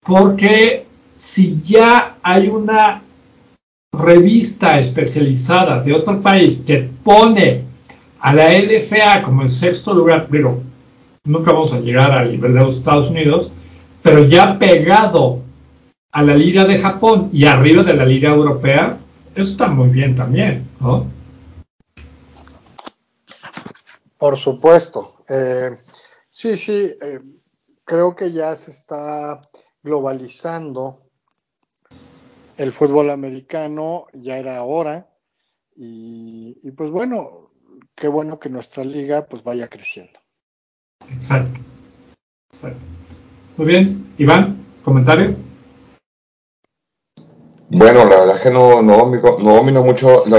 porque 0.04 0.84
si 1.16 1.58
ya 1.62 2.16
hay 2.22 2.48
una 2.48 3.00
revista 3.94 4.78
especializada 4.78 5.82
de 5.82 5.94
otro 5.94 6.20
país 6.20 6.62
que 6.66 6.86
pone 7.02 7.62
a 8.20 8.34
la 8.34 8.52
LFA 8.52 9.22
como 9.22 9.40
el 9.40 9.48
sexto 9.48 9.94
lugar, 9.94 10.26
pero 10.30 10.67
nunca 11.28 11.52
vamos 11.52 11.72
a 11.72 11.80
llegar 11.80 12.10
al 12.10 12.32
nivel 12.32 12.54
de 12.54 12.60
los 12.60 12.78
Estados 12.78 13.10
Unidos, 13.10 13.52
pero 14.02 14.24
ya 14.24 14.58
pegado 14.58 15.42
a 16.10 16.22
la 16.22 16.34
Liga 16.34 16.64
de 16.64 16.78
Japón 16.78 17.30
y 17.32 17.44
arriba 17.44 17.82
de 17.84 17.94
la 17.94 18.04
Liga 18.04 18.30
Europea, 18.30 18.98
eso 19.34 19.52
está 19.52 19.68
muy 19.68 19.90
bien 19.90 20.16
también, 20.16 20.66
¿no? 20.80 21.06
Por 24.16 24.36
supuesto. 24.36 25.22
Eh, 25.28 25.76
sí, 26.28 26.56
sí, 26.56 26.90
eh, 27.00 27.20
creo 27.84 28.16
que 28.16 28.32
ya 28.32 28.56
se 28.56 28.72
está 28.72 29.48
globalizando 29.82 31.02
el 32.56 32.72
fútbol 32.72 33.10
americano, 33.10 34.06
ya 34.12 34.38
era 34.38 34.64
hora, 34.64 35.08
y, 35.76 36.72
pues 36.72 36.90
bueno, 36.90 37.52
qué 37.94 38.08
bueno 38.08 38.40
que 38.40 38.48
nuestra 38.48 38.82
liga 38.82 39.26
pues 39.26 39.44
vaya 39.44 39.68
creciendo. 39.68 40.18
Exacto. 41.12 41.58
Exacto. 42.52 42.80
Muy 43.56 43.66
bien, 43.66 44.06
Iván, 44.18 44.56
comentario. 44.84 45.34
Bueno, 47.70 48.06
la 48.06 48.20
verdad 48.20 48.36
es 48.36 48.42
que 48.42 48.50
no, 48.50 48.80
no, 48.80 48.96
domino, 48.96 49.82
mucho 49.82 50.24
la, 50.26 50.38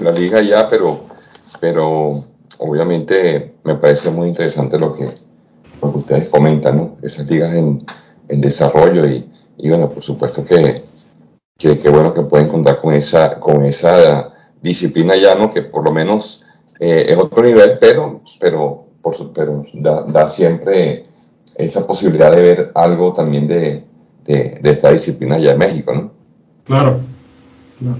la, 0.00 0.12
liga 0.12 0.40
ya, 0.40 0.70
pero, 0.70 1.06
pero 1.60 2.24
obviamente 2.58 3.54
me 3.64 3.74
parece 3.74 4.10
muy 4.10 4.28
interesante 4.28 4.78
lo 4.78 4.94
que, 4.94 5.14
ustedes 5.82 6.28
comentan, 6.28 6.76
¿no? 6.76 6.96
Esas 7.02 7.26
ligas 7.26 7.54
en, 7.54 7.84
en 8.28 8.40
desarrollo 8.40 9.04
y, 9.08 9.28
y, 9.58 9.68
bueno, 9.68 9.88
por 9.88 10.02
supuesto 10.02 10.44
que, 10.44 10.84
que, 11.58 11.88
bueno 11.90 12.14
que 12.14 12.22
pueden 12.22 12.48
contar 12.48 12.80
con 12.80 12.94
esa, 12.94 13.40
con 13.40 13.64
esa 13.64 14.32
disciplina 14.62 15.16
ya, 15.16 15.34
¿no? 15.34 15.52
Que 15.52 15.62
por 15.62 15.84
lo 15.84 15.90
menos 15.90 16.44
eh, 16.78 17.06
es 17.08 17.18
otro 17.18 17.42
nivel, 17.42 17.78
pero, 17.80 18.20
pero, 18.38 18.86
por, 19.02 19.32
pero 19.32 19.64
da, 19.74 20.02
da, 20.02 20.28
siempre 20.28 21.04
esa 21.56 21.86
posibilidad 21.86 22.34
de 22.34 22.42
ver 22.42 22.70
algo 22.74 23.12
también 23.12 23.46
de, 23.46 23.84
de, 24.24 24.58
de 24.60 24.70
esta 24.70 24.90
disciplina 24.90 25.38
ya 25.38 25.52
en 25.52 25.58
México, 25.58 25.92
¿no? 25.92 26.10
Claro, 26.64 27.00
claro. 27.78 27.98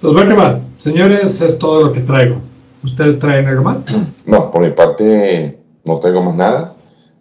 Pues 0.00 0.12
bueno, 0.12 0.36
va. 0.36 0.60
Señores, 0.78 1.40
es 1.40 1.58
todo 1.58 1.84
lo 1.84 1.92
que 1.92 2.00
traigo. 2.00 2.36
¿Ustedes 2.82 3.18
traen 3.18 3.46
algo 3.46 3.62
más? 3.62 3.78
No, 4.26 4.50
por 4.50 4.62
mi 4.62 4.70
parte 4.70 5.58
no 5.84 5.98
traigo 5.98 6.22
más 6.22 6.34
nada. 6.34 6.74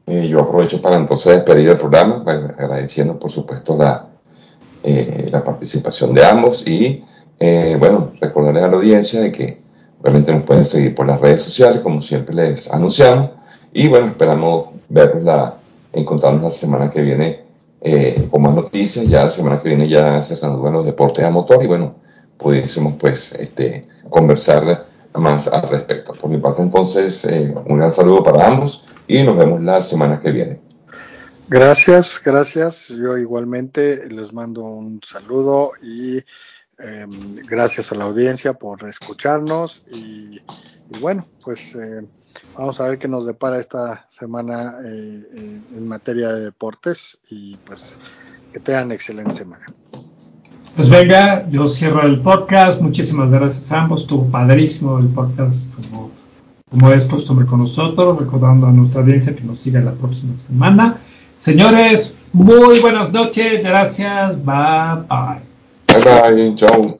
Eh, 0.05 0.27
yo 0.27 0.41
aprovecho 0.41 0.81
para 0.81 0.97
entonces 0.97 1.33
despedir 1.33 1.69
el 1.69 1.77
programa, 1.77 2.23
agradeciendo 2.25 3.17
por 3.17 3.31
supuesto 3.31 3.77
la, 3.77 4.07
eh, 4.83 5.29
la 5.31 5.41
participación 5.43 6.13
de 6.13 6.25
ambos 6.25 6.67
y 6.67 7.03
eh, 7.39 7.77
bueno, 7.79 8.11
recordarles 8.19 8.63
a 8.63 8.67
la 8.67 8.75
audiencia 8.75 9.21
de 9.21 9.31
que 9.31 9.61
obviamente 10.03 10.33
nos 10.33 10.43
pueden 10.43 10.65
seguir 10.65 10.93
por 10.93 11.07
las 11.07 11.19
redes 11.19 11.41
sociales, 11.41 11.81
como 11.81 12.01
siempre 12.01 12.35
les 12.35 12.69
anunciamos, 12.69 13.31
y 13.71 13.87
bueno, 13.87 14.07
esperamos 14.07 14.67
vernos 14.89 15.23
la, 15.23 15.55
encontrarnos 15.93 16.43
la 16.43 16.51
semana 16.51 16.91
que 16.91 17.01
viene 17.01 17.43
con 18.29 18.41
más 18.41 18.53
noticias, 18.53 19.07
ya 19.07 19.25
la 19.25 19.29
semana 19.29 19.61
que 19.61 19.69
viene 19.69 19.89
ya 19.89 20.23
se 20.23 20.37
saludan 20.37 20.73
los 20.73 20.85
deportes 20.85 21.25
a 21.25 21.29
motor 21.29 21.61
y 21.63 21.67
bueno, 21.67 21.95
pudiésemos 22.37 22.95
pues 22.99 23.33
este, 23.33 23.87
conversar 24.09 24.85
más 25.15 25.47
al 25.47 25.69
respecto. 25.69 26.13
Por 26.13 26.29
mi 26.29 26.37
parte 26.37 26.61
entonces, 26.61 27.23
eh, 27.25 27.53
un 27.65 27.77
gran 27.77 27.93
saludo 27.93 28.23
para 28.23 28.47
ambos 28.47 28.85
y 29.07 29.23
nos 29.23 29.37
vemos 29.37 29.61
la 29.61 29.81
semana 29.81 30.19
que 30.19 30.31
viene. 30.31 30.59
Gracias, 31.47 32.21
gracias. 32.23 32.87
Yo 32.89 33.17
igualmente 33.17 34.07
les 34.09 34.33
mando 34.33 34.63
un 34.63 35.01
saludo 35.03 35.73
y 35.81 36.23
eh, 36.79 37.05
gracias 37.47 37.91
a 37.91 37.95
la 37.95 38.05
audiencia 38.05 38.53
por 38.53 38.87
escucharnos 38.87 39.83
y, 39.91 40.41
bueno, 40.99 41.25
pues 41.43 41.75
eh, 41.75 42.05
vamos 42.57 42.79
a 42.79 42.89
ver 42.89 42.97
qué 42.97 43.07
nos 43.07 43.25
depara 43.25 43.59
esta 43.59 44.05
semana 44.09 44.75
eh, 44.85 45.61
en 45.75 45.87
materia 45.87 46.29
de 46.29 46.45
deportes 46.45 47.19
y 47.29 47.57
pues 47.57 47.99
que 48.51 48.59
tengan 48.59 48.91
excelente 48.91 49.33
semana. 49.33 49.65
Pues 50.75 50.89
venga, 50.89 51.47
yo 51.49 51.67
cierro 51.67 52.01
el 52.01 52.21
podcast. 52.21 52.81
Muchísimas 52.81 53.29
gracias 53.29 53.71
a 53.71 53.81
ambos. 53.81 54.01
Estuvo 54.01 54.25
padrísimo 54.31 54.97
el 54.97 55.07
podcast 55.07 55.65
como, 55.75 56.09
como 56.69 56.91
es 56.91 57.05
costumbre 57.05 57.45
con 57.45 57.59
nosotros, 57.59 58.19
recordando 58.19 58.65
a 58.65 58.71
nuestra 58.71 59.01
audiencia 59.01 59.35
que 59.35 59.43
nos 59.43 59.59
siga 59.59 59.81
la 59.81 59.91
próxima 59.91 60.35
semana. 60.37 60.97
Señores, 61.37 62.15
muy 62.31 62.79
buenas 62.79 63.11
noches. 63.11 63.61
Gracias. 63.61 64.43
Bye 64.43 65.05
bye. 65.07 65.52
Bye 65.93 66.01
bye. 66.03 66.55
Chao. 66.57 66.99